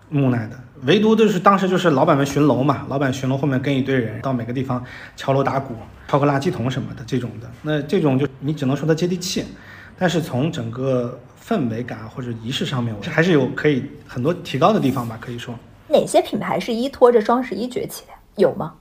[0.10, 0.60] 木讷的。
[0.82, 4.84] 唯独就是当时就是老板们巡楼嘛，老板巡楼后面跟一堆人到每个地方
[5.16, 5.76] 敲锣打鼓、
[6.08, 9.46] 敲个垃圾桶什么的这种的，那这种就你只能说它接地气，
[9.98, 15.56] 但是从整个氛围感或者仪式上面，我还是有可以很多提高的地方吧，可以说。
[15.88, 18.14] 哪些品牌是依托着双十一崛起的？
[18.36, 18.74] 有吗？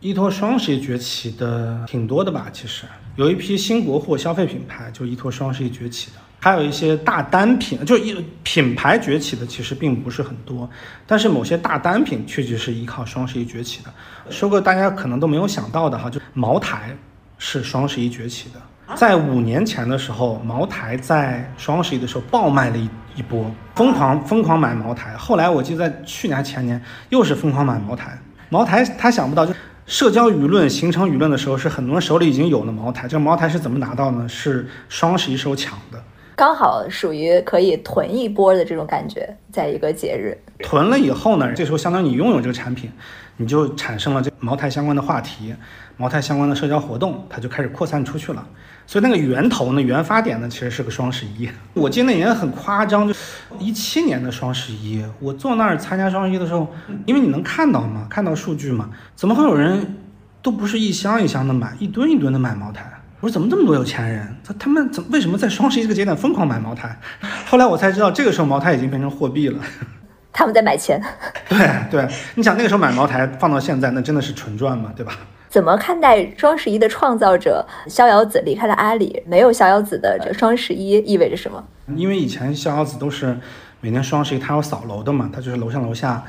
[0.00, 2.84] 依托双十一崛起的挺多的吧，其实
[3.16, 10.68] 有一批新国货消费品牌就依托双十一崛起的，还有一些大单品，就一品牌崛起的其实并不是很多，
[11.06, 13.90] 但是某些大单品确实是依靠双十一崛起的。
[14.28, 16.94] 说个大家可能都没有想到的哈，就茅台
[17.38, 18.60] 是双十一崛起的，
[18.94, 28.18] 在五年前的时候，茅台在双十一的时候爆卖了一一波，疯狂疯狂买茅台，后来我记得在去年前年又是疯狂买茅台，
[28.50, 29.54] 茅台他想不到就。
[29.86, 33.08] 社交舆论形成舆论的时候，是很多人手里已经有了茅台。
[33.08, 34.26] 这茅台是怎么拿到呢？
[34.28, 36.02] 是双十一时候抢的，
[36.36, 42.90] 刚好属于可以囤一波的这种感觉，在一个节日囤了以后呢，这时候相当于你拥有这个产品，
[43.36, 45.54] 你就产生了这茅台相关的话题。
[45.96, 48.44] 茅台相关的社交活动，它就开始扩散出去了。
[48.84, 51.48] 所以那个源头呢，原发点呢，其实是个双十一。
[51.74, 53.14] 我记得那年很夸张，就
[53.60, 56.66] 一七年的双十一，我坐那儿参加双十一的时候，
[57.06, 59.98] 因为你能看到嘛，看到数据嘛，怎么会有人
[60.42, 62.90] 都不是一箱一箱的买，一吨一吨的买茅台？
[63.24, 64.36] 我说怎么这么多有钱人？
[64.44, 66.94] 他他们怎么为什么在双十一这个节点疯狂买茅台？
[67.48, 69.58] 后来我才知道，这个时候茅台已经变成货币了。
[70.30, 71.02] 他们在买钱。
[71.48, 71.58] 对
[71.90, 75.16] 对，你想那个时候买茅台，放到现在，那真的是纯赚嘛，对吧？
[75.48, 79.22] 怎么看待双十一的创造者逍遥子离开了阿里？
[79.26, 81.64] 没有逍遥子的这双十一意味着什么？
[81.96, 83.38] 因为以前逍遥子都是
[83.80, 86.22] 每年双十一他要扫楼的嘛，他就是楼上楼下，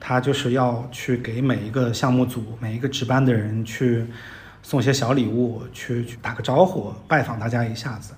[0.00, 4.06] 他就是要去给每一个项目组、每一个值班的人去
[4.62, 8.14] 送些小礼物，去去打个招呼，拜访大家一下子，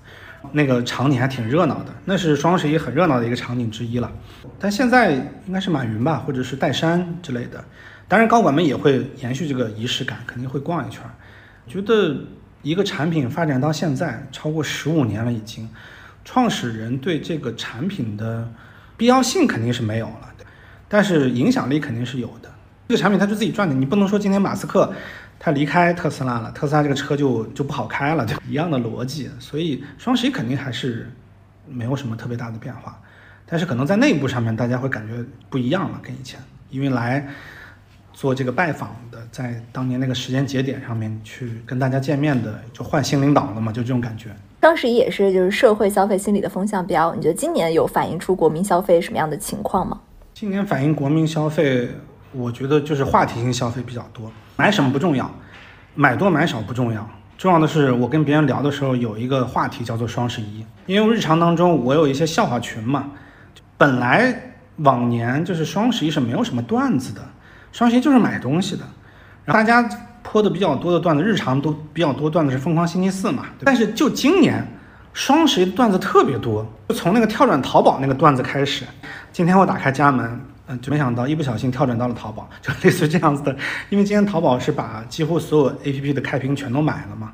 [0.51, 4.11] 那个场景还挺热闹的，那是双十一很热闹的一个场景之一了。
[4.59, 5.13] 但现在
[5.47, 7.63] 应该是马云吧，或者是戴珊之类的。
[8.07, 11.01] 当然，高管们也会延续这个仪式感，肯定会逛一圈。
[11.67, 12.15] 觉得
[12.61, 15.67] 一个产品发展到现在超过十五年了，已经，
[16.23, 18.47] 创始人对这个产品的
[18.95, 20.31] 必要性肯定是没有了，
[20.87, 22.51] 但是影响力肯定是有的。
[22.87, 24.93] 这个产品它就自己赚的，你不能说今天马斯克
[25.45, 29.29] 他离开特斯拉了，特斯拉这个车就就不好开了，对一样的逻辑。
[29.37, 31.07] 所以双十一肯定还是
[31.69, 32.99] 没有什么特别大的变化，
[33.45, 36.39] 但是可能在内部上面大家会感觉不一样了，跟以前，
[36.71, 37.27] 因为来。
[38.17, 44.29] 做这个拜访的，在当年那个时间节点上面去跟大家见面的，就换新领导了嘛，就这种感觉。
[44.61, 49.99] 双十一也是就是社会消费心理的风向标，你觉得今年有反映出国民消费什么样的情况吗？
[50.33, 51.89] 今年反映国民消费，
[52.35, 54.31] 我觉得就是话题性消费比较多。
[54.57, 55.29] 买什么不重要，
[55.95, 63.11] 买多买少不重要，重要的是我跟别人聊的时候有一个话题叫做双十一，因为日常当中我有一些笑话群嘛，
[63.77, 67.21] 本来往年就是双十一是没有什么段子的。
[67.71, 68.83] 双十一就是买东西的，
[69.43, 69.89] 然后大家
[70.23, 73.47] 泼的比较多的段子，日常都比较多段子是疯狂星期四嘛。
[73.65, 74.65] 但是就今年
[75.11, 78.85] 双十一段子特别多，就从那个跳转淘宝那个段子开始。
[79.33, 83.55] 今天我打开家门，嗯，就没想到一不小心跳转到了淘宝，就类似这样子的。
[83.89, 87.33] 因为今天淘宝是把几乎所有 APP 的开屏全都买了嘛，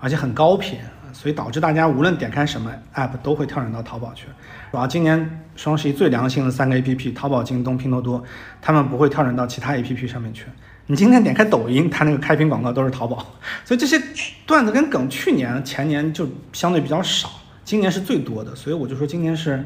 [0.00, 0.78] 而且很高频，
[1.12, 4.26] 所以导致大家无论点开什么 APP 都会跳转到淘宝去。
[4.72, 8.24] 主要今年双十一最良心的三个 A P P，淘宝、京东、拼多多，
[8.60, 10.46] 他们不会跳转到其他 A P P 上面去。
[10.86, 13.24] 你今天点开抖音，它那个开屏广告都是淘宝，
[13.64, 14.00] 所以这些
[14.44, 17.30] 段子跟梗去年、前年就相对比较少，
[17.64, 18.56] 今年是最多的。
[18.56, 19.64] 所以我就说今年是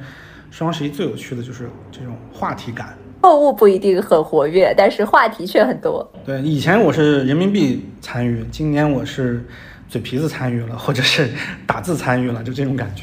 [0.50, 2.94] 双十一最有趣的就是这种话题感。
[3.26, 6.08] 购物不一定很活跃，但是话题却很多。
[6.24, 9.44] 对，以前我是人民币参与，今年我是
[9.88, 11.28] 嘴皮子参与了，或者是
[11.66, 13.02] 打字参与了，就这种感觉。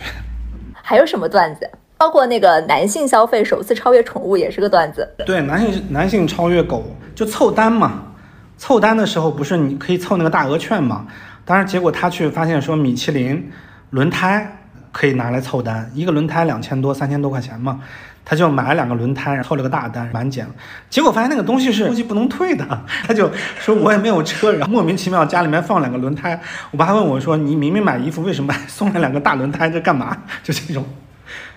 [0.81, 1.69] 还有什么段子？
[1.97, 5.05] 包括那个男性消费首次超越宠物也是个段子。
[5.25, 8.13] 对，男性男性超越狗就凑单嘛，
[8.57, 11.05] 凑单的时候不是你可以凑那个大额券嘛？
[11.43, 13.51] 当然结果他去发现说米其林
[13.89, 14.59] 轮胎
[14.93, 17.81] 可以拿来凑单，一个轮胎两千多三千多块钱嘛，
[18.25, 20.53] 他就买了两个轮胎，凑了个大单满减了。
[20.89, 22.65] 结果发现那个东西是东西不能退的，
[23.07, 26.39] 他就说我也没有车，然后莫名其妙家里面放两个轮胎。
[26.71, 30.17] 我爸问我说你明明买衣服为什么送了两个大轮胎这干嘛？
[30.43, 30.85] 就这种。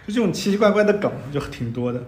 [0.06, 2.00] 就这种奇奇怪怪的梗就挺多的，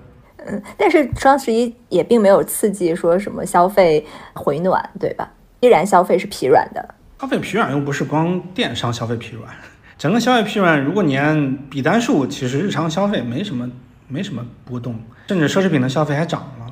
[0.47, 5.29] 嗯，但是双十一也并没有刺激说什么消费回暖，对吧？
[5.59, 6.95] 依然消费是疲软的。
[7.21, 9.53] 消费疲软又不是光电商消费疲软，
[9.99, 10.81] 整个消费疲软。
[10.81, 13.69] 如果你按笔单数，其实日常消费没什么
[14.09, 14.99] 没什么波动，
[15.29, 16.67] 甚至奢侈品的消费还涨了。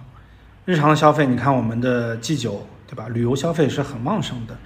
[0.64, 3.06] 日常的消费，你看我们的祭酒，对吧？
[3.08, 4.56] 旅游消费是很旺盛的。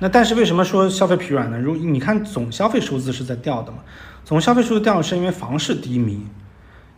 [0.00, 1.58] 那但是为什么说消费疲软呢？
[1.58, 3.78] 如你看总消费数字是在掉的嘛？
[4.24, 6.26] 总消费数字掉是因为房市低迷，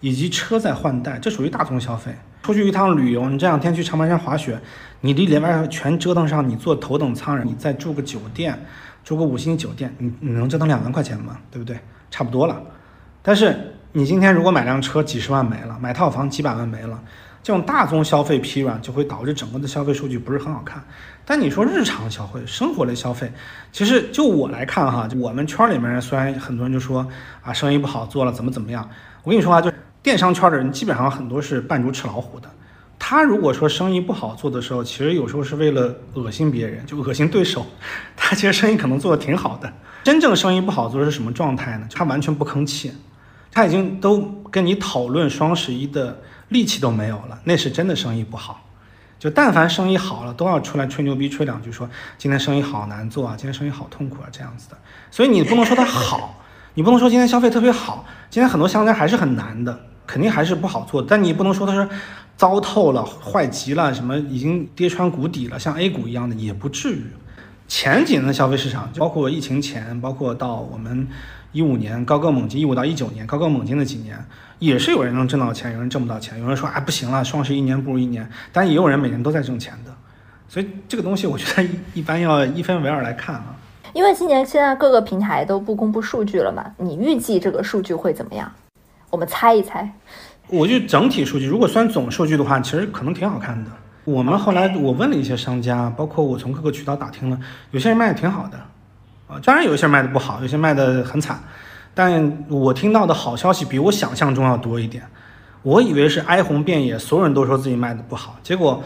[0.01, 2.15] 以及车在换代，这属于大宗消费。
[2.43, 4.61] 出去一趟旅游，你这两天去长白山滑雪，
[5.03, 8.67] 你里里外外全折腾上，你坐头等舱，你再住个酒店，
[9.05, 11.39] 住个五星酒店，你你能折腾两万块钱吗？
[11.51, 11.79] 对不对？
[12.11, 12.61] 差不多了。
[13.23, 17.03] 但是你今天如果买辆车几十万没了，买套房几百万没了，
[17.43, 20.81] 这种大宗消费疲软就会导致整个的消费数据不是很好看。
[21.25, 23.33] 但你说日常消费、生活类消费，
[23.73, 27.05] 其实就我来看哈，我们圈里面虽然很多人就说
[27.43, 28.89] 啊生意不好做了怎么怎么样，
[29.25, 29.73] 我跟你说啊，就
[30.05, 32.49] 电商圈的人基本上很多是扮猪吃老虎的。
[32.97, 37.67] 他如果说生意不好做的时候，其实有时候是为了恶心别人，就恶心对手。
[38.17, 39.73] 他其实生意可能做的挺好的。
[40.05, 41.89] 真正生意不好做是什么状态呢？
[41.93, 42.93] 他完全不吭气。
[43.53, 44.21] 他已经都
[44.51, 48.67] 跟你讨论双十一的力气都没有了，那是真的生意不好。
[49.19, 54.79] 就但凡生意好了，都要出来吹牛逼吹两句，说今天生意好难做啊，今天生意好痛苦啊，这样子的。
[55.11, 61.03] 所以你不能说它好， 你不能说今天消费特别好，今天很多商家还是很难的，肯定还是不好做。
[61.03, 61.87] 但你不能说它是
[62.37, 67.05] 糟透了、坏极了，什么已经跌穿谷底了，像 A 股一样的也不至于。
[67.69, 71.07] 前几年的消费市场，包括疫情前，包括到我们。
[71.53, 74.17] 一五年高歌猛进，一五到一九年高歌猛进的几年，
[74.59, 76.39] 也是有人能挣到钱，有人挣不到钱。
[76.41, 79.93] 有人说啊不行了，双十一年不如一年，但也有人每年都在挣钱的。
[80.49, 83.57] 所以这个东西我觉得一般要一分为二来看啊。
[83.93, 88.51] 因为今年现在各个平台都不公布数据了嘛，你预计这个数据会怎么样？
[89.11, 89.93] 我们猜一猜。
[90.47, 93.71] 我就整体数据如果算总数据的话，其实可能挺好看的。
[94.05, 97.39] 我们后来我问了一些商家，包括我从各个渠道打听了，
[97.73, 98.59] 有些人卖的挺好的。
[99.31, 101.39] 啊，当然有一些卖的不好，有些卖的很惨，
[101.95, 105.05] 但我听到的好消息比我想象中要多一点。
[105.63, 108.83] 我以为是哀鸿遍野，所有人都说自己卖的不好，结果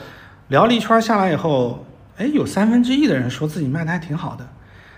[0.48, 1.86] 聊了一圈下来以后，
[2.18, 4.44] 哎，有三分之一的人说自己卖的还挺好的，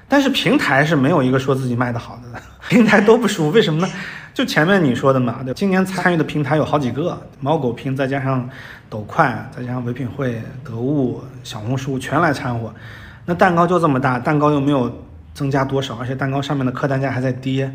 [0.08, 3.88] 但是平台是没有一个说自己卖的好的， 平台都不舒服，为什么呢？
[4.32, 8.48] 就前面你说的嘛，对，今年参与的平台有好几个，猫狗拼再加上
[8.88, 12.74] 抖快，再加上唯品会、得物、小红书全来掺和，
[13.26, 14.90] 那蛋糕就这么大，蛋糕又没有。
[15.36, 15.96] 增加多少？
[15.96, 17.70] 而且蛋糕上面的客单价还在跌，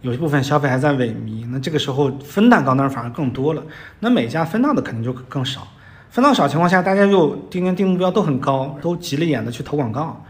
[0.00, 1.46] 有一部分消费还在萎靡。
[1.52, 3.62] 那这个时候分蛋糕那反而更多了。
[4.00, 5.68] 那每家分到的肯定就更少。
[6.10, 10.20] 分到少情况下，大家又今年定目标都很高，都急了眼的去投广告，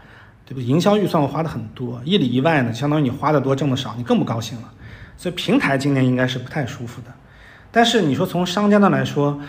[0.45, 0.59] 对不？
[0.59, 4.69] 营销预算我花的很多，一里一外呢，相当于你花的多挣的少，你更不高兴了。
[5.17, 7.11] 所以平台今年应该是不太舒服的。
[7.71, 9.39] 但是你说从商家那来说，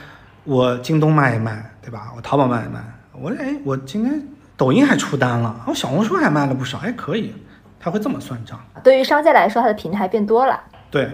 [0.45, 2.13] 我京东卖一卖，对吧？
[2.17, 2.81] 我淘宝卖一卖，
[3.13, 4.38] 我哎，我今天。
[4.59, 7.33] 抖音还出单了，我小红书还卖了不少，还可以，
[7.79, 8.59] 他会这么算账。
[8.83, 10.61] 对于商家来说，他的平台变多了，
[10.91, 11.09] 对，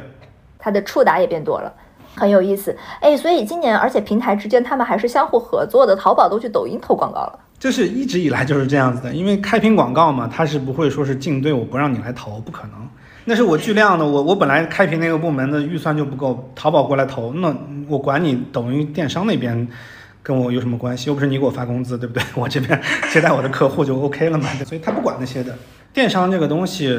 [0.58, 1.70] 他的触达也变多了，
[2.16, 2.74] 很有意思。
[3.00, 7.38] 哎，所以今年，而且平台之间他们还是相互合作的，淘宝都去抖音投广告了。
[7.58, 12.88] 这是一直以来就是这样子的，因为开屏广告嘛，他是不会说是竞对我不让你来投，不可能。
[13.26, 17.54] 那是我巨量的，我我本来开屏那个部门的预算就不够，淘宝过来投，那
[17.88, 19.68] 我管你抖音电商那边。
[20.24, 21.08] 跟我有什么关系？
[21.10, 22.22] 又不是你给我发工资，对不对？
[22.34, 22.80] 我这边
[23.12, 24.48] 接待我的客户就 OK 了嘛。
[24.64, 25.54] 所以他不管那些的。
[25.92, 26.98] 电商这个东西，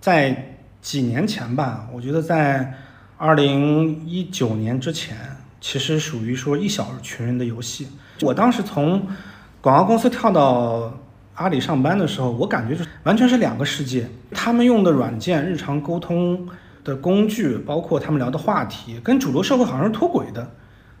[0.00, 2.74] 在几年前吧，我觉得在
[3.16, 5.16] 二零一九年之前，
[5.60, 7.86] 其实属于说一小群人的游戏。
[8.20, 9.06] 我当时从
[9.60, 10.92] 广告公司跳到
[11.36, 14.06] 阿里上班的时候，我感觉就完全是两个世界。
[14.32, 16.46] 他们用的软件、日常沟通
[16.82, 20.50] 的工具，包括他们聊的话题，跟主流社会好像是脱轨的。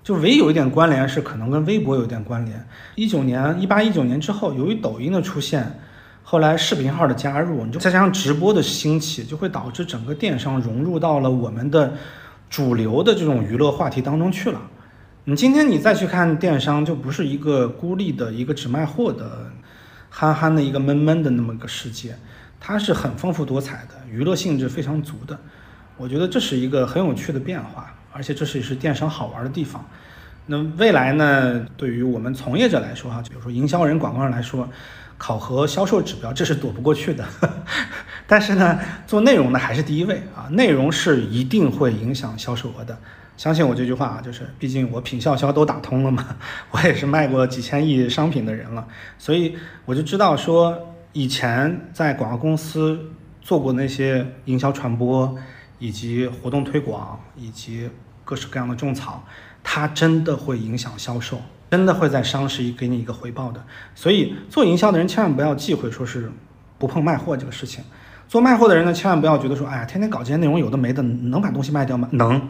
[0.04, 2.62] 就唯一有一点关联是可能跟微博有一点关联。
[2.94, 5.80] 一九年一八一九年之后，由于抖音的出现，
[6.22, 11.94] 后来视频号的加入，你就再加上直播的兴起，就会导致整个电商融入到了我们的
[12.50, 14.60] 主流的这种娱乐话题当中去了。
[15.24, 19.50] 你今天你再去看电商，就不是一个孤立的一个只卖货的
[20.10, 22.14] 憨憨的一个闷闷的那么个世界，
[22.60, 25.38] 它是很丰富多彩的，娱乐性质非常足的。
[25.96, 27.94] 我觉得这是一个很有趣的变化。
[28.14, 29.84] 而且这是也是电商好玩的地方。
[30.46, 31.66] 那未来呢？
[31.74, 34.68] 对于我们从业者来说，哈，比如说营销人、广告人来说，
[35.16, 37.24] 考核销售指标这是躲不过去的。
[38.28, 42.96] 但是呢，做内容呢还是第一位啊，内容是一定会影响销售额的。
[43.38, 46.36] 相信我这句话啊，就是毕竟我品效销都打通了嘛，
[46.72, 48.86] 我也是卖过几千亿商品的人了，
[49.18, 53.10] 所以我就知道说，以前在广告公司
[53.40, 55.34] 做过那些营销传播。
[55.78, 57.88] 以及活动推广，以及
[58.24, 59.24] 各式各样的种草，
[59.62, 61.40] 它真的会影响销售，
[61.70, 63.64] 真的会在双十一给你一个回报的。
[63.94, 66.30] 所以做营销的人千万不要忌讳说是
[66.78, 67.84] 不碰卖货这个事情。
[68.26, 72.08] 做卖货的人呢，千万不要觉得说，哎呀，天天搞这些内容有的没的，能把东西卖掉吗？
[72.12, 72.48] 能，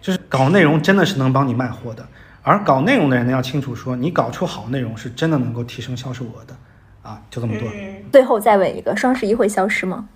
[0.00, 2.06] 就是搞内容真的是能帮你卖货的。
[2.42, 6.56] 而搞内容的人呢，要清楚说，你搞出好内容是真的能够提升销售额的。
[7.02, 7.68] 啊，就这么多。
[8.12, 10.08] 最后再问一个，双十一会消失吗？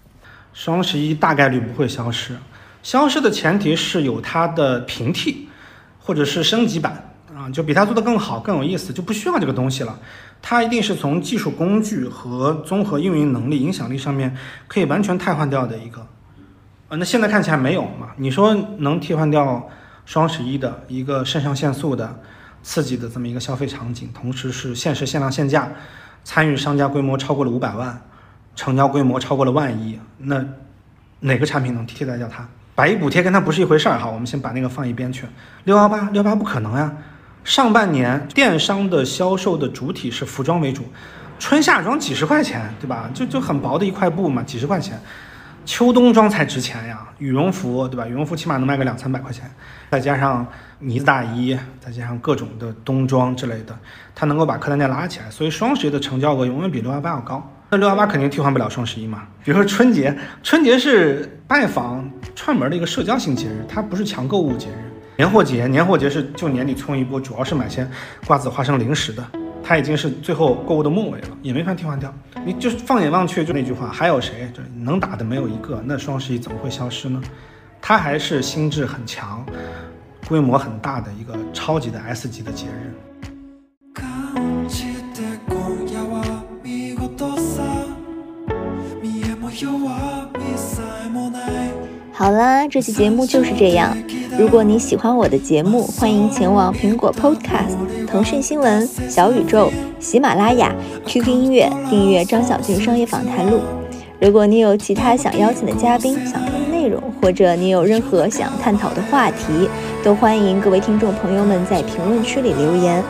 [0.57, 2.35] 双十一大概率不会消失，
[2.83, 5.51] 消失的前提是有它的平替，
[6.01, 7.51] 或者是升级版啊。
[7.51, 9.99] 就比它做得更好、更有意思，就不需要这个东西了。
[10.41, 14.35] 它一定是从技术工具和综合运营能力、影响力上面
[14.67, 16.07] 可以完全替换掉的一个。
[16.89, 18.13] 呃，那现在看起来没有嘛？
[18.17, 19.69] 你说能替换掉
[20.07, 22.19] 双十一的一个肾上腺素的
[22.63, 25.71] 刺激的这么一个消费场景，同时是限时限量限价，
[26.25, 28.03] 参与商家规模超过了五百万，
[28.57, 30.45] 成交规模超过了万亿，那
[31.21, 32.49] 哪个产品能替代掉它？
[32.75, 35.27] 百亿补贴跟它不是一回事儿哈，我们先把那个放一边去。
[35.65, 36.93] 六幺八，六幺八不可能呀。
[37.45, 40.85] 上半年电商的销售的主体是服装为主，
[41.39, 43.09] 春夏装几十块钱，对吧？
[43.15, 45.01] 就就很薄的一块布嘛，几十块钱。
[45.65, 48.07] 秋冬装才值钱呀，羽绒服对吧？
[48.07, 49.51] 羽绒服起码能卖个两三百块钱，
[49.91, 50.47] 再加上
[50.79, 53.77] 呢子大衣，再加上各种的冬装之类的，
[54.15, 55.31] 它能够把客单价拉起来。
[55.31, 57.51] 所以双十一的成交额永远比六幺八要高。
[57.69, 59.27] 那六幺八肯定替换不了双十一嘛？
[59.45, 64.93] 比如说春节，春节是拜访串门的一个社交性节日，它不是强购物节日。
[65.17, 67.89] 年货节，年货节是就年底冲一波，主要是买些
[68.25, 69.27] 瓜子、花生、零食的。
[69.65, 72.15] 它已经是最后购物的末尾了，也没法替换掉。
[72.45, 74.49] 你就是放眼望去，就那句话，还有谁？
[74.55, 75.83] 就能打的没有一个。
[75.85, 77.21] 那双十一怎么会消失呢？
[77.83, 79.45] 它还是心智很强、
[80.29, 82.95] 规模很大的一个超级的 S 级的节日。
[92.19, 93.95] 好啦，这期节目就是这样。
[94.39, 97.77] 如果你喜欢我的节目，欢迎前往苹果 Podcast、
[98.07, 99.71] 腾讯新闻、小宇宙、
[100.01, 100.75] 喜马拉雅、
[101.05, 103.61] QQ 音乐订阅张小俊商业访谈录。
[104.19, 109.69] 如果你有其他想邀请的嘉宾、想听的内容，或者你有任何想探讨的话题，
[110.03, 113.05] 都欢迎各位听众朋友们在评论区里留言。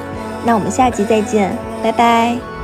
[0.44, 2.55] 那我们下集再见，拜拜。